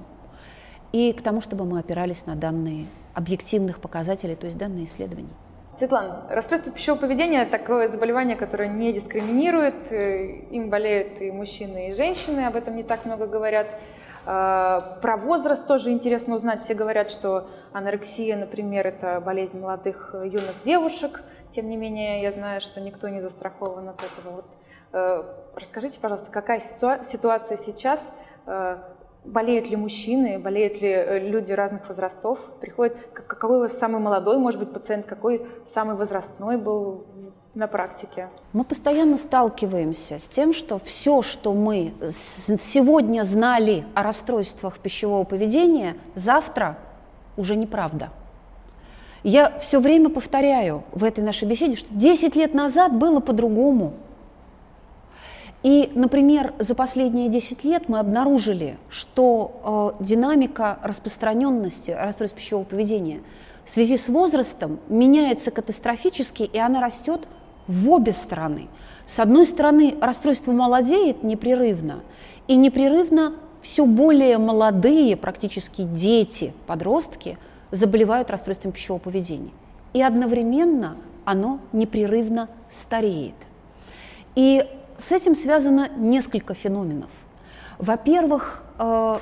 и 0.91 1.13
к 1.13 1.21
тому, 1.21 1.41
чтобы 1.41 1.65
мы 1.65 1.79
опирались 1.79 2.25
на 2.25 2.35
данные 2.35 2.87
объективных 3.13 3.79
показателей, 3.79 4.35
то 4.35 4.45
есть 4.45 4.57
данные 4.57 4.85
исследований. 4.85 5.33
Светлана, 5.71 6.25
расстройство 6.29 6.71
пищевого 6.71 7.01
поведения– 7.01 7.45
такое 7.51 7.87
заболевание, 7.87 8.35
которое 8.35 8.69
не 8.69 8.93
дискриминирует. 8.93 9.91
Э, 9.91 10.25
им 10.49 10.69
болеют 10.69 11.21
и 11.21 11.29
мужчины, 11.29 11.89
и 11.89 11.93
женщины, 11.93 12.41
об 12.41 12.55
этом 12.55 12.75
не 12.75 12.83
так 12.83 13.05
много 13.05 13.27
говорят. 13.27 13.67
А, 14.29 14.81
про 15.01 15.15
возраст 15.15 15.65
тоже 15.65 15.91
интересно 15.91 16.35
узнать. 16.35 16.61
Все 16.61 16.73
говорят, 16.73 17.09
что 17.09 17.49
анорексия, 17.71 18.35
например, 18.35 18.85
это 18.85 19.21
болезнь 19.21 19.57
молодых 19.57 20.13
юных 20.13 20.61
девушек. 20.63 21.21
Тем 21.51 21.69
не 21.69 21.77
менее, 21.77 22.21
я 22.21 22.31
знаю, 22.31 22.61
что 22.61 22.81
никто 22.81 23.09
не 23.09 23.19
застрахован 23.19 23.89
от 23.89 24.03
этого. 24.03 24.35
Вот, 24.35 24.45
э, 24.93 25.23
расскажите, 25.55 25.99
пожалуйста, 25.99 26.31
какая 26.31 26.59
ситуация 26.59 27.57
сейчас? 27.57 28.13
Э, 28.45 28.77
болеют 29.27 29.69
ли 29.69 29.75
мужчины, 29.75 30.39
болеют 30.39 30.81
ли 30.81 30.89
э, 30.89 31.19
люди 31.19 31.53
разных 31.53 31.87
возрастов? 31.87 32.49
Приходит, 32.59 32.97
какой 33.13 33.57
у 33.57 33.59
вас 33.61 33.77
самый 33.77 34.01
молодой, 34.01 34.37
может 34.37 34.59
быть, 34.59 34.73
пациент, 34.73 35.05
какой 35.05 35.45
самый 35.65 35.95
возрастной 35.95 36.57
был 36.57 37.05
на 37.53 37.67
практике? 37.67 38.29
Мы 38.53 38.63
постоянно 38.63 39.17
сталкиваемся 39.17 40.19
с 40.19 40.27
тем, 40.27 40.53
что 40.53 40.79
все, 40.79 41.21
что 41.21 41.53
мы 41.53 41.93
сегодня 42.09 43.23
знали 43.23 43.85
о 43.95 44.03
расстройствах 44.03 44.79
пищевого 44.79 45.23
поведения, 45.23 45.95
завтра 46.15 46.77
уже 47.35 47.55
неправда. 47.55 48.09
Я 49.27 49.59
все 49.59 49.81
время 49.81 50.07
повторяю 50.07 50.85
в 50.93 51.03
этой 51.03 51.21
нашей 51.21 51.49
беседе, 51.49 51.75
что 51.75 51.89
10 51.91 52.37
лет 52.37 52.53
назад 52.53 52.93
было 52.93 53.19
по-другому. 53.19 53.93
И, 55.63 55.91
например, 55.95 56.53
за 56.59 56.75
последние 56.75 57.27
10 57.27 57.65
лет 57.65 57.89
мы 57.89 57.99
обнаружили, 57.99 58.77
что 58.87 59.93
э, 59.99 60.01
динамика 60.05 60.79
распространенности 60.81 61.91
расстройств 61.91 62.37
пищевого 62.37 62.63
поведения 62.63 63.19
в 63.65 63.69
связи 63.69 63.97
с 63.97 64.07
возрастом 64.07 64.79
меняется 64.87 65.51
катастрофически, 65.51 66.43
и 66.43 66.57
она 66.57 66.79
растет 66.79 67.27
в 67.67 67.89
обе 67.89 68.13
стороны. 68.13 68.69
С 69.05 69.19
одной 69.19 69.45
стороны, 69.45 69.95
расстройство 69.99 70.53
молодеет 70.53 71.23
непрерывно, 71.23 71.99
и 72.47 72.55
непрерывно 72.55 73.33
все 73.59 73.85
более 73.85 74.37
молодые, 74.37 75.17
практически 75.17 75.81
дети, 75.81 76.53
подростки, 76.65 77.37
заболевают 77.71 78.29
расстройством 78.29 78.71
пищевого 78.71 78.99
поведения. 78.99 79.51
И 79.93 80.01
одновременно 80.01 80.97
оно 81.25 81.59
непрерывно 81.73 82.49
стареет. 82.69 83.35
И 84.35 84.65
с 84.97 85.11
этим 85.11 85.35
связано 85.35 85.89
несколько 85.97 86.53
феноменов. 86.53 87.09
Во-первых, 87.77 88.63
э, 88.79 89.17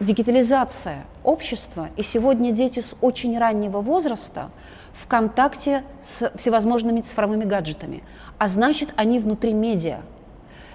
дигитализация 0.00 1.04
общества, 1.24 1.88
и 1.96 2.02
сегодня 2.02 2.52
дети 2.52 2.80
с 2.80 2.94
очень 3.00 3.38
раннего 3.38 3.80
возраста 3.80 4.50
в 4.92 5.06
контакте 5.06 5.82
с 6.02 6.30
всевозможными 6.36 7.00
цифровыми 7.00 7.44
гаджетами, 7.44 8.02
а 8.38 8.48
значит, 8.48 8.92
они 8.96 9.18
внутри 9.18 9.52
медиа. 9.52 10.00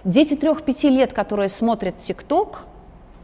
Дети 0.04 0.36
трех-пяти 0.36 0.90
лет, 0.90 1.14
которые 1.14 1.50
смотрят 1.50 1.98
ТикТок, 2.00 2.64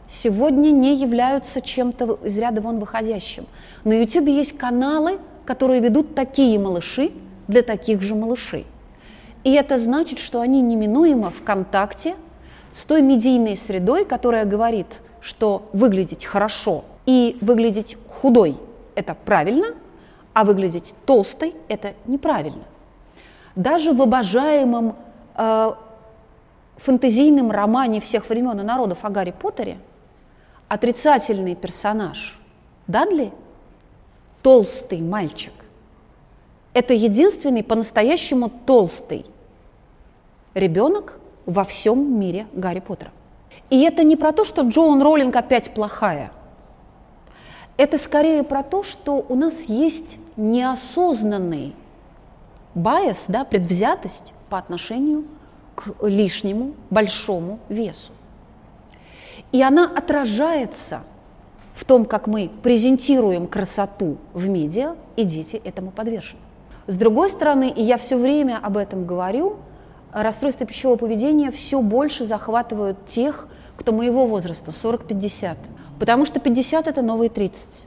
сегодня 0.08 0.72
не 0.72 0.96
являются 0.96 1.62
чем-то 1.62 2.20
из 2.24 2.38
ряда 2.38 2.62
вон 2.62 2.80
выходящим. 2.80 3.46
На 3.84 3.94
YouTube 3.94 4.28
есть 4.28 4.58
каналы, 4.58 5.20
которые 5.46 5.82
ведут 5.82 6.16
такие 6.16 6.58
малыши 6.60 7.12
для 7.48 7.62
таких 7.62 8.02
же 8.02 8.16
малышей. 8.16 8.66
И 9.44 9.54
это 9.54 9.78
значит, 9.78 10.20
что 10.20 10.42
они 10.42 10.62
неминуемо 10.62 11.32
в 11.32 11.44
контакте 11.44 12.16
с 12.72 12.84
той 12.84 13.02
медийной 13.02 13.56
средой, 13.56 14.06
которая 14.06 14.46
говорит, 14.46 15.00
что 15.22 15.70
выглядеть 15.74 16.26
хорошо 16.26 16.84
и 17.06 17.38
выглядеть 17.42 17.98
худой– 18.08 18.58
это 18.96 19.16
правильно, 19.16 19.68
а 20.34 20.44
выглядеть 20.44 20.94
толстой– 21.06 21.56
это 21.70 21.94
неправильно. 22.06 22.64
Даже 23.56 23.94
в 23.94 24.02
обожаемом 24.02 24.96
э, 25.36 25.70
фэнтезийном 26.78 27.52
романе 27.52 28.02
всех 28.02 28.30
времен 28.30 28.60
и 28.60 28.64
народов 28.64 29.00
о 29.04 29.10
Гарри 29.10 29.32
Поттере 29.32 29.78
отрицательный 30.68 31.56
персонаж 31.56 32.40
Дадли– 32.88 33.32
толстый 34.42 35.02
мальчик. 35.02 35.54
Это 36.74 36.94
единственный 36.94 37.64
по-настоящему 37.64 38.50
толстый 38.66 39.26
ребенок 40.54 41.20
во 41.46 41.64
всем 41.64 42.20
мире 42.20 42.48
Гарри 42.54 42.80
Поттера. 42.80 43.12
И 43.70 43.82
это 43.82 44.04
не 44.04 44.16
про 44.16 44.32
то, 44.32 44.46
что 44.46 44.62
Джоан 44.62 45.02
Роллинг 45.02 45.36
опять 45.36 45.74
плохая. 45.74 46.32
Это 47.78 47.98
скорее 47.98 48.44
про 48.44 48.64
то, 48.64 48.84
что 48.84 49.26
у 49.28 49.36
нас 49.36 49.64
есть 49.64 50.18
неосознанный 50.36 51.76
байс, 52.74 53.26
да, 53.28 53.44
предвзятость 53.44 54.34
по 54.50 54.58
отношению 54.58 55.26
к 55.76 55.94
лишнему 56.08 56.74
большому 56.90 57.60
весу. 57.70 58.14
И 59.52 59.62
она 59.62 59.86
отражается 59.86 61.02
в 61.74 61.86
том, 61.86 62.06
как 62.06 62.28
мы 62.28 62.50
презентируем 62.64 63.48
красоту 63.48 64.18
в 64.34 64.50
медиа, 64.50 64.96
и 65.16 65.24
дети 65.24 65.62
этому 65.64 65.92
подвержены. 65.92 66.42
С 66.88 66.96
другой 66.96 67.30
стороны, 67.30 67.70
и 67.70 67.84
я 67.84 67.98
все 67.98 68.18
время 68.18 68.60
об 68.62 68.78
этом 68.78 69.06
говорю, 69.06 69.58
расстройства 70.12 70.66
пищевого 70.66 70.98
поведения 70.98 71.52
все 71.52 71.82
больше 71.82 72.26
захватывают 72.26 73.06
тех, 73.06 73.48
кто 73.78 73.92
моего 73.92 74.26
возраста, 74.26 74.72
40-50. 74.72 75.56
Потому 76.00 76.26
что 76.26 76.40
50– 76.40 76.88
это 76.90 77.02
новые 77.02 77.30
30. 77.30 77.86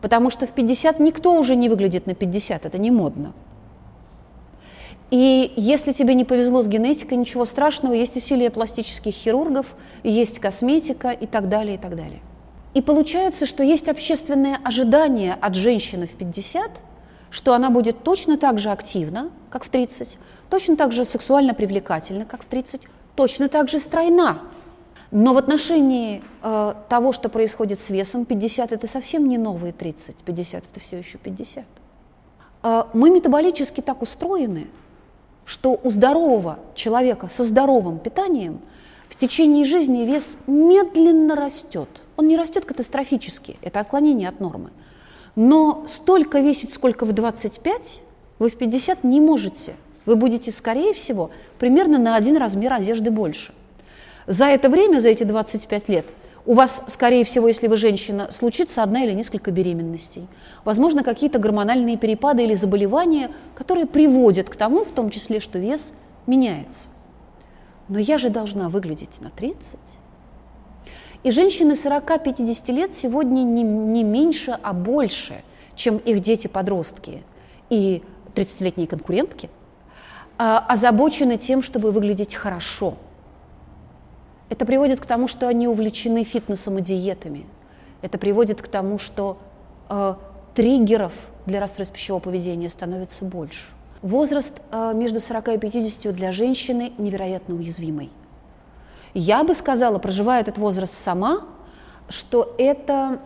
Потому 0.00 0.30
что 0.30 0.46
в 0.46 0.50
50 0.50 1.00
никто 1.00 1.38
уже 1.38 1.56
не 1.56 1.68
выглядит 1.68 2.06
на 2.06 2.14
50, 2.14 2.66
это 2.66 2.78
не 2.78 2.90
модно. 2.90 3.32
И 5.10 5.52
если 5.56 5.92
тебе 5.92 6.14
не 6.14 6.24
повезло 6.24 6.62
с 6.62 6.68
генетикой, 6.68 7.18
ничего 7.18 7.44
страшного, 7.44 7.94
есть 7.94 8.16
усилия 8.16 8.50
пластических 8.50 9.12
хирургов, 9.12 9.74
есть 10.04 10.38
косметика 10.38 11.10
и 11.10 11.26
так 11.26 11.48
далее, 11.48 11.74
и 11.74 11.78
так 11.78 11.96
далее. 11.96 12.20
И 12.74 12.80
получается, 12.80 13.46
что 13.46 13.64
есть 13.64 13.88
общественное 13.88 14.58
ожидание 14.62 15.36
от 15.40 15.56
женщины 15.56 16.06
в 16.06 16.12
50, 16.12 16.70
что 17.30 17.54
она 17.54 17.70
будет 17.70 18.04
точно 18.04 18.38
так 18.38 18.60
же 18.60 18.70
активна, 18.70 19.30
как 19.50 19.64
в 19.64 19.70
30, 19.70 20.18
точно 20.48 20.76
так 20.76 20.92
же 20.92 21.04
сексуально 21.04 21.54
привлекательна, 21.54 22.24
как 22.24 22.42
в 22.42 22.46
30, 22.46 22.82
точно 23.16 23.48
так 23.48 23.68
же 23.68 23.80
стройна. 23.80 24.42
Но 25.10 25.34
в 25.34 25.38
отношении 25.38 26.22
э, 26.42 26.74
того, 26.88 27.12
что 27.12 27.28
происходит 27.28 27.80
с 27.80 27.90
весом, 27.90 28.24
50 28.24 28.70
это 28.70 28.86
совсем 28.86 29.28
не 29.28 29.38
новые 29.38 29.72
30, 29.72 30.14
50 30.16 30.64
это 30.70 30.80
все 30.80 30.98
еще 30.98 31.18
50. 31.18 31.64
Э, 32.62 32.84
мы 32.92 33.10
метаболически 33.10 33.80
так 33.80 34.02
устроены, 34.02 34.68
что 35.50 35.80
у 35.82 35.90
здорового 35.90 36.60
человека 36.76 37.26
со 37.28 37.42
здоровым 37.42 37.98
питанием 37.98 38.60
в 39.08 39.16
течение 39.16 39.64
жизни 39.64 40.04
вес 40.04 40.36
медленно 40.46 41.34
растет. 41.34 41.88
Он 42.16 42.28
не 42.28 42.36
растет 42.36 42.64
катастрофически, 42.64 43.56
это 43.60 43.80
отклонение 43.80 44.28
от 44.28 44.38
нормы. 44.38 44.70
Но 45.34 45.84
столько 45.88 46.38
весить, 46.38 46.72
сколько 46.72 47.04
в 47.04 47.12
25, 47.12 48.00
вы 48.38 48.48
в 48.48 48.56
50 48.56 49.02
не 49.02 49.20
можете. 49.20 49.74
Вы 50.06 50.14
будете, 50.14 50.52
скорее 50.52 50.94
всего, 50.94 51.32
примерно 51.58 51.98
на 51.98 52.14
один 52.14 52.36
размер 52.36 52.72
одежды 52.72 53.10
больше. 53.10 53.52
За 54.28 54.44
это 54.44 54.68
время, 54.68 55.00
за 55.00 55.08
эти 55.08 55.24
25 55.24 55.88
лет, 55.88 56.06
у 56.46 56.54
вас, 56.54 56.82
скорее 56.86 57.24
всего, 57.24 57.48
если 57.48 57.66
вы 57.66 57.76
женщина, 57.76 58.30
случится 58.30 58.82
одна 58.82 59.04
или 59.04 59.12
несколько 59.12 59.50
беременностей. 59.50 60.26
Возможно, 60.64 61.04
какие-то 61.04 61.38
гормональные 61.38 61.96
перепады 61.96 62.44
или 62.44 62.54
заболевания, 62.54 63.30
которые 63.54 63.86
приводят 63.86 64.48
к 64.48 64.56
тому, 64.56 64.84
в 64.84 64.90
том 64.90 65.10
числе, 65.10 65.40
что 65.40 65.58
вес 65.58 65.92
меняется. 66.26 66.88
Но 67.88 67.98
я 67.98 68.18
же 68.18 68.30
должна 68.30 68.68
выглядеть 68.68 69.20
на 69.20 69.30
30. 69.30 69.78
И 71.22 71.30
женщины 71.30 71.72
40-50 71.72 72.72
лет 72.72 72.94
сегодня 72.94 73.42
не, 73.42 73.62
не 73.62 74.04
меньше, 74.04 74.58
а 74.62 74.72
больше, 74.72 75.42
чем 75.74 75.98
их 75.98 76.20
дети-подростки 76.20 77.22
и 77.68 78.02
30-летние 78.34 78.86
конкурентки, 78.86 79.50
а, 80.38 80.64
озабочены 80.66 81.36
тем, 81.36 81.62
чтобы 81.62 81.92
выглядеть 81.92 82.34
хорошо– 82.34 82.96
это 84.50 84.66
приводит 84.66 85.00
к 85.00 85.06
тому, 85.06 85.28
что 85.28 85.48
они 85.48 85.68
увлечены 85.68 86.24
фитнесом 86.24 86.78
и 86.78 86.82
диетами. 86.82 87.46
Это 88.02 88.18
приводит 88.18 88.60
к 88.60 88.68
тому, 88.68 88.98
что 88.98 89.38
э, 89.88 90.14
триггеров 90.54 91.12
для 91.46 91.60
расстройств 91.60 91.94
пищевого 91.94 92.20
поведения 92.20 92.68
становится 92.68 93.24
больше. 93.24 93.66
Возраст 94.02 94.60
э, 94.72 94.92
между 94.94 95.20
40 95.20 95.48
и 95.48 95.58
50 95.58 96.14
для 96.14 96.32
женщины 96.32 96.92
невероятно 96.98 97.54
уязвимый. 97.54 98.10
Я 99.14 99.44
бы 99.44 99.54
сказала, 99.54 99.98
проживая 99.98 100.40
этот 100.40 100.58
возраст 100.58 100.94
сама, 100.94 101.42
что 102.08 102.54
это, 102.58 103.20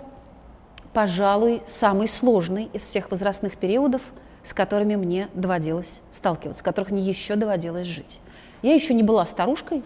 пожалуй, 0.93 1.63
самый 1.67 2.07
сложный 2.07 2.69
из 2.75 2.83
всех 2.83 3.11
возрастных 3.11 3.57
периодов, 3.57 4.03
с 4.43 4.53
которыми 4.53 4.97
мне 4.97 5.29
доводилось 5.33 6.03
сталкиваться, 6.11 6.61
с 6.61 6.63
которых 6.63 6.91
мне 6.91 7.03
еще 7.03 7.37
доводилось 7.37 7.87
жить. 7.87 8.21
Я 8.61 8.75
еще 8.75 8.93
не 8.93 9.03
была 9.03 9.25
старушкой, 9.25 9.83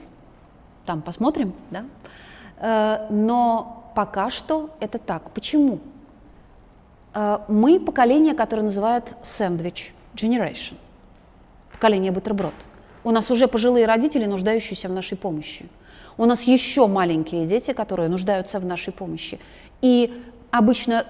там 0.88 1.02
посмотрим, 1.02 1.52
да. 1.70 1.84
Э, 2.56 3.06
но 3.10 3.92
пока 3.94 4.30
что 4.30 4.70
это 4.80 4.98
так. 4.98 5.30
Почему? 5.32 5.80
Э, 7.14 7.40
мы 7.48 7.78
поколение, 7.78 8.34
которое 8.34 8.62
называют 8.62 9.14
сэндвич 9.22 9.92
generation, 10.14 10.76
поколение 11.70 12.10
бутерброд. 12.10 12.54
У 13.04 13.10
нас 13.10 13.30
уже 13.30 13.48
пожилые 13.48 13.84
родители, 13.84 14.24
нуждающиеся 14.24 14.88
в 14.88 14.92
нашей 14.92 15.18
помощи. 15.18 15.68
У 16.16 16.24
нас 16.24 16.44
еще 16.44 16.86
маленькие 16.86 17.46
дети, 17.46 17.74
которые 17.74 18.08
нуждаются 18.08 18.58
в 18.58 18.64
нашей 18.64 18.92
помощи. 18.94 19.38
И 19.82 20.10
обычно 20.50 21.04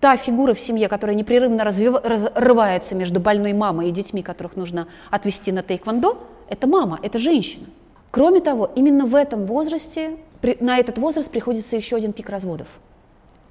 та 0.00 0.16
фигура 0.16 0.54
в 0.54 0.60
семье, 0.60 0.88
которая 0.88 1.16
непрерывно 1.16 1.64
разрывается 1.64 2.94
между 2.94 3.18
больной 3.18 3.54
мамой 3.54 3.88
и 3.88 3.90
детьми, 3.90 4.22
которых 4.22 4.54
нужно 4.54 4.86
отвести 5.10 5.50
на 5.50 5.62
тейквондо, 5.62 6.16
это 6.48 6.68
мама, 6.68 7.00
это 7.02 7.18
женщина. 7.18 7.66
Кроме 8.10 8.40
того, 8.40 8.70
именно 8.74 9.06
в 9.06 9.14
этом 9.14 9.44
возрасте, 9.46 10.16
на 10.60 10.78
этот 10.78 10.98
возраст 10.98 11.30
приходится 11.30 11.76
еще 11.76 11.96
один 11.96 12.12
пик 12.12 12.28
разводов. 12.28 12.68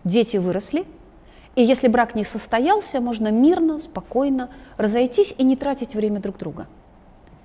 Дети 0.03 0.37
выросли, 0.37 0.85
и 1.55 1.63
если 1.63 1.87
брак 1.87 2.15
не 2.15 2.23
состоялся, 2.23 2.99
можно 2.99 3.31
мирно, 3.31 3.79
спокойно 3.79 4.49
разойтись 4.77 5.33
и 5.37 5.43
не 5.43 5.55
тратить 5.55 5.95
время 5.95 6.19
друг 6.19 6.37
друга. 6.37 6.67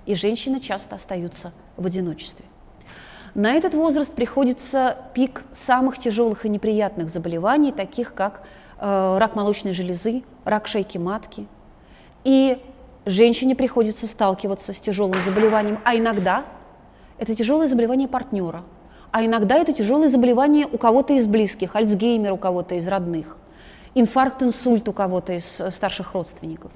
И 0.06 0.14
женщины 0.14 0.60
часто 0.60 0.96
остаются 0.96 1.52
в 1.76 1.86
одиночестве. 1.86 2.44
На 3.34 3.52
этот 3.52 3.74
возраст 3.74 4.12
приходится 4.12 4.96
пик 5.14 5.44
самых 5.52 5.98
тяжелых 5.98 6.44
и 6.44 6.48
неприятных 6.48 7.10
заболеваний, 7.10 7.70
таких 7.70 8.12
как 8.14 8.42
э, 8.78 9.18
рак 9.18 9.36
молочной 9.36 9.72
железы, 9.72 10.24
рак 10.44 10.66
шейки 10.66 10.98
матки. 10.98 11.46
И 12.24 12.60
женщине 13.06 13.54
приходится 13.54 14.08
сталкиваться 14.08 14.72
с 14.72 14.80
тяжелым 14.80 15.22
заболеванием, 15.22 15.78
а 15.84 15.94
иногда 15.94 16.44
это 17.20 17.36
тяжелое 17.36 17.68
заболевание 17.68 18.08
партнера, 18.08 18.64
а 19.12 19.24
иногда 19.24 19.56
это 19.56 19.72
тяжелое 19.74 20.08
заболевание 20.08 20.66
у 20.66 20.78
кого-то 20.78 21.12
из 21.12 21.26
близких, 21.26 21.76
Альцгеймер 21.76 22.32
у 22.32 22.38
кого-то 22.38 22.76
из 22.76 22.86
родных, 22.86 23.36
инфаркт, 23.94 24.42
инсульт 24.42 24.88
у 24.88 24.92
кого-то 24.92 25.34
из 25.34 25.60
э, 25.60 25.70
старших 25.70 26.14
родственников. 26.14 26.72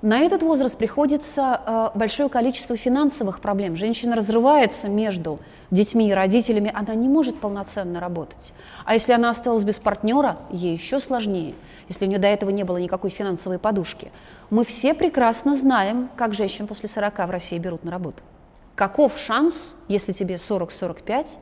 На 0.00 0.20
этот 0.20 0.42
возраст 0.42 0.78
приходится 0.78 1.60
э, 1.94 1.98
большое 1.98 2.30
количество 2.30 2.76
финансовых 2.76 3.40
проблем. 3.40 3.76
Женщина 3.76 4.16
разрывается 4.16 4.88
между 4.88 5.40
детьми 5.70 6.08
и 6.08 6.12
родителями, 6.12 6.72
она 6.74 6.94
не 6.94 7.10
может 7.10 7.38
полноценно 7.38 8.00
работать. 8.00 8.54
А 8.86 8.94
если 8.94 9.12
она 9.12 9.28
осталась 9.28 9.64
без 9.64 9.78
партнера, 9.78 10.38
ей 10.50 10.74
еще 10.74 11.00
сложнее, 11.00 11.54
если 11.88 12.06
у 12.06 12.08
нее 12.08 12.18
до 12.18 12.28
этого 12.28 12.48
не 12.48 12.64
было 12.64 12.78
никакой 12.78 13.10
финансовой 13.10 13.58
подушки. 13.58 14.10
Мы 14.48 14.64
все 14.64 14.94
прекрасно 14.94 15.54
знаем, 15.54 16.08
как 16.16 16.32
женщин 16.32 16.66
после 16.66 16.88
40 16.88 17.26
в 17.26 17.30
России 17.30 17.58
берут 17.58 17.84
на 17.84 17.90
работу 17.90 18.22
каков 18.76 19.18
шанс, 19.18 19.74
если 19.88 20.12
тебе 20.12 20.36
40-45, 20.36 21.38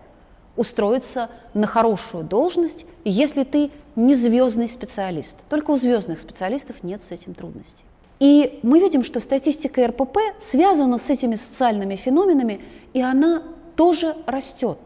устроиться 0.57 1.29
на 1.53 1.67
хорошую 1.67 2.25
должность, 2.25 2.87
если 3.05 3.43
ты 3.43 3.71
не 3.97 4.15
звездный 4.15 4.69
специалист. 4.69 5.37
Только 5.51 5.73
у 5.73 5.77
звездных 5.77 6.21
специалистов 6.21 6.83
нет 6.83 7.03
с 7.03 7.11
этим 7.11 7.35
трудностей. 7.35 7.85
И 8.21 8.61
мы 8.63 8.79
видим, 8.79 9.03
что 9.03 9.19
статистика 9.19 9.87
РПП 9.87 10.19
связана 10.39 10.97
с 10.99 11.11
этими 11.11 11.35
социальными 11.35 11.97
феноменами, 11.97 12.61
и 12.93 13.03
она 13.03 13.43
тоже 13.75 14.17
растет. 14.27 14.79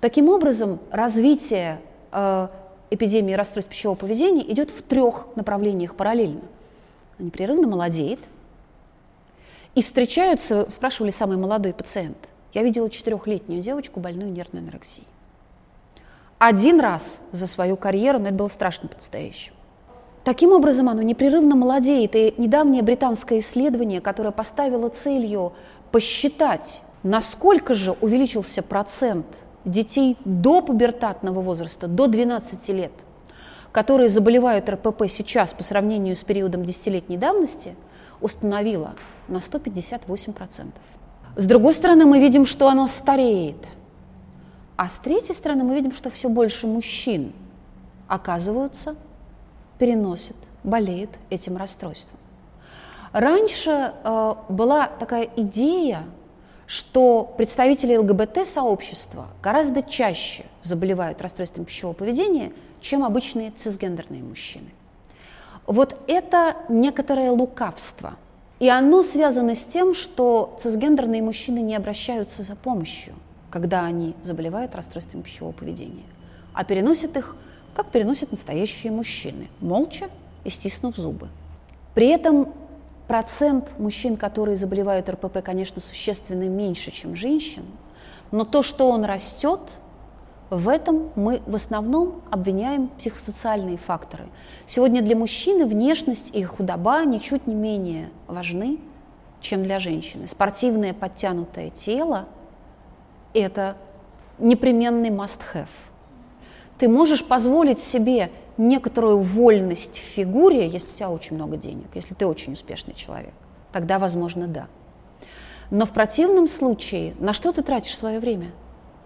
Таким 0.00 0.28
образом, 0.28 0.80
развитие 0.90 1.80
э, 2.10 2.48
эпидемии 2.90 3.34
расстройств 3.34 3.70
пищевого 3.70 3.96
поведения 3.96 4.42
идет 4.50 4.70
в 4.70 4.82
трех 4.82 5.26
направлениях 5.36 5.94
параллельно. 5.94 6.42
Непрерывно 7.20 7.68
молодеет– 7.68 8.18
и 9.80 9.82
встречаются, 9.82 10.68
спрашивали 10.70 11.10
самый 11.10 11.38
молодой 11.38 11.72
пациент. 11.72 12.28
Я 12.52 12.62
видела 12.62 12.90
четырехлетнюю 12.90 13.62
девочку, 13.62 13.98
больную 13.98 14.30
нервной 14.30 14.60
анорексией. 14.60 15.06
Один 16.38 16.80
раз 16.80 17.22
за 17.32 17.46
свою 17.46 17.78
карьеру, 17.78 18.18
но 18.18 18.26
это 18.26 18.34
было 18.34 18.48
страшно 18.48 18.90
по-настоящему. 18.90 19.56
Таким 20.22 20.52
образом, 20.52 20.90
оно 20.90 21.00
непрерывно 21.00 21.56
молодеет. 21.56 22.14
И 22.14 22.34
недавнее 22.36 22.82
британское 22.82 23.38
исследование, 23.38 24.02
которое 24.02 24.32
поставило 24.32 24.90
целью 24.90 25.54
посчитать, 25.92 26.82
насколько 27.02 27.72
же 27.72 27.92
увеличился 28.02 28.62
процент 28.62 29.24
детей 29.64 30.18
до 30.26 30.60
пубертатного 30.60 31.40
возраста, 31.40 31.88
до 31.88 32.06
12 32.06 32.68
лет, 32.68 32.92
которые 33.72 34.10
заболевают 34.10 34.68
РПП 34.68 35.04
сейчас 35.08 35.54
по 35.54 35.62
сравнению 35.62 36.16
с 36.16 36.22
периодом 36.22 36.66
десятилетней 36.66 37.16
давности, 37.16 37.76
установило, 38.20 38.94
на 39.28 39.38
158%. 39.38 40.68
С 41.36 41.46
другой 41.46 41.74
стороны, 41.74 42.04
мы 42.04 42.18
видим, 42.18 42.44
что 42.44 42.68
оно 42.68 42.86
стареет. 42.86 43.68
А 44.76 44.88
с 44.88 44.96
третьей 44.96 45.34
стороны, 45.34 45.64
мы 45.64 45.74
видим, 45.74 45.92
что 45.92 46.10
все 46.10 46.28
больше 46.28 46.66
мужчин 46.66 47.32
оказываются, 48.08 48.96
переносят, 49.78 50.36
болеют 50.64 51.10
этим 51.30 51.56
расстройством. 51.56 52.18
Раньше 53.12 53.92
э, 54.04 54.34
была 54.48 54.86
такая 54.86 55.28
идея, 55.36 56.04
что 56.66 57.34
представители 57.36 57.96
ЛГБТ-сообщества 57.96 59.26
гораздо 59.42 59.82
чаще 59.82 60.44
заболевают 60.62 61.20
расстройством 61.20 61.64
пищевого 61.64 61.94
поведения, 61.94 62.52
чем 62.80 63.04
обычные 63.04 63.50
цисгендерные 63.50 64.22
мужчины. 64.22 64.70
Вот 65.70 65.96
это 66.06 66.56
некоторое 66.68 67.30
лукавство– 67.30 68.16
и 68.60 68.68
оно 68.68 69.02
связано 69.02 69.54
с 69.54 69.64
тем, 69.64 69.94
что 69.94 70.54
цисгендерные 70.60 71.22
мужчины 71.22 71.60
не 71.60 71.74
обращаются 71.74 72.42
за 72.42 72.54
помощью, 72.54 73.14
когда 73.48 73.86
они 73.86 74.14
заболевают 74.22 74.74
расстройством 74.74 75.22
пищевого 75.22 75.52
поведения, 75.52 76.04
а 76.52 76.62
переносят 76.64 77.16
их, 77.16 77.36
как 77.74 77.86
переносят 77.86 78.30
настоящие 78.30 78.92
мужчины, 78.92 79.48
молча 79.60 80.10
и 80.44 80.50
стиснув 80.50 80.94
зубы. 80.96 81.28
При 81.94 82.08
этом 82.08 82.52
процент 83.08 83.78
мужчин, 83.78 84.18
которые 84.18 84.58
заболевают 84.58 85.08
РПП, 85.08 85.42
конечно, 85.42 85.80
существенно 85.80 86.46
меньше, 86.46 86.90
чем 86.90 87.16
женщин, 87.16 87.64
но 88.30 88.44
то, 88.44 88.62
что 88.62 88.90
он 88.90 89.04
растет– 89.06 89.60
в 90.50 90.68
этом 90.68 91.10
мы 91.14 91.40
в 91.46 91.54
основном 91.54 92.22
обвиняем 92.30 92.88
психосоциальные 92.88 93.76
факторы. 93.76 94.24
Сегодня 94.66 95.00
для 95.00 95.16
мужчины 95.16 95.64
внешность 95.64 96.30
и 96.34 96.42
худоба 96.42 97.04
ничуть 97.04 97.46
не 97.46 97.54
менее 97.54 98.10
важны, 98.26 98.80
чем 99.40 99.62
для 99.62 99.78
женщины. 99.78 100.26
Спортивное 100.26 100.92
подтянутое 100.92 101.70
тело– 101.70 102.26
это 103.32 103.76
непременный 104.38 105.10
must-have. 105.10 105.68
Ты 106.78 106.88
можешь 106.88 107.24
позволить 107.24 107.78
себе 107.78 108.32
некоторую 108.56 109.20
вольность 109.20 109.98
в 109.98 110.02
фигуре, 110.02 110.66
если 110.66 110.88
у 110.88 110.96
тебя 110.96 111.10
очень 111.10 111.36
много 111.36 111.56
денег, 111.56 111.86
если 111.94 112.14
ты 112.14 112.26
очень 112.26 112.54
успешный 112.54 112.94
человек. 112.94 113.34
Тогда, 113.70 114.00
возможно, 114.00 114.48
да. 114.48 114.66
Но 115.70 115.86
в 115.86 115.90
противном 115.90 116.48
случае 116.48 117.14
на 117.20 117.32
что 117.32 117.52
ты 117.52 117.62
тратишь 117.62 117.96
свое 117.96 118.18
время– 118.18 118.50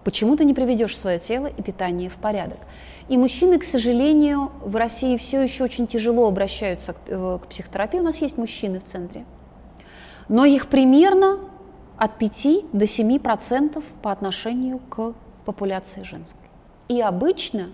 Почему 0.05 0.37
ты 0.37 0.45
не 0.45 0.53
приведешь 0.53 0.95
свое 0.95 1.17
тело 1.17 1.47
и 1.47 1.63
питание 1.63 2.11
в 2.11 2.17
порядок? 2.17 2.59
И 3.09 3.17
мужчины, 3.17 3.57
к 3.57 3.63
сожалению, 3.63 4.51
в 4.63 4.75
России 4.75 5.17
все 5.17 5.41
еще 5.41 5.63
очень 5.63 5.87
тяжело 5.87 6.27
обращаются 6.27 6.93
к, 6.93 6.97
э, 7.07 7.39
к 7.41 7.47
психотерапии. 7.47 7.99
У 7.99 8.03
нас 8.03 8.21
есть 8.21 8.37
мужчины 8.37 8.79
в 8.79 8.83
центре. 8.83 9.25
Но 10.29 10.45
их 10.45 10.67
примерно 10.67 11.39
от 11.97 12.19
5 12.19 12.65
до 12.71 12.85
7 12.85 13.17
процентов 13.17 13.83
по 14.03 14.11
отношению 14.11 14.77
к 14.77 15.15
популяции 15.43 16.03
женской. 16.03 16.49
И 16.87 17.01
обычно 17.01 17.69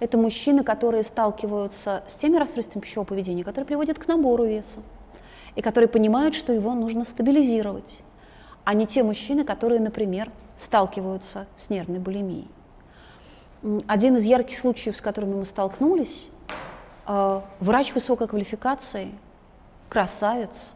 это 0.00 0.18
мужчины, 0.18 0.64
которые 0.64 1.04
сталкиваются 1.04 2.02
с 2.08 2.16
теми 2.16 2.36
расстройствами 2.36 2.82
пищевого 2.82 3.06
поведения, 3.06 3.44
которые 3.44 3.66
приводят 3.66 3.96
к 3.96 4.08
набору 4.08 4.44
веса, 4.44 4.80
и 5.54 5.62
которые 5.62 5.86
понимают, 5.86 6.34
что 6.34 6.52
его 6.52 6.74
нужно 6.74 7.04
стабилизировать, 7.04 8.00
а 8.64 8.74
не 8.74 8.86
те 8.86 9.02
мужчины, 9.02 9.44
которые, 9.44 9.80
например, 9.80 10.30
сталкиваются 10.56 11.46
с 11.56 11.70
нервной 11.70 11.98
булимией. 11.98 12.48
Один 13.86 14.16
из 14.16 14.24
ярких 14.24 14.58
случаев, 14.58 14.96
с 14.96 15.00
которыми 15.00 15.34
мы 15.34 15.44
столкнулись, 15.44 16.28
э, 17.06 17.40
врач 17.60 17.94
высокой 17.94 18.26
квалификации, 18.26 19.10
красавец, 19.88 20.72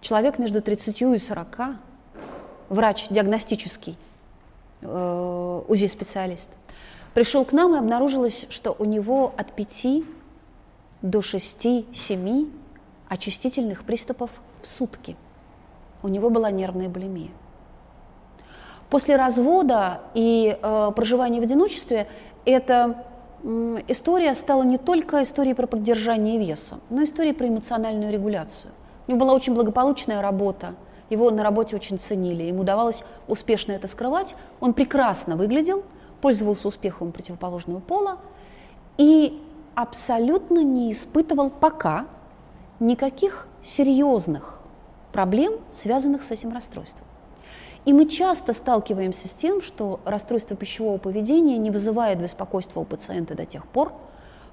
человек 0.00 0.38
между 0.38 0.62
30 0.62 1.14
и 1.14 1.18
40, 1.18 1.76
врач 2.68 3.08
диагностический, 3.08 3.98
э, 4.80 5.62
УЗИ-специалист, 5.68 6.50
пришел 7.12 7.44
к 7.44 7.52
нам 7.52 7.74
и 7.74 7.78
обнаружилось, 7.78 8.46
что 8.48 8.74
у 8.78 8.84
него 8.84 9.34
от 9.36 9.52
5 9.52 10.04
до 11.02 11.20
6-7 11.20 12.50
очистительных 13.08 13.84
приступов 13.84 14.30
в 14.62 14.66
сутки. 14.66 15.16
У 16.02 16.08
него 16.08 16.30
была 16.30 16.50
нервная 16.50 16.88
булимия. 16.88 17.30
После 18.90 19.16
развода 19.16 20.00
и 20.14 20.58
э, 20.60 20.90
проживания 20.96 21.40
в 21.40 21.44
одиночестве 21.44 22.08
эта 22.44 23.04
э, 23.42 23.78
история 23.86 24.34
стала 24.34 24.64
не 24.64 24.78
только 24.78 25.22
историей 25.22 25.54
про 25.54 25.68
поддержание 25.68 26.38
веса, 26.38 26.80
но 26.90 27.02
и 27.02 27.04
историей 27.04 27.32
про 27.32 27.46
эмоциональную 27.46 28.12
регуляцию. 28.12 28.72
У 29.06 29.12
него 29.12 29.20
была 29.20 29.34
очень 29.34 29.54
благополучная 29.54 30.20
работа, 30.20 30.74
его 31.08 31.30
на 31.30 31.44
работе 31.44 31.76
очень 31.76 31.98
ценили, 31.98 32.44
ему 32.44 32.62
удавалось 32.62 33.04
успешно 33.28 33.72
это 33.72 33.86
скрывать, 33.86 34.34
он 34.60 34.74
прекрасно 34.74 35.36
выглядел, 35.36 35.84
пользовался 36.20 36.66
успехом 36.66 37.12
противоположного 37.12 37.80
пола 37.80 38.18
и 38.98 39.40
абсолютно 39.74 40.62
не 40.64 40.90
испытывал 40.90 41.50
пока 41.50 42.06
никаких 42.80 43.46
серьезных 43.62 44.59
проблем, 45.12 45.54
связанных 45.70 46.22
с 46.22 46.30
этим 46.30 46.52
расстройством. 46.52 47.06
И 47.84 47.92
мы 47.92 48.06
часто 48.06 48.52
сталкиваемся 48.52 49.28
с 49.28 49.32
тем, 49.32 49.62
что 49.62 50.00
расстройство 50.04 50.56
пищевого 50.56 50.98
поведения 50.98 51.56
не 51.56 51.70
вызывает 51.70 52.20
беспокойства 52.20 52.80
у 52.80 52.84
пациента 52.84 53.34
до 53.34 53.46
тех 53.46 53.66
пор, 53.66 53.92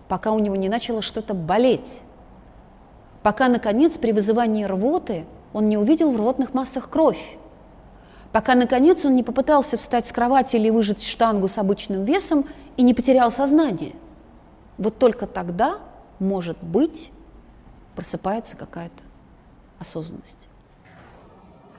пока 0.07 0.31
у 0.31 0.39
него 0.39 0.55
не 0.55 0.69
начало 0.69 1.01
что-то 1.01 1.33
болеть, 1.33 2.01
пока, 3.23 3.49
наконец, 3.49 3.97
при 3.97 4.13
вызывании 4.13 4.63
рвоты 4.63 5.25
он 5.53 5.67
не 5.67 5.77
увидел 5.77 6.11
в 6.11 6.15
рвотных 6.15 6.53
массах 6.53 6.89
кровь, 6.89 7.37
пока, 8.31 8.55
наконец, 8.55 9.03
он 9.03 9.15
не 9.15 9.23
попытался 9.23 9.77
встать 9.77 10.05
с 10.05 10.11
кровати 10.13 10.55
или 10.55 10.69
выжать 10.69 11.03
штангу 11.03 11.49
с 11.49 11.57
обычным 11.57 12.05
весом 12.05 12.45
и 12.77 12.83
не 12.83 12.93
потерял 12.93 13.29
сознание. 13.29 13.95
Вот 14.77 14.97
только 14.99 15.27
тогда, 15.27 15.79
может 16.19 16.63
быть, 16.63 17.11
просыпается 17.95 18.55
какая-то 18.55 19.06
осознанность. 19.79 20.49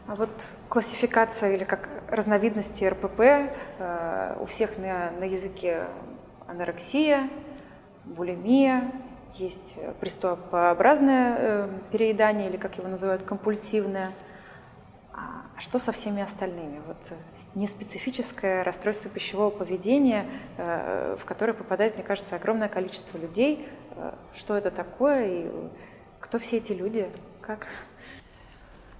А 0.06 0.14
вот 0.14 0.30
классификация 0.68 1.54
или 1.54 1.64
как 1.64 1.88
разновидности 2.08 2.84
РПП 2.84 3.20
э, 3.20 4.36
у 4.40 4.46
всех 4.46 4.78
на, 4.78 5.10
на 5.10 5.24
языке 5.24 5.84
анорексия, 6.46 7.28
булимия, 8.04 8.90
есть 9.34 9.76
приступообразное 10.00 11.36
э, 11.38 11.68
переедание 11.92 12.48
или 12.48 12.56
как 12.56 12.78
его 12.78 12.88
называют 12.88 13.22
компульсивное. 13.22 14.12
А 15.12 15.60
что 15.60 15.78
со 15.78 15.92
всеми 15.92 16.22
остальными? 16.22 16.80
Вот 16.86 17.12
неспецифическое 17.54 18.62
расстройство 18.64 19.10
пищевого 19.10 19.50
поведения, 19.50 20.26
э, 20.56 21.16
в 21.18 21.24
которое 21.24 21.52
попадает, 21.52 21.96
мне 21.96 22.04
кажется, 22.04 22.36
огромное 22.36 22.68
количество 22.68 23.18
людей. 23.18 23.68
Э, 23.96 24.12
что 24.34 24.56
это 24.56 24.70
такое 24.70 25.26
и 25.26 25.50
кто 26.20 26.38
все 26.38 26.58
эти 26.58 26.72
люди? 26.72 27.08
Как? 27.48 27.66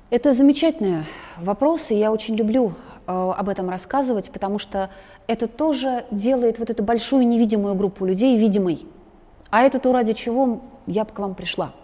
Это 0.09 0.33
замечательный 0.33 1.05
вопрос, 1.37 1.91
и 1.91 1.97
я 1.97 2.11
очень 2.11 2.35
люблю 2.35 2.73
э, 3.07 3.13
об 3.13 3.51
этом 3.51 3.69
рассказывать, 3.69 4.31
потому 4.31 4.59
что 4.59 4.89
это 5.27 5.49
тоже 5.49 6.07
делает 6.11 6.59
вот 6.59 6.71
эту 6.71 6.83
большую 6.83 7.27
невидимую 7.27 7.75
группу 7.75 8.07
людей 8.07 8.39
видимой. 8.39 8.87
А 9.51 9.65
это 9.65 9.79
то, 9.79 9.93
ради 9.93 10.15
чего 10.15 10.63
я 10.87 11.05
к 11.05 11.19
вам 11.19 11.35
пришла. 11.35 11.75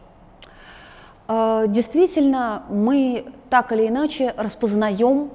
Э, 1.28 1.66
действительно, 1.68 2.62
мы 2.70 3.26
так 3.50 3.70
или 3.72 3.86
иначе 3.88 4.32
распознаем, 4.34 5.32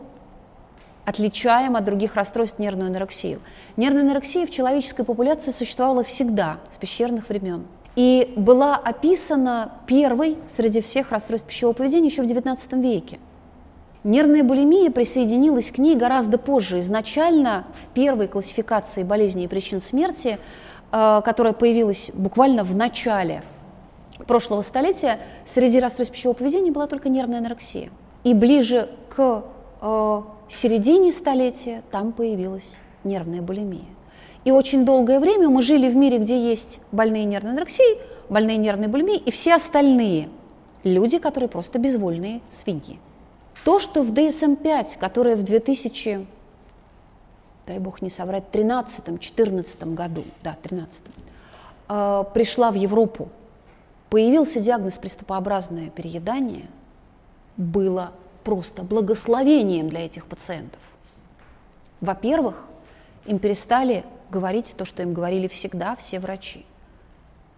отличаем 1.05 1.75
от 1.75 1.86
других 1.86 2.15
расстройств 2.15 2.57
нервную 2.57 2.88
анорексию. 2.88 3.39
Нервная 3.77 4.01
анорексия 4.01 4.47
в 4.47 4.49
человеческой 4.49 5.03
популяции 5.05 5.51
существовала 5.51 6.03
всегда, 6.03 6.57
с 6.71 6.80
пещерных 6.80 7.30
времен 7.30 7.67
и 8.00 8.32
была 8.38 8.78
описана 8.78 9.74
первой 9.86 10.38
среди 10.47 10.80
всех 10.80 11.12
расстройств 11.12 11.50
пищевого 11.50 11.74
поведения 11.74 12.08
еще 12.08 12.24
в 12.24 12.26
XIX 12.26 12.82
веке. 12.82 13.20
Нервная 14.06 14.41
булимия 14.41 14.89
присоединилась 14.89 15.70
к 15.70 15.80
ней 15.80 15.97
гораздо 15.97 16.38
позже. 16.38 16.80
Изначально 16.80 17.66
в 17.74 17.88
первой 17.88 18.30
классификации 18.30 19.04
болезней 19.04 19.43
и 19.43 19.47
причин 19.50 19.82
смерти, 19.82 20.39
э, 20.93 21.22
которая 21.26 21.52
появилась 21.52 22.10
буквально 22.14 22.64
в 22.64 22.74
начале 22.74 23.43
прошлого 24.26 24.62
столетия, 24.62 25.20
среди 25.43 25.82
расстройств 25.82 26.16
пищевого 26.16 26.38
поведения 26.38 26.72
была 26.72 26.88
только 26.88 27.10
нервная 27.10 27.39
анорексия. 27.39 27.89
И 28.24 28.34
ближе 28.34 28.89
к 29.10 29.43
э, 29.82 30.22
середине 30.47 31.12
столетия 31.12 31.84
там 31.91 32.14
появилась 32.14 32.80
нервная 33.04 33.41
булимия. 33.41 33.99
И 34.50 34.52
очень 34.52 34.84
долгое 34.84 35.20
время 35.20 35.47
мы 35.47 35.62
жили 35.62 35.88
в 35.88 35.95
мире, 35.95 36.18
где 36.18 36.36
есть 36.36 36.80
больные 36.91 37.24
нервной 37.24 37.52
анорексией, 37.52 38.00
больные 38.30 38.58
нервной 38.58 38.88
булимией 38.88 39.20
и 39.20 39.30
все 39.30 39.54
остальные 39.54 40.28
люди, 40.84 41.20
которые 41.20 41.52
просто 41.52 41.78
безвольные 41.78 42.41
свиньи. 42.50 43.00
То, 43.64 43.78
что 43.78 44.02
в 44.02 44.12
DSM-5, 44.12 44.97
которая 44.97 45.36
в 45.36 45.43
2000, 45.43 46.26
дай 47.68 47.78
бог 47.78 48.02
не 48.02 48.10
соврать, 48.10 48.45
13-14 48.52 49.93
году, 49.93 50.24
да, 50.41 50.58
13 50.64 51.04
э, 51.89 52.24
пришла 52.34 52.72
в 52.72 52.74
Европу, 52.74 53.30
появился 54.10 54.60
диагноз 54.62 54.97
приступообразное 54.97 55.91
переедание, 55.91 56.66
было 57.56 58.14
просто 58.43 58.82
благословением 58.82 59.89
для 59.89 60.08
этих 60.08 60.26
пациентов. 60.26 60.82
Во-первых, 62.02 62.64
им 63.28 63.38
перестали 63.38 64.04
говорить 64.30 64.75
то, 64.77 64.86
что 64.86 65.03
им 65.03 65.13
говорили 65.13 65.47
всегда 65.47 65.95
все 65.95 66.19
врачи. 66.19 66.65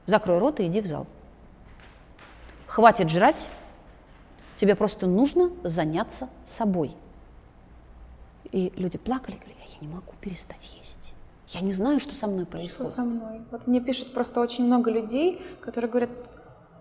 Закрой 0.05 0.39
рот 0.39 0.59
и 0.59 0.67
иди 0.67 0.81
в 0.81 0.85
зал. 0.87 1.07
Хватит 2.67 3.09
жрать, 3.09 3.49
тебе 4.55 4.75
просто 4.75 5.07
нужно 5.07 5.51
заняться 5.63 6.29
собой. 6.45 6.95
И 8.51 8.71
люди 8.75 8.97
плакали, 8.97 9.35
говорили, 9.35 9.57
я 9.81 9.87
не 9.87 9.93
могу 9.93 10.13
перестать 10.21 10.77
есть. 10.79 11.13
Я 11.49 11.61
не 11.61 11.73
знаю, 11.73 11.99
что 11.99 12.15
со 12.15 12.27
мной 12.27 12.45
происходит. 12.45 12.91
Что 12.91 13.01
со 13.01 13.03
мной? 13.03 13.41
Вот 13.51 13.67
мне 13.67 13.81
пишет 13.81 14.13
просто 14.13 14.39
очень 14.39 14.65
много 14.65 14.89
людей, 14.89 15.41
которые 15.61 15.89
говорят, 15.89 16.09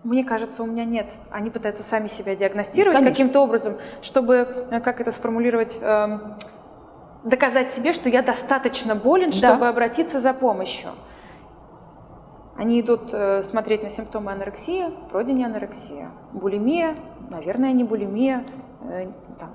мне 0.03 0.23
кажется, 0.23 0.63
у 0.63 0.65
меня 0.65 0.85
нет. 0.85 1.11
Они 1.29 1.49
пытаются 1.49 1.83
сами 1.83 2.07
себя 2.07 2.35
диагностировать 2.35 3.03
каким-то 3.03 3.41
образом, 3.41 3.77
чтобы, 4.01 4.67
э, 4.71 4.79
как 4.79 5.01
это 5.01 5.11
сформулировать, 5.11 5.77
эм, 5.81 6.35
доказать 7.23 7.69
себе, 7.69 7.93
что 7.93 8.09
я 8.09 8.21
достаточно 8.21 8.95
болен, 8.95 9.29
да. 9.29 9.37
чтобы 9.37 9.67
обратиться 9.67 10.19
за 10.19 10.33
помощью. 10.33 10.89
Они 12.55 12.79
идут 12.81 13.13
э, 13.13 13.41
смотреть 13.43 13.83
на 13.83 13.89
симптомы 13.89 14.31
анорексии, 14.31 14.85
вроде 15.09 15.33
не 15.33 15.43
анорексия. 15.43 16.11
Булимия, 16.33 16.95
наверное, 17.29 17.71
не 17.73 17.83
булимия. 17.83 18.45
Э, 18.83 19.07
там, 19.39 19.49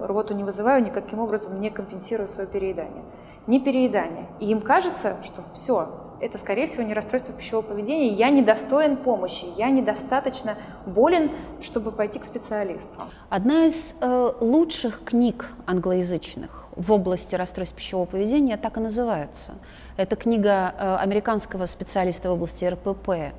рвоту 0.00 0.34
не 0.34 0.44
вызываю, 0.44 0.82
никаким 0.82 1.20
образом 1.20 1.60
не 1.60 1.70
компенсирую 1.70 2.28
свое 2.28 2.48
переедание. 2.48 3.04
Не 3.46 3.60
переедание. 3.60 4.26
И 4.40 4.50
им 4.50 4.60
кажется, 4.60 5.16
что 5.22 5.42
все, 5.54 5.88
это, 6.20 6.38
скорее 6.38 6.66
всего, 6.66 6.82
не 6.82 6.94
расстройство 6.94 7.34
пищевого 7.34 7.64
поведения, 7.64 8.08
я 8.12 8.30
недостоин 8.30 8.96
помощи, 8.96 9.46
я 9.56 9.70
недостаточно 9.70 10.56
болен, 10.86 11.30
чтобы 11.60 11.92
пойти 11.92 12.18
к 12.18 12.24
специалисту. 12.24 13.00
Одна 13.28 13.66
из 13.66 13.96
э, 14.00 14.32
лучших 14.40 15.02
книг 15.04 15.48
англоязычных 15.66 16.66
в 16.76 16.92
области 16.92 17.34
расстройств 17.34 17.76
пищевого 17.76 18.06
поведения 18.06 18.56
так 18.56 18.76
и 18.76 18.80
называется. 18.80 19.52
Это 19.96 20.16
книга 20.16 20.74
э, 20.78 20.96
американского 20.96 21.66
специалиста 21.66 22.30
в 22.30 22.32
области 22.34 22.64
РПП. 22.64 23.08
Э, 23.08 23.32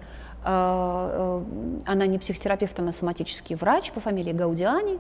э, 0.46 1.44
она 1.86 2.06
не 2.08 2.18
психотерапевт, 2.20 2.80
она 2.80 2.92
соматический 2.92 3.56
врач 3.56 3.92
по 3.92 4.00
фамилии 4.00 4.34
Гаудиани, 4.34 5.00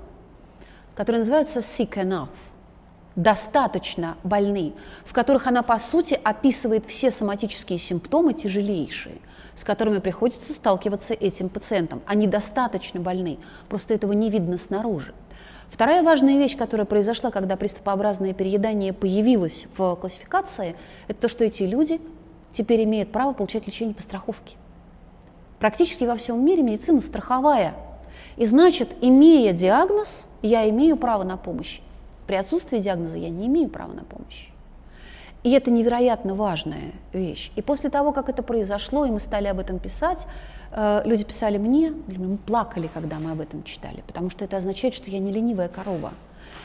который 0.96 1.18
называется 1.18 1.60
«Sick 1.60 1.94
Enough». 1.96 2.30
Достаточно 3.16 4.18
больны, 4.24 4.74
в 5.05 5.14
которых 5.14 5.47
она, 5.47 5.64
по 5.64 5.78
сути, 5.80 6.20
описывает 6.24 6.86
все 6.86 7.12
соматические 7.12 7.80
симптомы 7.80 8.34
тяжелейшие, 8.34 9.18
с 9.55 9.64
которыми 9.64 9.99
приходится 9.99 10.53
сталкиваться 10.53 11.14
этим 11.14 11.49
пациентам. 11.49 12.01
Они 12.05 12.28
достаточно 12.28 12.99
больны, 12.99 13.38
просто 13.70 13.93
этого 13.93 14.14
не 14.14 14.30
видно 14.30 14.57
снаружи. 14.57 15.14
Вторая 15.70 16.03
важная 16.03 16.38
вещь, 16.38 16.57
которая 16.57 16.86
произошла, 16.86 17.32
когда 17.32 17.55
приступообразное 17.55 18.34
переедание 18.34 18.91
появилось 18.91 19.68
в 19.78 19.95
классификации, 19.95 20.76
это 21.07 21.22
то, 21.22 21.30
что 21.30 21.45
эти 21.45 21.64
люди 21.64 22.01
теперь 22.51 22.84
имеют 22.84 23.12
право 23.12 23.32
получать 23.32 23.68
лечение 23.68 23.95
по 23.95 24.01
страховке. 24.01 24.57
Практически 25.59 26.03
во 26.03 26.16
всем 26.16 26.43
мире 26.43 26.64
медицина 26.64 26.99
страховая. 26.99 27.74
И 28.36 28.45
значит, 28.45 28.89
имея 29.01 29.53
диагноз, 29.53 30.28
я 30.41 30.68
имею 30.70 30.97
право 30.97 31.24
на 31.24 31.38
помощь. 31.38 31.80
При 32.28 32.36
отсутствии 32.36 32.80
диагноза 32.80 33.18
я 33.18 33.30
не 33.30 33.48
имею 33.48 33.70
права 33.70 33.94
на 33.94 34.04
помощь. 34.04 34.48
И 35.44 35.52
это 35.52 35.72
невероятно 35.72 36.36
важная 36.36 36.92
вещь. 37.14 37.52
И 37.56 37.62
после 37.62 37.90
того, 37.90 38.12
как 38.12 38.30
это 38.30 38.44
произошло, 38.44 39.06
и 39.06 39.10
мы 39.10 39.20
стали 39.20 39.48
об 39.48 39.60
этом 39.60 39.80
писать, 39.80 40.28
э, 40.72 41.02
люди 41.04 41.24
писали 41.24 41.58
мне, 41.58 41.94
мы 42.08 42.38
плакали, 42.38 42.90
когда 42.94 43.18
мы 43.18 43.32
об 43.32 43.42
этом 43.42 43.64
читали, 43.64 44.04
потому 44.06 44.30
что 44.30 44.46
это 44.46 44.58
означает, 44.58 44.94
что 44.94 45.10
я 45.10 45.18
не 45.18 45.32
ленивая 45.32 45.68
корова. 45.68 46.14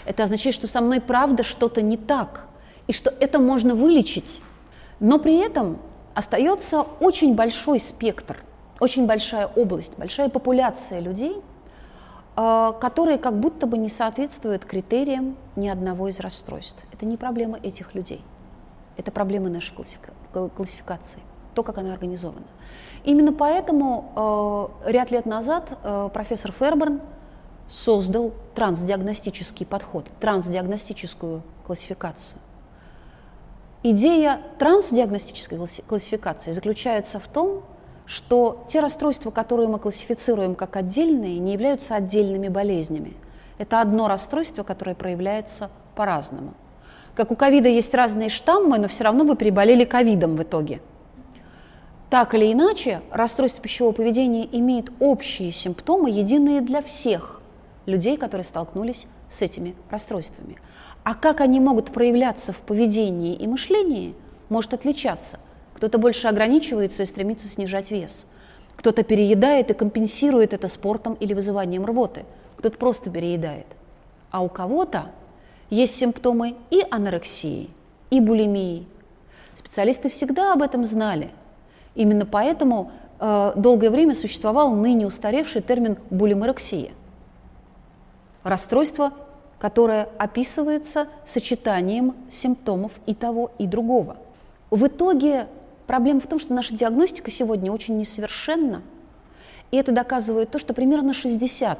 Это 0.04 0.24
означает, 0.24 0.54
что 0.54 0.66
со 0.66 0.82
мной 0.82 1.00
правда 1.00 1.42
что-то 1.42 1.80
не 1.80 1.96
так, 1.96 2.46
и 2.86 2.92
что 2.92 3.12
это 3.18 3.38
можно 3.38 3.74
вылечить. 3.74 4.42
Но 5.00 5.18
при 5.18 5.38
этом 5.38 5.78
остается 6.14 6.82
очень 7.00 7.34
большой 7.34 7.80
спектр, 7.80 8.36
очень 8.78 9.06
большая 9.06 9.46
область, 9.46 9.92
большая 9.96 10.28
популяция 10.28 11.00
людей– 11.00 11.36
которые 12.36 13.16
как 13.16 13.40
будто 13.40 13.66
бы 13.66 13.78
не 13.78 13.88
соответствуют 13.88 14.66
критериям 14.66 15.36
ни 15.56 15.68
одного 15.68 16.08
из 16.08 16.20
расстройств. 16.20 16.84
Это 16.92 17.06
не 17.06 17.16
проблема 17.16 17.58
этих 17.62 17.94
людей, 17.94 18.22
это 18.98 19.10
проблема 19.10 19.48
нашей 19.48 19.74
классификации, 19.74 21.20
то, 21.54 21.62
как 21.62 21.78
она 21.78 21.92
организована. 21.92 22.46
Именно 23.04 23.32
поэтому 23.32 24.70
э, 24.84 24.90
ряд 24.90 25.10
лет 25.10 25.26
назад 25.26 25.78
э, 25.82 26.10
профессор 26.12 26.52
Ферберн 26.52 27.00
создал 27.68 28.32
трансдиагностический 28.54 29.64
подход, 29.64 30.06
трансдиагностическую 30.20 31.42
классификацию. 31.66 32.38
Идея 33.82 34.40
трансдиагностической 34.58 35.58
классификации 35.86 36.50
заключается 36.50 37.20
в 37.20 37.28
том, 37.28 37.62
что 38.06 38.64
те 38.68 38.80
расстройства, 38.80 39.30
которые 39.30 39.68
мы 39.68 39.78
классифицируем 39.78 40.54
как 40.54 40.76
отдельные, 40.76 41.38
не 41.38 41.52
являются 41.52 41.96
отдельными 41.96 42.48
болезнями. 42.48 43.14
Это 43.58 43.80
одно 43.80 44.08
расстройство, 44.08 44.62
которое 44.62 44.94
проявляется 44.94 45.70
по-разному. 45.94 46.54
Как 47.14 47.30
у 47.30 47.36
ковида 47.36 47.68
есть 47.68 47.94
разные 47.94 48.28
штаммы, 48.28 48.78
но 48.78 48.88
все 48.88 49.04
равно 49.04 49.24
вы 49.24 49.36
переболели 49.36 49.84
ковидом 49.84 50.36
в 50.36 50.42
итоге. 50.42 50.80
Так 52.10 52.34
или 52.34 52.52
иначе, 52.52 53.00
расстройство 53.10 53.62
пищевого 53.62 53.92
поведения 53.92 54.46
имеет 54.52 54.92
общие 55.00 55.50
симптомы, 55.50 56.10
единые 56.10 56.60
для 56.60 56.82
всех 56.82 57.40
людей, 57.86 58.16
которые 58.16 58.44
столкнулись 58.44 59.06
с 59.28 59.42
этими 59.42 59.74
расстройствами. 59.90 60.58
А 61.02 61.14
как 61.14 61.40
они 61.40 61.58
могут 61.58 61.90
проявляться 61.92 62.52
в 62.52 62.60
поведении 62.60 63.34
и 63.34 63.46
мышлении, 63.46 64.14
может 64.48 64.74
отличаться. 64.74 65.38
Кто-то 65.76 65.98
больше 65.98 66.26
ограничивается 66.26 67.02
и 67.02 67.06
стремится 67.06 67.48
снижать 67.48 67.90
вес. 67.90 68.24
Кто-то 68.76 69.02
переедает 69.02 69.70
и 69.70 69.74
компенсирует 69.74 70.54
это 70.54 70.68
спортом 70.68 71.14
или 71.20 71.34
вызыванием 71.34 71.84
рвоты. 71.84 72.24
Кто-то 72.56 72.78
просто 72.78 73.10
переедает. 73.10 73.66
А 74.30 74.40
у 74.42 74.48
кого-то 74.48 75.10
есть 75.68 75.94
симптомы 75.94 76.56
и 76.70 76.82
анорексии, 76.90 77.68
и 78.08 78.20
булимии. 78.20 78.86
Специалисты 79.54 80.08
всегда 80.08 80.54
об 80.54 80.62
этом 80.62 80.86
знали. 80.86 81.30
Именно 81.94 82.24
поэтому 82.24 82.90
э, 83.20 83.52
долгое 83.56 83.90
время 83.90 84.14
существовал 84.14 84.74
ныне 84.74 85.06
устаревший 85.06 85.60
термин 85.60 85.98
булиморексия. 86.08 86.92
Расстройство, 88.44 89.12
которое 89.58 90.08
описывается 90.16 91.08
сочетанием 91.26 92.14
симптомов 92.30 92.92
и 93.04 93.14
того, 93.14 93.50
и 93.58 93.66
другого. 93.66 94.16
В 94.70 94.86
итоге 94.86 95.46
Проблема 95.86 96.20
в 96.20 96.26
том, 96.26 96.38
что 96.40 96.52
наша 96.52 96.74
диагностика 96.74 97.30
сегодня 97.30 97.70
очень 97.72 97.96
несовершенна, 97.96 98.82
и 99.70 99.76
это 99.76 99.92
доказывает 99.92 100.50
то, 100.50 100.58
что 100.58 100.74
примерно 100.74 101.12
60% 101.12 101.76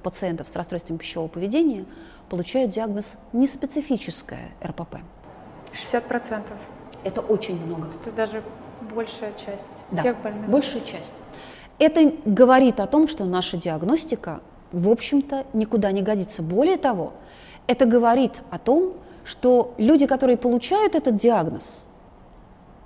пациентов 0.00 0.48
с 0.48 0.56
расстройством 0.56 0.98
пищевого 0.98 1.28
поведения 1.28 1.84
получают 2.28 2.72
диагноз 2.72 3.16
неспецифическое 3.32 4.50
РПП. 4.64 4.96
60%? 5.72 6.52
Это 7.02 7.20
очень 7.20 7.60
много. 7.64 7.88
Это 7.88 8.12
даже 8.12 8.42
большая 8.94 9.32
часть 9.32 9.84
да, 9.90 10.00
всех 10.00 10.20
больных. 10.22 10.48
большая 10.48 10.82
часть. 10.82 11.12
Это 11.78 12.12
говорит 12.24 12.78
о 12.80 12.86
том, 12.86 13.08
что 13.08 13.24
наша 13.24 13.56
диагностика, 13.56 14.40
в 14.70 14.88
общем-то, 14.88 15.46
никуда 15.52 15.90
не 15.92 16.02
годится. 16.02 16.42
Более 16.42 16.76
того, 16.76 17.14
это 17.66 17.84
говорит 17.84 18.42
о 18.50 18.58
том, 18.58 18.94
что 19.24 19.74
люди, 19.78 20.06
которые 20.06 20.36
получают 20.36 20.94
этот 20.94 21.16
диагноз, 21.16 21.84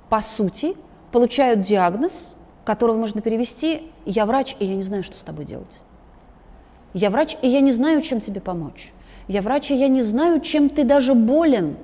по 0.08 0.20
сути, 0.20 0.76
получают 1.12 1.62
диагноз, 1.62 2.36
которого 2.64 2.96
можно 2.96 3.20
перевести 3.20 3.90
«я 4.04 4.26
врач, 4.26 4.56
и 4.58 4.64
я 4.64 4.74
не 4.74 4.82
знаю, 4.82 5.02
что 5.02 5.16
с 5.16 5.20
тобой 5.20 5.44
делать». 5.44 5.80
«Я 6.92 7.10
врач, 7.10 7.36
и 7.42 7.48
я 7.48 7.60
не 7.60 7.72
знаю, 7.72 8.02
чем 8.02 8.20
тебе 8.20 8.40
помочь». 8.40 8.92
«Я 9.26 9.40
врач, 9.40 9.70
и 9.70 9.74
я 9.74 9.88
не 9.88 10.02
знаю, 10.02 10.40
чем 10.40 10.68
ты 10.68 10.84
даже 10.84 11.14
болен». 11.14 11.76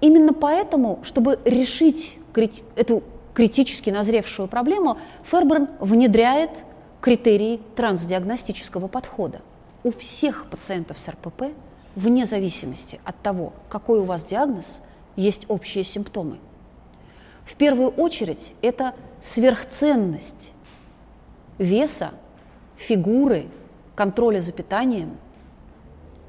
Именно 0.00 0.32
поэтому, 0.32 0.98
чтобы 1.02 1.38
решить 1.44 2.18
эту 2.76 3.02
критически 3.34 3.90
назревшую 3.90 4.48
проблему, 4.48 4.98
Ферберн 5.24 5.68
внедряет 5.80 6.64
критерии 7.00 7.60
трансдиагностического 7.76 8.88
подхода. 8.88 9.40
У 9.84 9.90
всех 9.92 10.46
пациентов 10.50 10.98
с 10.98 11.08
РПП, 11.08 11.44
вне 11.94 12.26
зависимости 12.26 13.00
от 13.04 13.16
того, 13.22 13.52
какой 13.68 14.00
у 14.00 14.04
вас 14.04 14.24
диагноз, 14.24 14.82
есть 15.16 15.44
общие 15.48 15.84
симптомы. 15.84 16.38
В 17.46 17.54
первую 17.54 17.90
очередь 17.90 18.54
это 18.60 18.94
сверхценность 19.20 20.52
веса, 21.58 22.10
фигуры, 22.76 23.46
контроля 23.94 24.40
за 24.40 24.52
питанием. 24.52 25.16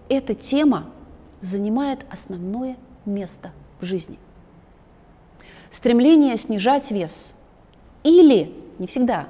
Эта 0.10 0.36
тема 0.36 0.90
занимает 1.42 2.06
основное 2.10 2.78
место 3.06 3.52
в 3.82 3.86
жизни. 3.86 4.20
Стремление 5.72 6.38
снижать 6.38 6.92
вес 6.92 7.36
или, 8.04 8.54
не 8.78 8.86
всегда, 8.88 9.28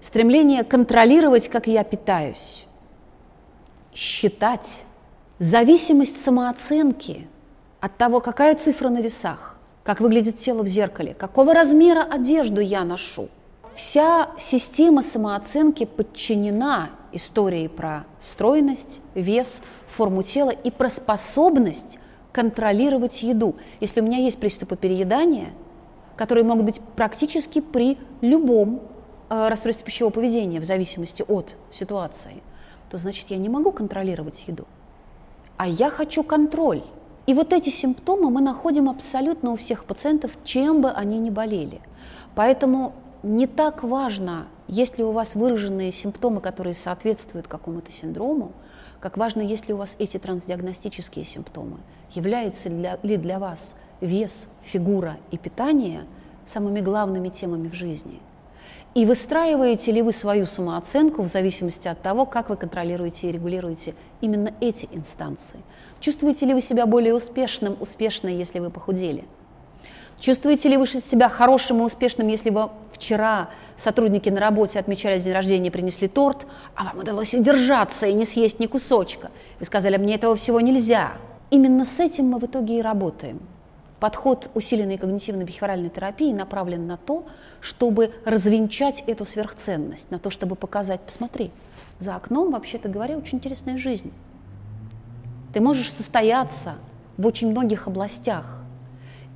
стремление 0.00 0.62
контролировать, 0.62 1.48
как 1.48 1.66
я 1.66 1.82
питаюсь, 1.82 2.64
считать, 3.92 4.84
зависимость 5.40 6.22
самооценки 6.22 7.26
от 7.80 7.96
того, 7.96 8.20
какая 8.20 8.54
цифра 8.54 8.88
на 8.88 9.00
весах, 9.00 9.53
как 9.84 10.00
выглядит 10.00 10.38
тело 10.38 10.62
в 10.62 10.66
зеркале, 10.66 11.14
какого 11.14 11.54
размера 11.54 12.02
одежду 12.02 12.60
я 12.60 12.82
ношу. 12.84 13.28
Вся 13.74 14.30
система 14.38 15.02
самооценки 15.02 15.84
подчинена 15.84 16.90
истории 17.12 17.68
про 17.68 18.04
стройность, 18.18 19.00
вес, 19.14 19.62
форму 19.86 20.22
тела 20.22 20.50
и 20.50 20.70
про 20.70 20.88
способность 20.88 21.98
контролировать 22.32 23.22
еду. 23.22 23.56
Если 23.80 24.00
у 24.00 24.04
меня 24.04 24.18
есть 24.18 24.38
приступы 24.38 24.76
переедания, 24.76 25.50
которые 26.16 26.44
могут 26.44 26.64
быть 26.64 26.80
практически 26.96 27.60
при 27.60 27.98
любом 28.20 28.82
э, 29.28 29.48
расстройстве 29.48 29.84
пищевого 29.84 30.12
поведения, 30.12 30.60
в 30.60 30.64
зависимости 30.64 31.24
от 31.26 31.54
ситуации, 31.70 32.42
то 32.90 32.98
значит 32.98 33.30
я 33.30 33.36
не 33.36 33.48
могу 33.48 33.70
контролировать 33.72 34.44
еду. 34.46 34.66
А 35.56 35.66
я 35.66 35.90
хочу 35.90 36.22
контроль. 36.22 36.82
И 37.26 37.34
вот 37.34 37.52
эти 37.52 37.70
симптомы 37.70 38.30
мы 38.30 38.40
находим 38.40 38.88
абсолютно 38.88 39.52
у 39.52 39.56
всех 39.56 39.84
пациентов, 39.86 40.36
чем 40.44 40.82
бы 40.82 40.90
они 40.90 41.18
ни 41.18 41.30
болели. 41.30 41.80
Поэтому 42.34 42.94
не 43.22 43.46
так 43.46 43.82
важно, 43.82 44.46
есть 44.68 44.98
ли 44.98 45.04
у 45.04 45.12
вас 45.12 45.34
выраженные 45.34 45.90
симптомы, 45.92 46.40
которые 46.40 46.74
соответствуют 46.74 47.48
какому-то 47.48 47.90
синдрому, 47.90 48.52
как 49.00 49.16
важно, 49.16 49.40
есть 49.40 49.68
ли 49.68 49.74
у 49.74 49.78
вас 49.78 49.96
эти 49.98 50.18
трансдиагностические 50.18 51.24
симптомы. 51.24 51.78
Является 52.12 52.68
ли 52.68 53.16
для 53.16 53.38
вас 53.38 53.76
вес, 54.00 54.48
фигура 54.62 55.16
и 55.30 55.38
питание 55.38 56.04
самыми 56.44 56.80
главными 56.80 57.30
темами 57.30 57.68
в 57.68 57.74
жизни– 57.74 58.20
и 58.94 59.04
выстраиваете 59.06 59.90
ли 59.90 60.02
вы 60.02 60.12
свою 60.12 60.46
самооценку 60.46 61.22
в 61.22 61.28
зависимости 61.28 61.88
от 61.88 62.00
того, 62.00 62.26
как 62.26 62.48
вы 62.48 62.56
контролируете 62.56 63.28
и 63.28 63.32
регулируете 63.32 63.94
именно 64.20 64.52
эти 64.60 64.88
инстанции? 64.92 65.60
Чувствуете 66.00 66.46
ли 66.46 66.54
вы 66.54 66.60
себя 66.60 66.86
более 66.86 67.14
успешным, 67.14 67.76
успешной, 67.80 68.34
если 68.34 68.60
вы 68.60 68.70
похудели? 68.70 69.24
Чувствуете 70.20 70.68
ли 70.68 70.76
вы 70.76 70.86
себя 70.86 71.28
хорошим 71.28 71.80
и 71.80 71.84
успешным, 71.84 72.28
если 72.28 72.50
вы 72.50 72.70
вчера 72.92 73.50
сотрудники 73.76 74.28
на 74.28 74.40
работе 74.40 74.78
отмечали 74.78 75.18
день 75.18 75.32
рождения, 75.32 75.70
принесли 75.72 76.06
торт, 76.06 76.46
а 76.76 76.84
вам 76.84 77.00
удалось 77.00 77.34
удержаться 77.34 78.06
и 78.06 78.14
не 78.14 78.24
съесть 78.24 78.60
ни 78.60 78.66
кусочка? 78.66 79.32
Вы 79.58 79.66
сказали, 79.66 79.96
мне 79.96 80.14
этого 80.14 80.36
всего 80.36 80.60
нельзя. 80.60 81.14
именно 81.50 81.84
с 81.84 82.00
этим 82.00 82.26
мы 82.26 82.38
в 82.38 82.44
итоге 82.44 82.78
и 82.78 82.82
работаем. 82.82 83.40
Подход 84.04 84.50
усиленной 84.52 84.96
когнитивно-бихевиоральной 84.96 85.88
терапии 85.88 86.34
направлен 86.34 86.86
на 86.86 86.98
то, 86.98 87.24
чтобы 87.62 88.12
развенчать 88.26 89.02
эту 89.06 89.24
сверхценность, 89.24 90.10
на 90.10 90.18
то, 90.18 90.28
чтобы 90.28 90.56
показать, 90.56 91.00
посмотри, 91.00 91.50
за 92.00 92.14
окном, 92.14 92.52
вообще-то 92.52 92.90
говоря, 92.90 93.16
очень 93.16 93.38
интересная 93.38 93.78
жизнь. 93.78 94.12
Ты 95.54 95.62
можешь 95.62 95.90
состояться 95.90 96.74
в 97.16 97.24
очень 97.24 97.50
многих 97.50 97.86
областях. 97.86 98.58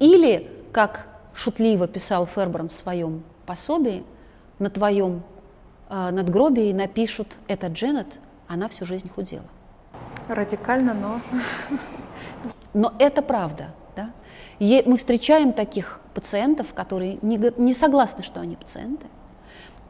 Или, 0.01 0.51
как 0.70 1.09
шутливо 1.32 1.89
писал 1.89 2.27
Ферберн 2.27 2.69
в 2.69 2.74
своем 2.74 3.23
пособии, 3.47 4.05
на 4.59 4.69
твоем 4.69 5.23
э, 5.89 6.11
надгробии 6.11 6.74
напишут 6.74 7.36
«это 7.47 7.69
Дженнет, 7.69 8.19
она 8.49 8.69
всю 8.69 8.85
жизнь 8.85 9.09
худела». 9.09 9.47
Радикально, 10.28 10.93
но... 10.93 11.20
Но 12.74 12.93
это 12.99 13.23
правда. 13.23 13.70
Мы 14.60 14.97
встречаем 14.97 15.52
таких 15.52 16.01
пациентов, 16.14 16.74
которые 16.74 17.18
не, 17.22 17.39
не 17.59 17.74
согласны, 17.74 18.22
что 18.22 18.40
они 18.40 18.56
пациенты, 18.56 19.06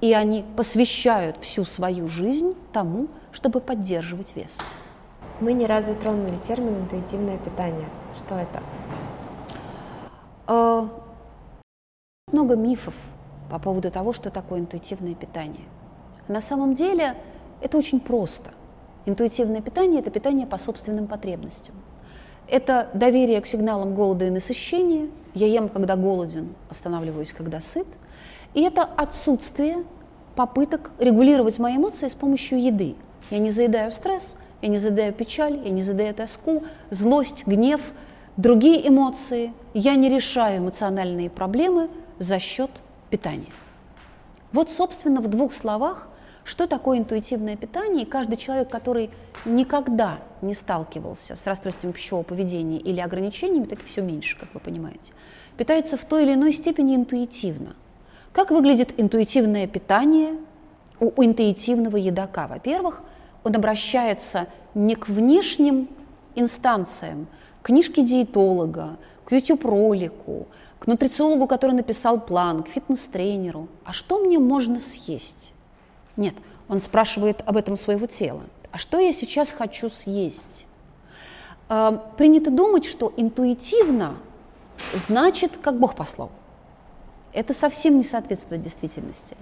и 0.00 0.12
они 0.12 0.44
посвящают 0.56 1.38
всю 1.38 1.64
свою 1.64 2.06
жизнь 2.08 2.54
тому, 2.72 3.08
чтобы 3.32 3.60
поддерживать 3.60 4.36
вес. 4.36 4.58
Мы 5.40 5.52
не 5.54 5.66
раз 5.66 5.86
затронули 5.86 6.36
термин 6.46 6.80
интуитивное 6.80 7.38
питание. 7.38 7.88
Что 8.16 8.34
это? 8.36 8.62
А, 10.46 10.88
много 12.32 12.56
мифов 12.56 12.94
по 13.50 13.58
поводу 13.58 13.90
того, 13.90 14.12
что 14.12 14.30
такое 14.30 14.60
интуитивное 14.60 15.14
питание. 15.14 15.64
На 16.26 16.40
самом 16.40 16.74
деле 16.74 17.14
это 17.62 17.78
очень 17.78 18.00
просто. 18.00 18.50
Интуитивное 19.06 19.62
питание– 19.62 20.00
это 20.02 20.10
питание 20.10 20.46
по 20.46 20.58
собственным 20.58 21.06
потребностям. 21.06 21.74
Это 22.48 22.88
доверие 22.94 23.40
к 23.40 23.46
сигналам 23.46 23.94
голода 23.94 24.26
и 24.26 24.30
насыщения. 24.30 25.08
Я 25.34 25.46
ем, 25.46 25.68
когда 25.68 25.96
голоден, 25.96 26.54
останавливаюсь, 26.70 27.32
когда 27.32 27.60
сыт. 27.60 27.86
И 28.54 28.62
это 28.62 28.82
отсутствие 28.82 29.84
попыток 30.34 30.90
регулировать 30.98 31.58
мои 31.58 31.76
эмоции 31.76 32.08
с 32.08 32.14
помощью 32.14 32.62
еды. 32.62 32.94
Я 33.30 33.38
не 33.38 33.50
заедаю 33.50 33.90
стресс, 33.90 34.36
я 34.62 34.68
не 34.68 34.78
заедаю 34.78 35.12
печаль, 35.12 35.60
я 35.62 35.70
не 35.70 35.82
заедаю 35.82 36.14
тоску, 36.14 36.64
злость, 36.90 37.46
гнев, 37.46 37.92
другие 38.36 38.88
эмоции. 38.88 39.52
Я 39.74 39.94
не 39.96 40.08
решаю 40.08 40.58
эмоциональные 40.58 41.28
проблемы 41.28 41.90
за 42.18 42.38
счет 42.38 42.70
питания. 43.10 43.52
Вот, 44.52 44.70
собственно, 44.70 45.20
в 45.20 45.28
двух 45.28 45.52
словах, 45.52 46.08
что 46.48 46.66
такое 46.66 46.98
интуитивное 46.98 47.56
питание. 47.56 48.04
И 48.04 48.06
каждый 48.06 48.38
человек, 48.38 48.70
который 48.70 49.10
никогда 49.44 50.18
не 50.40 50.54
сталкивался 50.54 51.36
с 51.36 51.46
расстройством 51.46 51.92
пищевого 51.92 52.24
поведения 52.24 52.78
или 52.78 53.00
ограничениями, 53.00 53.66
так 53.66 53.80
и 53.80 53.84
все 53.84 54.00
меньше, 54.00 54.38
как 54.38 54.54
вы 54.54 54.60
понимаете, 54.60 55.12
питается 55.58 55.96
в 55.96 56.04
той 56.04 56.22
или 56.22 56.34
иной 56.34 56.52
степени 56.52 56.96
интуитивно. 56.96 57.76
Как 58.32 58.50
выглядит 58.50 58.98
интуитивное 58.98 59.66
питание 59.66 60.36
у, 61.00 61.22
интуитивного 61.22 61.96
едока? 61.96 62.46
Во-первых, 62.46 63.02
он 63.44 63.54
обращается 63.54 64.46
не 64.74 64.94
к 64.94 65.08
внешним 65.08 65.88
инстанциям, 66.34 67.26
к 67.62 67.66
книжке 67.66 68.02
диетолога, 68.02 68.96
к 69.24 69.32
YouTube-ролику, 69.32 70.46
к 70.78 70.86
нутрициологу, 70.86 71.46
который 71.46 71.72
написал 71.72 72.20
план, 72.20 72.62
к 72.62 72.68
фитнес-тренеру. 72.68 73.68
А 73.84 73.92
что 73.92 74.18
мне 74.20 74.38
можно 74.38 74.80
съесть? 74.80 75.52
Нет, 76.18 76.34
он 76.68 76.80
спрашивает 76.80 77.42
об 77.46 77.56
этом 77.56 77.76
своего 77.76 78.06
тела. 78.06 78.42
А 78.72 78.78
что 78.78 78.98
я 78.98 79.12
сейчас 79.12 79.52
хочу 79.52 79.88
съесть? 79.88 80.66
Э, 81.68 81.96
принято 82.16 82.50
думать, 82.50 82.84
что 82.84 83.12
интуитивно 83.16 84.16
значит, 84.92 85.58
как 85.62 85.78
Бог 85.78 85.94
послал. 85.94 86.30
Это 87.32 87.54
совсем 87.54 87.96
не 87.96 88.02
соответствует 88.02 88.62
действительности. 88.62 89.36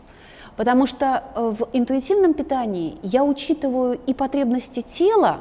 Потому 0.56 0.86
что 0.86 1.24
э, 1.34 1.54
в 1.58 1.68
интуитивном 1.72 2.34
питании 2.34 2.98
я 3.02 3.24
учитываю 3.24 3.98
и 4.06 4.12
потребности 4.12 4.82
тела, 4.82 5.40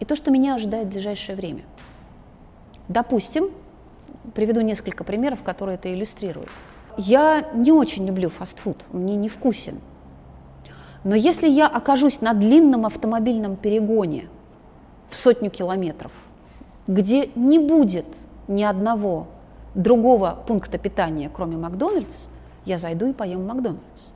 и 0.00 0.04
то, 0.04 0.16
что 0.16 0.32
меня 0.32 0.56
ожидает 0.56 0.86
в 0.86 0.90
ближайшее 0.90 1.36
время. 1.36 1.62
Допустим, 2.88 3.50
приведу 4.34 4.62
несколько 4.62 5.04
примеров, 5.04 5.44
которые 5.44 5.76
это 5.76 5.94
иллюстрируют. 5.94 6.50
Я 6.96 7.48
не 7.54 7.70
очень 7.70 8.04
люблю 8.04 8.30
фастфуд, 8.30 8.78
мне 8.92 9.14
не 9.14 9.28
вкусен. 9.28 9.80
Но 11.04 11.14
если 11.14 11.48
я 11.48 11.66
окажусь 11.66 12.20
на 12.20 12.34
длинном 12.34 12.86
автомобильном 12.86 13.56
перегоне 13.56 14.28
в 15.08 15.16
сотню 15.16 15.50
километров, 15.50 16.12
где 16.86 17.30
не 17.34 17.58
будет 17.58 18.06
ни 18.48 18.62
одного 18.62 19.26
другого 19.74 20.38
пункта 20.46 20.78
питания, 20.78 21.30
кроме 21.34 21.56
Макдональдс, 21.56 22.26
я 22.64 22.78
зайду 22.78 23.08
и 23.08 23.12
поем 23.12 23.46
Макдональдс 23.46 24.10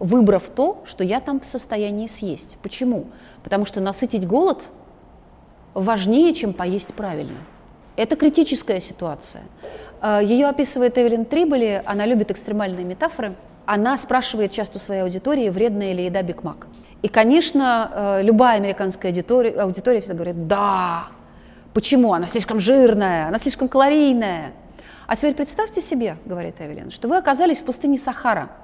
выбрав 0.00 0.48
то, 0.48 0.82
что 0.86 1.04
я 1.04 1.20
там 1.20 1.38
в 1.38 1.44
состоянии 1.44 2.08
съесть. 2.08 2.58
Почему? 2.62 3.06
Потому 3.44 3.66
что 3.66 3.80
насытить 3.80 4.26
голод 4.26 4.64
важнее, 5.74 6.34
чем 6.34 6.52
поесть 6.52 6.94
правильно. 6.94 7.38
Это 7.96 8.16
критическая 8.16 8.80
ситуация. 8.80 9.42
А, 10.00 10.20
Ее 10.20 10.48
описывает 10.48 10.96
Эвелин 10.96 11.26
Триболи, 11.26 11.82
она 11.84 12.06
любит 12.06 12.30
экстремальные 12.30 12.84
метафоры. 12.84 13.34
Она 13.72 13.96
спрашивает 13.96 14.50
часто 14.50 14.78
у 14.78 14.80
своей 14.80 15.02
аудитории, 15.02 15.48
вредная 15.48 15.92
ли 15.92 16.06
еда 16.06 16.22
Биг 16.22 16.42
Мак. 16.42 16.66
И, 17.02 17.08
конечно, 17.08 18.18
э, 18.18 18.22
любая 18.24 18.56
американская 18.56 19.12
аудитория, 19.12 19.50
аудитория 19.50 20.00
всегда 20.00 20.16
говорит 20.16 20.48
«да». 20.48 21.04
Почему? 21.72 22.12
Она 22.12 22.26
слишком 22.26 22.58
жирная, 22.58 23.28
она 23.28 23.38
слишком 23.38 23.68
калорийная. 23.68 24.50
А 25.06 25.14
теперь 25.14 25.34
представьте 25.34 25.80
себе, 25.80 26.16
говорит 26.24 26.56
Эвелин, 26.58 26.90
что 26.90 27.06
вы 27.06 27.16
оказались 27.16 27.58
в 27.58 27.64
пустыне 27.64 27.96
Сахара– 27.96 28.50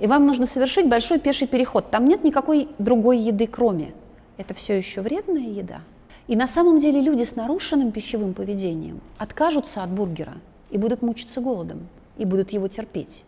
и 0.00 0.06
вам 0.08 0.26
нужно 0.26 0.46
совершить 0.46 0.88
большой 0.88 1.20
пеший 1.20 1.46
переход. 1.46 1.90
Там 1.90 2.08
нет 2.08 2.24
никакой 2.24 2.68
другой 2.78 3.18
еды, 3.18 3.46
кроме. 3.46 3.92
Это 4.36 4.52
все 4.54 4.76
еще 4.76 5.00
вредная 5.00 5.46
еда. 5.46 5.82
И 6.26 6.34
на 6.34 6.48
самом 6.48 6.78
деле 6.78 7.00
люди 7.00 7.22
с 7.22 7.36
нарушенным 7.36 7.92
пищевым 7.92 8.34
поведением 8.34 9.00
откажутся 9.16 9.84
от 9.84 9.90
бургера 9.90 10.34
и 10.70 10.78
будут 10.78 11.02
мучиться 11.02 11.40
голодом, 11.40 11.86
и 12.16 12.24
будут 12.24 12.50
его 12.50 12.66
терпеть 12.66 13.24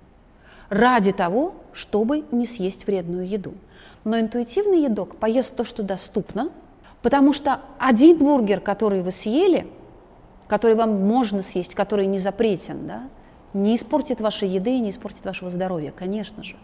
ради 0.72 1.12
того, 1.12 1.54
чтобы 1.74 2.24
не 2.32 2.46
съесть 2.46 2.86
вредную 2.86 3.28
еду. 3.28 3.52
Но 4.04 4.18
интуитивный 4.18 4.82
едок 4.82 5.16
поест 5.16 5.54
то, 5.54 5.64
что 5.64 5.82
доступно, 5.82 6.48
потому 7.02 7.34
что 7.34 7.60
один 7.78 8.16
бургер, 8.16 8.60
который 8.60 9.02
вы 9.02 9.12
съели, 9.12 9.66
который 10.48 10.74
вам 10.74 11.06
можно 11.06 11.42
съесть, 11.42 11.74
который 11.74 12.06
не 12.06 12.18
запретен, 12.18 12.86
да, 12.86 13.02
не 13.52 13.76
испортит 13.76 14.22
вашей 14.22 14.48
еды 14.48 14.70
и 14.70 14.80
не 14.80 14.90
испортит 14.90 15.26
вашего 15.26 15.50
здоровья, 15.50 15.92
конечно 15.94 16.42
же. 16.42 16.56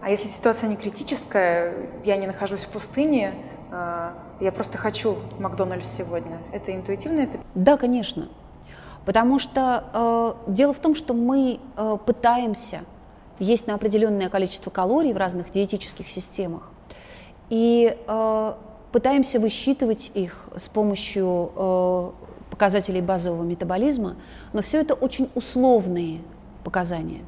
А 0.00 0.10
если 0.10 0.28
ситуация 0.28 0.68
не 0.68 0.76
критическая, 0.76 1.74
я 2.04 2.16
не 2.16 2.28
нахожусь 2.28 2.60
в 2.60 2.68
пустыне, 2.68 3.34
а, 3.72 4.14
я 4.38 4.52
просто 4.52 4.78
хочу 4.78 5.16
Макдональдс 5.40 5.88
сегодня, 5.88 6.38
это 6.52 6.72
интуитивное 6.72 7.26
питание? 7.26 7.46
Да, 7.56 7.76
конечно. 7.76 8.28
Потому 9.04 9.40
что 9.40 10.36
э, 10.46 10.52
дело 10.52 10.72
в 10.72 10.78
том, 10.80 10.94
что 10.94 11.14
мы 11.14 11.58
э, 11.76 11.96
пытаемся 12.04 12.82
есть 13.38 13.66
на 13.66 13.74
определенное 13.74 14.28
количество 14.28 14.70
калорий 14.70 15.12
в 15.12 15.16
разных 15.16 15.50
диетических 15.52 16.08
системах 16.08 16.70
и 17.50 17.96
э, 18.06 18.52
пытаемся 18.92 19.40
высчитывать 19.40 20.10
их 20.14 20.48
с 20.56 20.68
помощью 20.68 21.52
э, 21.56 22.10
показателей 22.50 23.00
базового 23.00 23.44
метаболизма, 23.44 24.16
но 24.52 24.62
все 24.62 24.80
это 24.80 24.94
очень 24.94 25.28
условные 25.34 26.20
показания, 26.64 27.24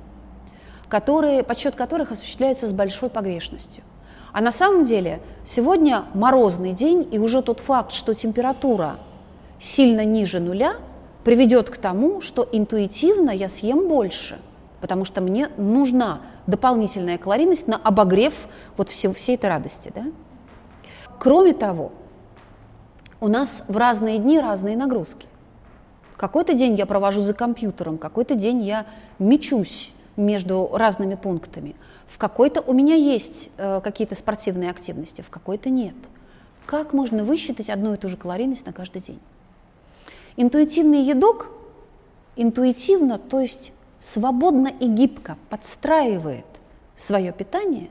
которые, 0.89 1.43
подсчет 1.43 1.75
которых 1.75 2.13
осуществляется 2.13 2.69
с 2.69 2.73
большой 2.73 3.11
погрешностью. 3.11 3.85
А 4.33 4.41
на 4.41 4.53
самом 4.53 4.85
деле 4.85 5.21
сегодня 5.45 6.05
морозный 6.15 6.73
день, 6.73 7.09
и 7.11 7.19
уже 7.19 7.43
тот 7.43 7.61
факт, 7.61 7.93
что 7.93 8.15
температура 8.15 8.99
сильно 9.59 10.05
ниже 10.05 10.41
нуля, 10.41 10.75
приведет 11.25 11.69
к 11.71 11.77
тому, 11.77 12.21
что 12.21 12.49
интуитивно 12.51 13.31
я 13.31 13.49
съем 13.49 13.89
больше, 13.89 14.39
потому 14.81 15.05
что 15.05 15.21
мне 15.21 15.49
нужна 15.57 16.21
дополнительная 16.47 17.19
калорийность 17.19 17.67
на 17.67 17.77
обогрев 17.77 18.49
вот 18.77 18.89
всей, 18.89 19.13
всей 19.13 19.37
этой 19.37 19.51
радости. 19.51 19.93
Да? 19.95 20.05
Кроме 21.19 21.53
того, 21.53 21.93
у 23.21 23.29
нас 23.29 23.65
в 23.69 23.77
разные 23.77 24.19
дни 24.19 24.41
разные 24.41 24.77
нагрузки. 24.77 25.27
Какой-то 26.17 26.55
день 26.55 26.75
я 26.75 26.87
провожу 26.87 27.23
за 27.23 27.35
компьютером, 27.35 27.99
какой-то 27.99 28.35
день 28.35 28.63
я 28.63 28.87
мечусь 29.19 29.93
между 30.17 30.71
разными 30.73 31.15
пунктами. 31.15 31.77
В 32.07 32.19
какой-то 32.19 32.61
у 32.61 32.75
меня 32.75 32.95
есть 32.95 33.51
э, 33.57 33.81
какие-то 33.83 34.15
спортивные 34.15 34.71
активности, 34.71 35.23
в 35.23 35.31
какой-то 35.31 35.71
нет. 35.71 35.95
Как 36.67 36.93
можно 36.93 37.25
высчитать 37.25 37.71
одну 37.71 37.95
и 37.95 37.97
ту 37.97 38.09
же 38.09 38.17
калорийность 38.17 38.67
на 38.67 38.73
каждый 38.73 39.01
день? 39.01 39.21
Интуитивный 40.37 41.03
едок 41.03 41.51
интуитивно, 42.37 43.19
то 43.19 43.41
есть 43.41 43.73
свободно 44.01 44.69
и 44.69 44.89
гибко 44.89 45.37
подстраивает 45.51 46.47
свое 46.97 47.33
питание 47.33 47.89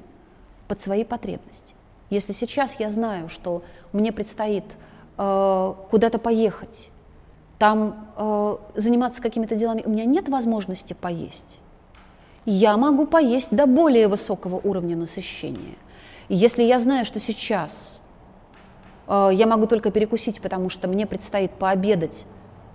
под 0.68 0.81
свои 0.81 1.06
потребности. 1.06 1.76
Если 2.10 2.34
сейчас 2.34 2.80
я 2.80 2.90
знаю, 2.90 3.30
что 3.30 3.64
мне 3.94 4.11
предстоит 4.11 4.65
э, 5.18 5.73
куда-то 5.90 6.18
поехать, 6.18 6.90
там 7.60 8.07
э, 8.18 8.57
заниматься 8.76 9.22
какими-то 9.22 9.56
делами, 9.56 9.84
у 9.86 9.90
меня 9.90 10.06
нет 10.06 10.27
возможности 10.27 10.94
поесть. 10.94 11.60
Я 12.45 12.77
могу 12.77 13.06
поесть 13.06 13.52
до 13.52 13.68
более 13.68 14.07
высокого 14.07 14.60
уровня 14.64 14.95
насыщения. 14.95 15.76
Если 16.30 16.64
я 16.64 16.80
знаю, 16.80 17.06
что 17.06 17.19
сейчас 17.19 18.02
э, 19.07 19.30
я 19.34 19.45
могу 19.45 19.68
только 19.68 19.91
перекусить, 19.91 20.41
потому 20.41 20.69
что 20.69 20.88
мне 20.88 21.06
предстоит 21.06 21.52
пообедать 21.52 22.26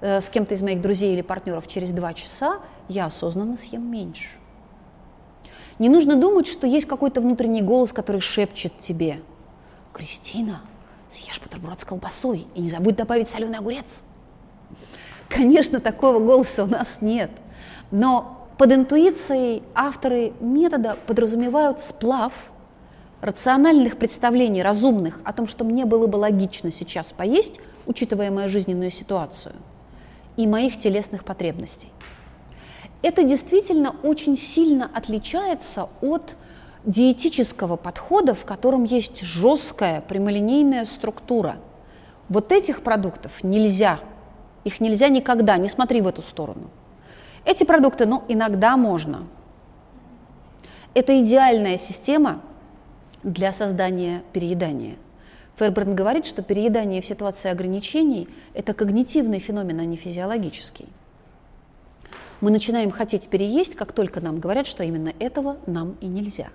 э, 0.01 0.21
с 0.21 0.29
кем-то 0.29 0.55
из 0.55 0.63
моих 0.63 0.81
друзей 0.81 1.15
или 1.15 1.23
партнеров 1.23 1.67
через 1.67 1.91
два 1.91 2.15
часа, 2.15 2.61
я 2.89 3.07
осознанно 3.07 3.57
съем 3.57 3.91
меньше. 3.91 4.29
Не 5.79 5.89
нужно 5.89 6.17
думать, 6.17 6.47
что 6.47 6.67
есть 6.67 6.87
какой-то 6.87 7.21
внутренний 7.21 7.63
голос, 7.63 7.93
который 7.93 8.21
шепчет 8.21 8.79
тебе, 8.81 9.21
Кристина, 9.93 10.61
съешь 11.09 11.41
бутерброд 11.41 11.81
с 11.81 11.85
колбасой 11.85 12.47
и 12.55 12.61
не 12.61 12.69
забудь 12.69 12.97
добавить 12.97 13.29
соленый 13.29 13.59
огурец. 13.59 14.05
Конечно, 15.29 15.81
такого 15.81 16.19
голоса 16.19 16.65
у 16.65 16.67
нас 16.67 16.99
нет. 17.01 17.31
Но 17.91 18.49
под 18.59 18.73
интуицией 18.73 19.63
авторы 19.75 20.33
метода 20.41 20.97
подразумевают 21.07 21.81
сплав 21.81 22.33
рациональных 23.21 23.97
представлений, 23.97 24.63
разумных, 24.63 25.21
о 25.25 25.33
том, 25.33 25.47
что 25.47 25.65
мне 25.65 25.87
было 25.87 26.07
бы 26.07 26.17
логично 26.17 26.71
сейчас 26.71 27.13
поесть, 27.13 27.59
учитывая 27.87 28.31
мою 28.31 28.49
жизненную 28.49 28.91
ситуацию, 28.91 29.55
и 30.37 30.47
моих 30.47 30.79
телесных 30.79 31.25
потребностей. 31.25 31.89
Это 33.05 33.23
действительно 33.23 33.95
очень 34.03 34.37
сильно 34.37 34.91
отличается 34.93 35.89
от 36.01 36.35
диетического 36.85 37.77
подхода, 37.77 38.35
в 38.35 38.45
котором 38.45 38.85
есть 38.85 39.21
жесткая 39.21 40.01
прямолинейная 40.01 40.85
структура. 40.85 41.59
Вот 42.29 42.51
этих 42.51 42.83
продуктов 42.83 43.45
нельзя 43.45 44.01
их 44.65 44.81
нельзя 44.81 45.09
никогда, 45.09 45.57
не 45.59 45.69
смотри 45.69 46.01
в 46.01 46.07
эту 46.07 46.23
сторону. 46.23 46.71
Эти 47.45 47.65
продукты, 47.65 48.07
ну, 48.07 48.25
иногда 48.29 48.77
можно. 48.77 49.27
Это 50.95 51.21
идеальная 51.23 51.77
система 51.77 52.41
для 53.23 53.53
создания 53.53 54.23
переедания. 54.33 54.97
Ферберн 55.57 55.95
говорит, 55.95 56.27
что 56.27 56.43
переедание 56.43 57.03
в 57.03 57.07
ситуации 57.07 57.51
ограничений– 57.51 58.29
это 58.55 58.73
когнитивный 58.73 59.39
феномен, 59.39 59.81
а 59.81 59.85
не 59.85 59.97
физиологический. 59.97 60.89
Мы 62.41 62.51
начинаем 62.51 62.91
хотеть 62.91 63.29
переесть, 63.29 63.77
как 63.77 63.93
только 63.93 64.21
нам 64.21 64.41
говорят, 64.41 64.67
что 64.67 64.83
именно 64.83 65.13
этого 65.19 65.59
нам 65.67 65.97
и 66.01 66.07
нельзя. 66.07 66.49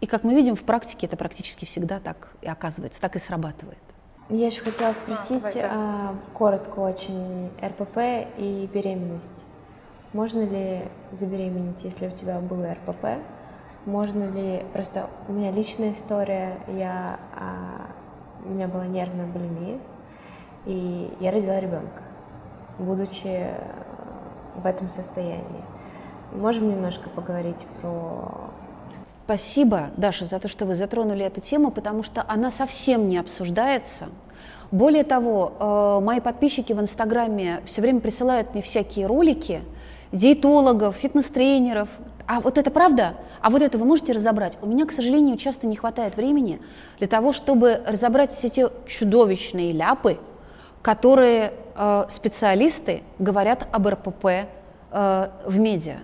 И 0.00 0.06
как 0.06 0.24
мы 0.24 0.34
видим, 0.34 0.56
в 0.56 0.62
практике 0.62 1.06
это 1.06 1.16
практически 1.16 1.64
всегда 1.64 2.00
так 2.00 2.30
и 2.40 2.48
оказывается, 2.48 3.00
так 3.00 3.14
и 3.16 3.18
срабатывает. 3.18 3.78
Я 4.28 4.46
еще 4.46 4.62
хотела 4.62 4.94
спросить, 4.94 5.56
а, 5.56 5.70
а, 5.70 6.14
коротко 6.34 6.78
очень, 6.80 7.50
РПП 7.62 8.28
и 8.38 8.68
беременность. 8.72 9.44
Можно 10.12 10.44
ли 10.44 10.88
забеременеть, 11.12 11.84
если 11.84 12.08
у 12.08 12.10
тебя 12.10 12.40
был 12.40 12.64
РПП? 12.64 13.22
Можно 13.84 14.30
ли... 14.30 14.64
Просто 14.72 15.08
у 15.28 15.32
меня 15.32 15.50
личная 15.50 15.92
история, 15.92 16.58
я, 16.68 17.20
а, 17.36 17.90
у 18.44 18.50
меня 18.50 18.68
была 18.68 18.86
нервная 18.86 19.26
булимия, 19.26 19.78
и 20.66 21.12
я 21.20 21.30
родила 21.30 21.60
ребенка, 21.60 22.02
будучи 22.78 23.50
в 24.54 24.66
этом 24.66 24.88
состоянии. 24.88 25.64
Можем 26.32 26.70
немножко 26.70 27.08
поговорить 27.10 27.66
про 27.80 28.50
Спасибо, 29.24 29.90
Даша, 29.96 30.24
за 30.24 30.40
то, 30.40 30.48
что 30.48 30.66
вы 30.66 30.74
затронули 30.74 31.24
эту 31.24 31.40
тему, 31.40 31.70
потому 31.70 32.02
что 32.02 32.24
она 32.26 32.50
совсем 32.50 33.08
не 33.08 33.18
обсуждается. 33.18 34.06
Более 34.72 35.04
того, 35.04 35.52
э, 35.58 36.04
мои 36.04 36.20
подписчики 36.20 36.72
в 36.72 36.80
Инстаграме 36.80 37.60
все 37.64 37.80
время 37.82 38.00
присылают 38.00 38.52
мне 38.52 38.62
всякие 38.62 39.06
ролики 39.06 39.62
диетологов, 40.10 40.96
фитнес-тренеров. 40.96 41.88
А 42.26 42.40
вот 42.40 42.58
это 42.58 42.70
правда? 42.70 43.14
А 43.40 43.50
вот 43.50 43.62
это 43.62 43.78
вы 43.78 43.84
можете 43.84 44.12
разобрать? 44.12 44.58
У 44.60 44.66
меня, 44.66 44.86
к 44.86 44.92
сожалению, 44.92 45.36
часто 45.36 45.66
не 45.66 45.76
хватает 45.76 46.16
времени 46.16 46.60
для 46.98 47.06
того, 47.06 47.32
чтобы 47.32 47.80
разобрать 47.86 48.32
все 48.32 48.48
те 48.48 48.68
чудовищные 48.86 49.72
ляпы, 49.72 50.18
которые 50.82 51.52
э, 51.74 52.04
специалисты 52.08 53.02
говорят 53.18 53.68
об 53.72 53.86
РПП 53.86 54.26
э, 54.26 55.28
в 55.46 55.58
медиа. 55.58 55.98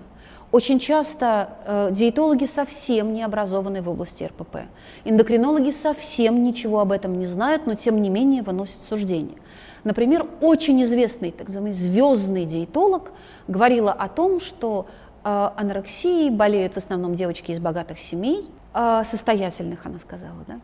Очень 0.50 0.78
часто 0.78 1.50
э, 1.66 1.88
диетологи 1.90 2.46
совсем 2.46 3.12
не 3.12 3.22
образованы 3.22 3.82
в 3.82 3.88
области 3.90 4.24
РПП. 4.24 4.60
Эндокринологи 5.04 5.72
совсем 5.72 6.42
ничего 6.42 6.80
об 6.80 6.92
этом 6.92 7.18
не 7.18 7.26
знают, 7.26 7.66
но 7.66 7.74
тем 7.74 8.00
не 8.00 8.08
менее 8.08 8.42
выносят 8.42 8.80
суждения. 8.88 9.36
Например, 9.84 10.26
очень 10.40 10.82
известный, 10.82 11.32
так 11.32 11.48
называемый 11.48 11.72
звездный 11.72 12.44
диетолог 12.46 13.12
говорила 13.46 13.92
о 13.92 14.08
том, 14.08 14.40
что 14.40 14.86
э, 15.22 15.48
анорексией 15.56 16.30
болеют 16.30 16.74
в 16.74 16.76
основном 16.78 17.14
девочки 17.14 17.50
из 17.50 17.60
богатых 17.60 17.98
семей, 17.98 18.48
э, 18.72 19.02
состоятельных, 19.04 19.84
она 19.84 19.98
сказала, 19.98 20.44
да, 20.46 20.60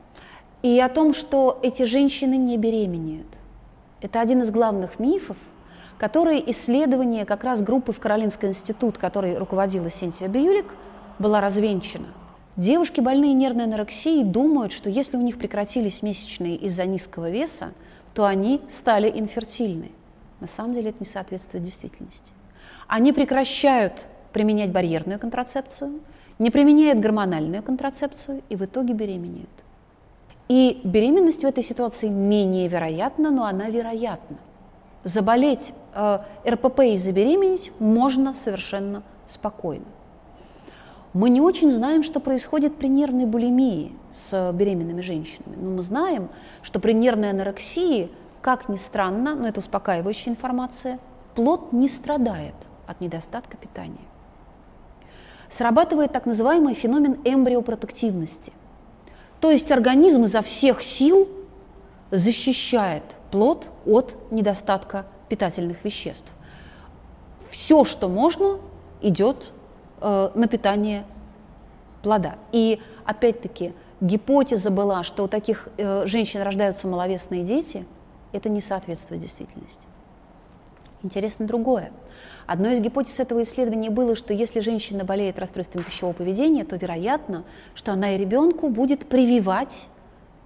и 0.63 0.81
о 0.81 0.89
том, 0.89 1.13
что 1.13 1.59
эти 1.63 1.83
женщины 1.83 2.39
не 2.39 2.57
беременеют. 2.57 3.27
Это 4.01 4.21
один 4.21 4.43
из 4.43 4.51
главных 4.51 4.99
мифов, 4.99 5.37
которые 5.99 6.51
исследования 6.51 7.25
как 7.25 7.45
раз 7.45 7.63
группы 7.63 7.93
в 7.93 8.01
Каролинский 8.01 8.49
институт, 8.49 8.99
которой 8.99 9.37
руководила 9.37 9.89
Синтия 9.91 10.29
Биюлик, 10.29 10.67
была 11.19 11.41
развенчана. 11.41 12.09
Девушки, 12.57 13.01
больные 13.01 13.33
нервной 13.33 13.65
анорексией, 13.65 14.25
думают, 14.25 14.73
что 14.73 14.89
если 14.89 15.17
у 15.17 15.21
них 15.21 15.39
прекратились 15.39 16.03
месячные 16.03 16.55
из-за 16.57 16.85
низкого 16.85 17.31
веса, 17.31 17.73
то 18.15 18.27
они 18.27 18.61
стали 18.69 19.11
инфертильны. 19.11 19.91
На 20.41 20.47
самом 20.47 20.75
деле 20.75 20.91
это 20.91 20.99
не 21.01 21.07
соответствует 21.07 21.65
действительности. 21.65 22.33
Они 22.87 23.13
прекращают 23.13 24.07
применять 24.33 24.71
барьерную 24.71 25.19
контрацепцию, 25.19 26.01
не 26.39 26.51
применяют 26.51 27.01
гормональную 27.01 27.63
контрацепцию 27.63 28.43
и 28.49 28.57
в 28.57 28.65
итоге 28.65 28.95
беременеют. 28.95 29.49
И 30.49 30.81
беременность 30.85 31.43
в 31.43 31.47
этой 31.47 31.63
ситуации 31.63 32.09
менее 32.09 32.69
вероятна, 32.69 33.31
но 33.31 33.45
она 33.45 33.69
вероятна 33.71 34.39
заболеть 35.05 35.73
э, 35.95 36.19
РПП 36.49 36.81
и 36.81 36.97
забеременеть 36.97 37.73
можно 37.79 38.35
совершенно 38.35 39.03
спокойно. 39.27 39.85
Мы 41.13 41.31
не 41.31 41.41
очень 41.41 41.71
знаем, 41.71 42.03
что 42.03 42.19
происходит 42.19 42.77
при 42.77 42.89
нервной 42.89 43.27
булимии 43.27 43.93
с 44.11 44.53
беременными 44.53 45.01
женщинами, 45.01 45.57
но 45.57 45.71
мы 45.71 45.83
знаем, 45.83 46.29
что 46.63 46.81
при 46.81 46.93
нервной 46.93 47.31
анорексии, 47.31 48.11
как 48.41 48.69
ни 48.69 48.77
странно, 48.77 49.37
но 49.37 49.47
это 49.47 49.61
успокаивающая 49.61 50.33
информация, 50.33 50.99
плод 51.37 51.73
не 51.73 51.89
страдает 51.89 52.55
от 52.89 53.01
недостатка 53.01 53.57
питания. 53.57 54.09
Срабатывает 55.49 56.13
так 56.13 56.27
называемый 56.27 56.75
феномен 56.75 57.21
эмбриопротективности. 57.25 58.53
То 59.45 59.51
есть 59.51 59.71
организм 59.71 60.25
изо 60.25 60.41
всех 60.41 60.83
сил 60.83 61.29
защищает 62.11 63.03
плод 63.31 63.67
от 63.85 64.17
недостатка 64.31 65.05
питательных 65.29 65.85
веществ. 65.85 66.33
Все, 67.51 67.85
что 67.85 68.09
можно, 68.09 68.59
идет 69.03 69.53
э, 70.01 70.31
на 70.35 70.49
питание 70.49 71.05
плода. 72.03 72.37
И 72.53 72.81
опять-таки 73.05 73.75
гипотеза 74.01 74.71
была, 74.71 75.05
что 75.05 75.25
у 75.25 75.29
таких 75.29 75.69
э, 75.77 76.07
женщин 76.07 76.41
рождаются 76.41 76.89
маловесные 76.89 77.45
дети, 77.45 77.85
это 78.33 78.49
не 78.49 78.63
соответствует 78.63 79.21
действительности. 79.21 79.87
Интересно 81.03 81.47
другое. 81.47 81.93
Одной 82.47 82.75
из 82.75 82.81
гипотез 82.81 83.21
этого 83.21 83.43
исследования 83.43 83.91
было, 83.91 84.17
что 84.17 84.35
если 84.35 84.61
женщина 84.61 85.05
болеет 85.05 85.39
расстройством 85.39 85.83
пищевого 85.83 86.15
поведения, 86.15 86.65
то 86.65 86.77
вероятно, 86.77 87.45
что 87.75 87.93
она 87.93 88.15
и 88.15 88.19
ребенку 88.19 88.69
будет 88.69 89.07
прививать 89.07 89.89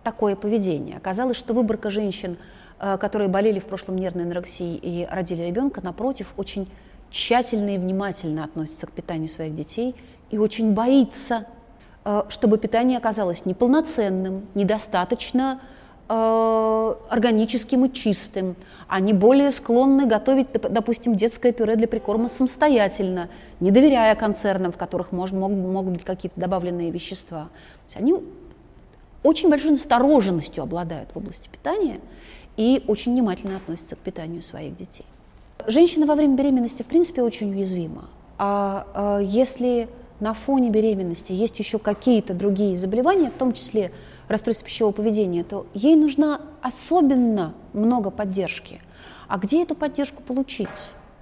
такое 0.04 0.36
поведение. 0.36 0.96
Оказалось, 0.96 1.36
что 1.36 1.54
выборка 1.54 1.90
женщин 1.90 2.38
Э, 2.80 2.96
которые 2.96 3.28
болели 3.28 3.58
в 3.58 3.66
прошлом 3.66 3.96
нервной 3.96 4.24
анорексией 4.24 4.76
и 4.76 5.06
родили 5.10 5.42
ребенка, 5.42 5.80
напротив, 5.82 6.32
очень 6.36 6.70
тщательно 7.10 7.70
и 7.70 7.78
внимательно 7.78 8.44
относится 8.44 8.86
к 8.86 8.92
питанию 8.92 9.28
своих 9.28 9.54
детей 9.54 9.96
и 10.30 10.38
очень 10.38 10.74
боится, 10.74 11.46
э, 12.04 12.22
чтобы 12.28 12.56
питание 12.56 12.98
оказалось 12.98 13.44
неполноценным, 13.44 14.46
недостаточно 14.54 15.60
э, 16.08 16.94
органическим 17.08 17.86
и 17.86 17.92
чистым. 17.92 18.54
Они 18.88 19.12
более 19.12 19.52
склонны 19.52 20.06
готовить, 20.06 20.48
допустим, 20.52 21.14
детское 21.14 21.52
пюре 21.52 21.76
для 21.76 21.86
прикорма 21.86 22.28
самостоятельно, 22.28 23.28
не 23.60 23.70
доверяя 23.70 24.14
концернам, 24.14 24.72
в 24.72 24.78
которых 24.78 25.12
может, 25.12 25.36
могут, 25.36 25.58
могут 25.58 25.92
быть 25.92 26.04
какие-то 26.04 26.40
добавленные 26.40 26.90
вещества. 26.90 27.50
они 27.94 28.14
очень 29.22 29.50
большой 29.50 29.72
настороженностью 29.72 30.62
обладают 30.62 31.10
в 31.12 31.18
области 31.18 31.48
питания 31.48 32.00
и 32.56 32.82
очень 32.86 33.12
внимательно 33.12 33.58
относятся 33.58 33.94
к 33.96 33.98
питанию 33.98 34.40
своих 34.40 34.76
детей. 34.76 35.04
Женщина 35.66 36.06
во 36.06 36.14
время 36.14 36.34
беременности, 36.34 36.82
в 36.82 36.86
принципе, 36.86 37.22
очень 37.22 37.50
уязвима. 37.50 38.08
А, 38.38 38.86
а 38.94 39.18
если 39.18 39.88
на 40.20 40.34
фоне 40.34 40.70
беременности 40.70 41.32
есть 41.32 41.58
еще 41.58 41.78
какие-то 41.78 42.34
другие 42.34 42.76
заболевания, 42.76 43.30
в 43.30 43.34
том 43.34 43.52
числе 43.52 43.92
расстройство 44.28 44.66
пищевого 44.66 44.92
поведения, 44.92 45.44
то 45.44 45.66
ей 45.74 45.96
нужна 45.96 46.40
особенно 46.62 47.54
много 47.78 48.10
поддержки. 48.10 48.80
А 49.28 49.38
где 49.38 49.62
эту 49.62 49.74
поддержку 49.74 50.22
получить? 50.22 50.68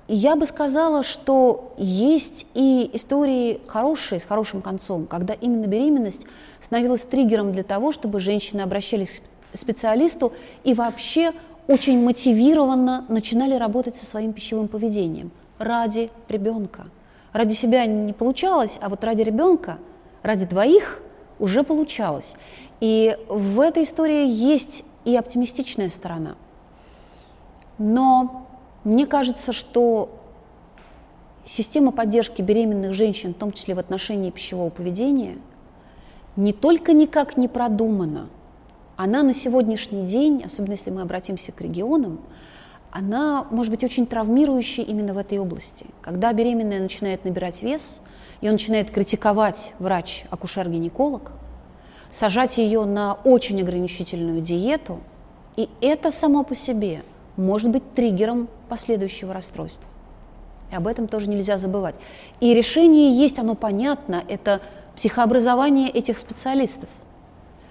Я 0.08 0.36
бы 0.36 0.46
сказала, 0.46 1.02
что 1.02 1.74
есть 1.76 2.46
и 2.54 2.90
истории 2.92 3.60
хорошие, 3.66 4.20
с 4.20 4.24
хорошим 4.24 4.62
концом, 4.62 5.06
когда 5.06 5.34
именно 5.34 5.66
беременность 5.66 6.26
становилась 6.60 7.02
триггером 7.02 7.52
для 7.52 7.64
того, 7.64 7.90
чтобы 7.90 8.20
женщины 8.20 8.60
обращались 8.60 9.20
к 9.52 9.56
специалисту 9.56 10.32
и 10.62 10.74
вообще 10.74 11.32
очень 11.66 12.02
мотивированно 12.04 13.04
начинали 13.08 13.54
работать 13.54 13.96
со 13.96 14.06
своим 14.06 14.32
пищевым 14.32 14.68
поведением 14.68 15.32
ради 15.58 16.10
ребенка. 16.28 16.86
Ради 17.32 17.54
себя 17.54 17.84
не 17.86 18.12
получалось, 18.12 18.78
а 18.80 18.88
вот 18.88 19.02
ради 19.02 19.22
ребенка, 19.22 19.78
ради 20.22 20.46
двоих 20.46 21.02
уже 21.38 21.64
получалось. 21.64 22.34
И 22.80 23.16
в 23.28 23.60
этой 23.60 23.82
истории 23.82 24.26
есть 24.26 24.84
и 25.04 25.16
оптимистичная 25.16 25.88
сторона. 25.88 26.36
Но 27.78 28.46
мне 28.84 29.06
кажется, 29.06 29.52
что 29.52 30.10
система 31.44 31.92
поддержки 31.92 32.42
беременных 32.42 32.94
женщин, 32.94 33.34
в 33.34 33.38
том 33.38 33.52
числе 33.52 33.74
в 33.74 33.78
отношении 33.78 34.30
пищевого 34.30 34.70
поведения, 34.70 35.38
не 36.36 36.52
только 36.52 36.92
никак 36.92 37.36
не 37.36 37.48
продумана, 37.48 38.28
она 38.96 39.22
на 39.22 39.34
сегодняшний 39.34 40.06
день, 40.06 40.42
особенно 40.44 40.72
если 40.72 40.90
мы 40.90 41.02
обратимся 41.02 41.52
к 41.52 41.60
регионам, 41.60 42.20
она 42.90 43.46
может 43.50 43.70
быть 43.70 43.84
очень 43.84 44.06
травмирующей 44.06 44.82
именно 44.82 45.12
в 45.12 45.18
этой 45.18 45.38
области. 45.38 45.86
Когда 46.00 46.32
беременная 46.32 46.80
начинает 46.80 47.24
набирать 47.24 47.62
вес, 47.62 48.00
ее 48.40 48.52
начинает 48.52 48.90
критиковать 48.90 49.74
врач-акушер-гинеколог, 49.78 51.32
сажать 52.10 52.56
ее 52.56 52.84
на 52.86 53.14
очень 53.24 53.60
ограничительную 53.60 54.40
диету, 54.40 55.00
и 55.56 55.68
это 55.82 56.10
само 56.10 56.42
по 56.42 56.54
себе 56.54 57.02
может 57.36 57.70
быть 57.70 57.94
триггером 57.94 58.48
последующего 58.68 59.32
расстройства. 59.34 59.86
И 60.70 60.74
об 60.74 60.86
этом 60.86 61.06
тоже 61.06 61.28
нельзя 61.28 61.56
забывать. 61.56 61.94
И 62.40 62.52
решение 62.54 63.10
есть, 63.12 63.38
оно 63.38 63.54
понятно, 63.54 64.22
это 64.28 64.60
психообразование 64.96 65.88
этих 65.88 66.18
специалистов. 66.18 66.88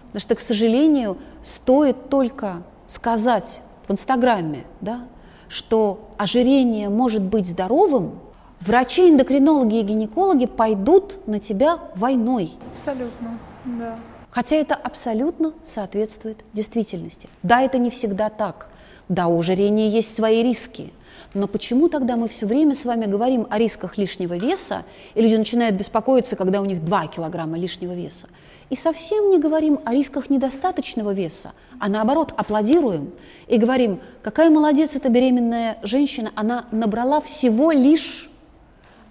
Потому 0.07 0.21
что, 0.21 0.35
к 0.35 0.39
сожалению, 0.39 1.17
стоит 1.43 2.09
только 2.09 2.63
сказать 2.87 3.61
в 3.87 3.91
Инстаграме, 3.91 4.63
да, 4.79 5.01
что 5.49 6.09
ожирение 6.17 6.89
может 6.89 7.21
быть 7.21 7.47
здоровым, 7.47 8.19
врачи, 8.61 9.09
эндокринологи 9.09 9.79
и 9.79 9.81
гинекологи 9.81 10.45
пойдут 10.45 11.27
на 11.27 11.39
тебя 11.39 11.79
войной. 11.95 12.53
Абсолютно, 12.73 13.37
да. 13.65 13.97
Хотя 14.29 14.57
это 14.57 14.75
абсолютно 14.75 15.53
соответствует 15.63 16.43
действительности. 16.53 17.29
Да, 17.41 17.61
это 17.61 17.77
не 17.77 17.89
всегда 17.89 18.29
так. 18.29 18.69
Да, 19.09 19.27
у 19.27 19.39
ожирения 19.39 19.89
есть 19.89 20.15
свои 20.15 20.43
риски. 20.43 20.91
Но 21.33 21.47
почему 21.47 21.89
тогда 21.89 22.15
мы 22.15 22.27
все 22.27 22.45
время 22.45 22.73
с 22.73 22.85
вами 22.85 23.05
говорим 23.05 23.45
о 23.49 23.57
рисках 23.57 23.97
лишнего 23.97 24.35
веса, 24.35 24.85
и 25.15 25.21
люди 25.21 25.35
начинают 25.35 25.75
беспокоиться, 25.75 26.35
когда 26.35 26.61
у 26.61 26.65
них 26.65 26.83
2 26.83 27.07
килограмма 27.07 27.57
лишнего 27.57 27.93
веса? 27.93 28.27
И 28.69 28.75
совсем 28.75 29.29
не 29.29 29.37
говорим 29.37 29.79
о 29.85 29.93
рисках 29.93 30.29
недостаточного 30.29 31.13
веса, 31.13 31.51
а 31.79 31.89
наоборот 31.89 32.33
аплодируем 32.35 33.11
и 33.47 33.57
говорим, 33.57 33.99
какая 34.23 34.49
молодец 34.49 34.95
эта 34.95 35.09
беременная 35.09 35.77
женщина, 35.83 36.31
она 36.35 36.65
набрала 36.71 37.21
всего 37.21 37.71
лишь 37.71 38.31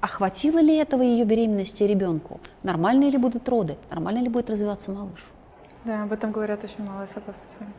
а 0.00 0.28
ли 0.60 0.76
этого 0.76 1.00
ее 1.00 1.24
беременности 1.24 1.82
ребенку? 1.82 2.38
Нормальные 2.62 3.10
ли 3.10 3.16
будут 3.16 3.48
роды? 3.48 3.76
Нормально 3.90 4.18
ли 4.18 4.28
будет 4.28 4.50
развиваться 4.50 4.90
малыш? 4.90 5.24
Да, 5.84 6.02
об 6.02 6.12
этом 6.12 6.30
говорят 6.30 6.62
очень 6.62 6.84
мало, 6.84 7.02
я 7.02 7.06
согласна 7.06 7.48
с 7.48 7.58
вами. 7.58 7.72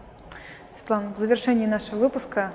Светлана, 0.76 1.14
в 1.14 1.18
завершении 1.18 1.66
нашего 1.66 2.00
выпуска 2.00 2.52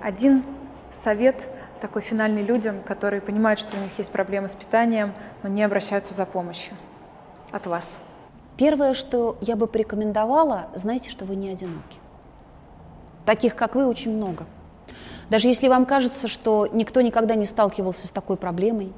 один 0.00 0.44
совет 0.92 1.48
такой 1.80 2.02
финальный 2.02 2.42
людям, 2.42 2.82
которые 2.82 3.20
понимают, 3.20 3.58
что 3.58 3.76
у 3.76 3.80
них 3.80 3.90
есть 3.98 4.12
проблемы 4.12 4.48
с 4.48 4.54
питанием, 4.54 5.12
но 5.42 5.48
не 5.48 5.62
обращаются 5.62 6.14
за 6.14 6.24
помощью 6.24 6.74
от 7.50 7.66
вас. 7.66 7.92
Первое, 8.56 8.94
что 8.94 9.36
я 9.40 9.56
бы 9.56 9.66
порекомендовала, 9.66 10.68
знаете, 10.74 11.10
что 11.10 11.24
вы 11.24 11.36
не 11.36 11.50
одиноки. 11.50 11.98
Таких, 13.26 13.54
как 13.54 13.74
вы, 13.74 13.86
очень 13.86 14.16
много– 14.16 14.46
даже 15.30 15.48
если 15.48 15.68
вам 15.68 15.84
кажется, 15.84 16.28
что 16.28 16.68
никто 16.72 17.00
никогда 17.00 17.34
не 17.34 17.46
сталкивался 17.46 18.06
с 18.06 18.10
такой 18.10 18.36
проблемой, 18.36 18.92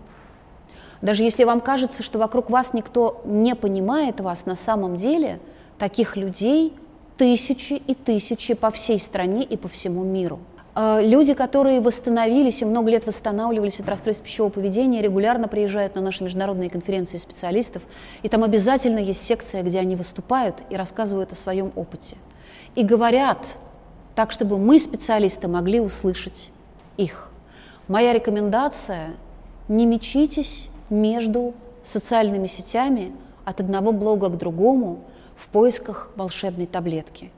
даже 1.03 1.23
если 1.23 1.45
вам 1.45 1.61
кажется, 1.61 2.03
что 2.03 2.19
вокруг 2.19 2.51
вас 2.51 2.73
никто 2.73 3.23
не 3.25 3.55
понимает 3.55 4.21
вас 4.21 4.47
на 4.47 4.55
самом 4.55 4.97
деле, 4.97 5.41
таких 5.79 6.17
людей 6.17 6.77
тысячи 7.21 7.75
и 7.75 7.95
тысячи 7.95 8.55
по 8.55 8.71
всей 8.71 8.99
стране 8.99 9.45
и 9.45 9.59
по 9.59 9.69
всему 9.69 10.05
миру. 10.05 10.39
А, 10.75 11.03
люди, 11.03 11.35
которые 11.35 11.83
восстановились 11.83 12.63
и 12.63 12.65
много 12.65 12.91
лет 12.91 13.07
восстанавливались 13.07 13.79
от 13.79 13.91
расстройств 13.91 14.25
пищевого 14.25 14.51
поведения, 14.51 15.03
регулярно 15.03 15.47
приезжают 15.47 15.97
на 15.97 16.01
наши 16.01 16.25
международные 16.25 16.71
конференции 16.71 17.19
специалистов, 17.19 17.83
и 18.23 18.31
там 18.31 18.43
обязательно 18.43 19.01
есть 19.01 19.23
секция, 19.23 19.63
где 19.63 19.81
они 19.81 19.97
выступают 19.97 20.63
и 20.71 20.77
рассказывают 20.77 21.31
о 21.33 21.35
своем 21.35 21.73
опыте. 21.77 22.17
И 22.75 22.83
говорят 22.83 23.59
так, 24.15 24.33
чтобы 24.33 24.57
мы, 24.57 24.79
специалисты, 24.79 25.47
могли 25.47 25.79
услышать 25.79 26.51
их. 26.97 27.29
Моя 27.87 28.15
рекомендация– 28.15 29.11
не 29.69 29.85
мечитесь 29.85 30.71
между 30.89 31.53
социальными 31.83 32.47
сетями 32.47 33.13
от 33.45 33.61
одного 33.61 33.93
блога 33.93 34.31
к 34.31 34.39
другому 34.39 35.01
в 35.41 35.49
поисках 35.49 36.11
волшебной 36.17 36.67
таблетки. 36.67 37.33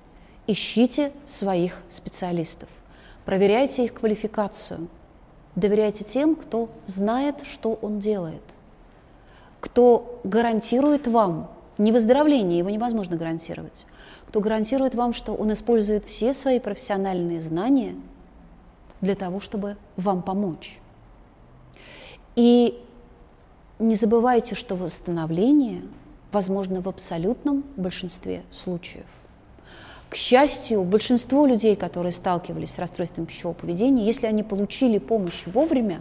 Ищите 0.47 1.13
своих 1.25 1.81
специалистов, 1.89 2.69
проверяйте 3.25 3.85
их 3.85 3.95
квалификацию, 3.95 4.89
доверяйте 5.55 6.03
тем, 6.03 6.35
кто 6.35 6.69
знает, 6.87 7.37
что 7.45 7.79
он 7.81 8.01
делает, 8.01 8.43
кто 9.61 10.21
гарантирует 10.25 11.07
вам 11.07 11.49
не 11.79 11.93
выздоровление, 11.93 12.59
его 12.59 12.71
невозможно 12.71 13.17
гарантировать, 13.17 13.87
кто 14.27 14.41
гарантирует 14.41 14.97
вам, 14.97 15.13
что 15.13 15.35
он 15.35 15.53
использует 15.53 16.05
все 16.05 16.33
свои 16.33 16.59
профессиональные 16.59 17.41
знания 17.41 17.95
для 19.01 19.15
того, 19.15 19.39
чтобы 19.39 19.77
вам 19.97 20.23
помочь. 20.23 20.81
И 22.35 22.83
не 23.79 23.95
забывайте, 23.95 24.55
что 24.57 24.75
восстановление 24.75 25.83
возможно 26.33 26.81
в 26.81 26.89
абсолютном 26.89 27.65
большинстве 27.77 28.43
случаев. 28.51 29.07
К 30.09 30.15
счастью, 30.17 30.83
большинство 30.85 31.47
людей, 31.47 31.75
которые 31.77 32.13
сталкивались 32.13 32.73
с 32.73 32.79
расстройством 32.79 33.27
пищевого 33.27 33.55
поведения, 33.55 34.05
если 34.05 34.27
они 34.27 34.43
получили 34.43 34.99
помощь 34.99 35.47
вовремя, 35.47 36.01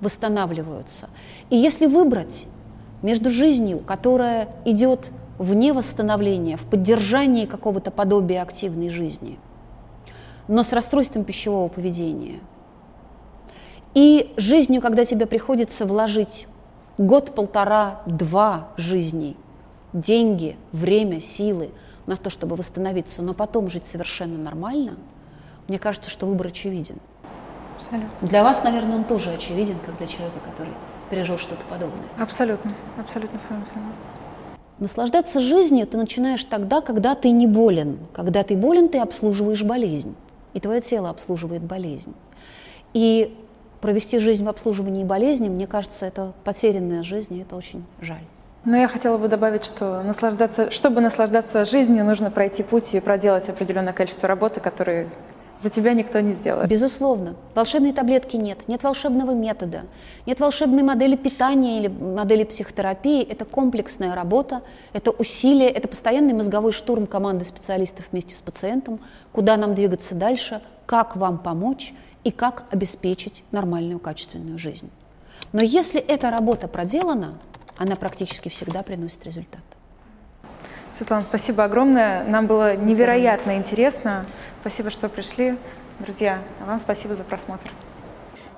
восстанавливаются. 0.00 1.08
И 1.48 1.56
если 1.56 1.86
выбрать 1.86 2.48
между 3.02 3.30
жизнью, 3.30 3.78
которая 3.78 4.48
идет 4.64 5.10
вне 5.38 5.72
восстановления, 5.72 6.56
в 6.56 6.66
поддержании 6.66 7.46
какого-то 7.46 7.90
подобия 7.90 8.42
активной 8.42 8.90
жизни, 8.90 9.38
но 10.48 10.62
с 10.62 10.72
расстройством 10.72 11.24
пищевого 11.24 11.68
поведения. 11.68 12.40
И 13.94 14.32
жизнью, 14.36 14.80
когда 14.80 15.04
тебе 15.04 15.26
приходится 15.26 15.86
вложить 15.86 16.46
год, 16.98 17.34
полтора, 17.34 18.02
два 18.06 18.68
жизней, 18.76 19.36
деньги, 19.92 20.56
время, 20.72 21.20
силы 21.20 21.70
на 22.06 22.16
то, 22.16 22.30
чтобы 22.30 22.56
восстановиться, 22.56 23.22
но 23.22 23.34
потом 23.34 23.70
жить 23.70 23.86
совершенно 23.86 24.38
нормально, 24.38 24.96
мне 25.68 25.78
кажется, 25.78 26.10
что 26.10 26.26
выбор 26.26 26.48
очевиден. 26.48 26.96
Абсолютно. 27.76 28.28
Для 28.28 28.42
вас, 28.42 28.64
наверное, 28.64 28.96
он 28.96 29.04
тоже 29.04 29.30
очевиден, 29.30 29.76
как 29.84 29.96
для 29.98 30.06
человека, 30.06 30.38
который 30.44 30.72
пережил 31.10 31.38
что-то 31.38 31.64
подобное. 31.68 32.04
Абсолютно, 32.18 32.74
абсолютно 32.98 33.38
с 33.38 33.48
вами 33.48 33.64
согласна. 33.64 34.06
Наслаждаться 34.78 35.40
жизнью 35.40 35.86
ты 35.86 35.96
начинаешь 35.96 36.44
тогда, 36.44 36.80
когда 36.80 37.14
ты 37.14 37.30
не 37.30 37.46
болен. 37.46 37.98
Когда 38.12 38.42
ты 38.42 38.56
болен, 38.56 38.88
ты 38.88 38.98
обслуживаешь 38.98 39.62
болезнь. 39.62 40.14
И 40.54 40.60
твое 40.60 40.80
тело 40.80 41.10
обслуживает 41.10 41.62
болезнь. 41.62 42.14
И 42.92 43.36
провести 43.82 44.18
жизнь 44.20 44.44
в 44.44 44.48
обслуживании 44.48 45.04
болезни, 45.04 45.50
мне 45.50 45.66
кажется, 45.66 46.06
это 46.06 46.32
потерянная 46.44 47.02
жизнь, 47.02 47.36
и 47.36 47.42
это 47.42 47.56
очень 47.56 47.84
жаль. 48.00 48.22
Но 48.64 48.76
я 48.76 48.86
хотела 48.86 49.18
бы 49.18 49.26
добавить, 49.26 49.64
что 49.64 50.02
наслаждаться, 50.02 50.70
чтобы 50.70 51.00
наслаждаться 51.00 51.64
жизнью, 51.64 52.04
нужно 52.04 52.30
пройти 52.30 52.62
путь 52.62 52.94
и 52.94 53.00
проделать 53.00 53.48
определенное 53.48 53.92
количество 53.92 54.28
работы, 54.28 54.60
которые 54.60 55.08
за 55.58 55.68
тебя 55.68 55.94
никто 55.94 56.20
не 56.20 56.32
сделает. 56.32 56.70
Безусловно. 56.70 57.34
Волшебной 57.56 57.92
таблетки 57.92 58.36
нет, 58.36 58.68
нет 58.68 58.84
волшебного 58.84 59.32
метода, 59.32 59.82
нет 60.26 60.38
волшебной 60.38 60.84
модели 60.84 61.16
питания 61.16 61.78
или 61.78 61.88
модели 61.88 62.44
психотерапии. 62.44 63.22
Это 63.22 63.44
комплексная 63.44 64.14
работа, 64.14 64.62
это 64.92 65.10
усилие, 65.10 65.68
это 65.68 65.88
постоянный 65.88 66.34
мозговой 66.34 66.72
штурм 66.72 67.08
команды 67.08 67.44
специалистов 67.44 68.06
вместе 68.12 68.34
с 68.34 68.42
пациентом, 68.42 69.00
куда 69.32 69.56
нам 69.56 69.74
двигаться 69.74 70.14
дальше, 70.14 70.62
как 70.86 71.16
вам 71.16 71.38
помочь 71.38 71.94
и 72.24 72.30
как 72.30 72.64
обеспечить 72.70 73.44
нормальную 73.50 73.98
качественную 73.98 74.58
жизнь. 74.58 74.90
Но 75.52 75.62
если 75.62 76.00
эта 76.00 76.30
работа 76.30 76.68
проделана, 76.68 77.34
она 77.76 77.96
практически 77.96 78.48
всегда 78.48 78.82
приносит 78.82 79.24
результат. 79.24 79.62
Светлана, 80.92 81.24
спасибо 81.24 81.64
огромное. 81.64 82.22
Нам 82.24 82.46
было 82.46 82.76
невероятно 82.76 83.56
интересно. 83.56 84.26
Спасибо, 84.60 84.90
что 84.90 85.08
пришли. 85.08 85.58
Друзья, 85.98 86.42
а 86.60 86.66
вам 86.66 86.78
спасибо 86.78 87.16
за 87.16 87.24
просмотр. 87.24 87.70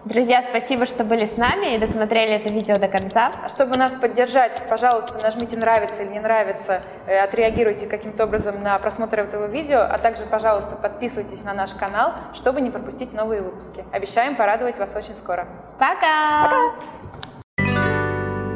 Друзья, 0.04 0.42
спасибо, 0.42 0.84
что 0.84 1.02
были 1.02 1.24
с 1.24 1.38
нами 1.38 1.74
и 1.74 1.78
досмотрели 1.78 2.32
это 2.32 2.52
видео 2.52 2.78
до 2.78 2.88
конца. 2.88 3.32
А 3.42 3.48
чтобы 3.48 3.78
нас 3.78 3.94
поддержать, 3.94 4.60
пожалуйста, 4.68 5.18
нажмите 5.18 5.56
«Нравится» 5.56 6.02
или 6.02 6.10
«Не 6.10 6.20
нравится», 6.20 6.82
э, 7.06 7.18
отреагируйте 7.18 7.86
каким-то 7.86 8.24
образом 8.24 8.62
на 8.62 8.78
просмотр 8.78 9.20
этого 9.20 9.46
видео, 9.46 9.80
а 9.80 9.96
также, 9.96 10.26
пожалуйста, 10.26 10.76
подписывайтесь 10.76 11.42
на 11.44 11.54
наш 11.54 11.72
канал, 11.72 12.12
чтобы 12.34 12.60
не 12.60 12.70
пропустить 12.70 13.14
новые 13.14 13.40
выпуски. 13.40 13.82
Обещаем 13.92 14.36
порадовать 14.36 14.76
вас 14.76 14.94
очень 14.94 15.16
скоро. 15.16 15.48
Пока! 15.78 16.50
Пока! 16.50 16.94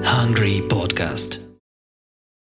Hungry 0.03 0.69
Podcast. 0.69 1.48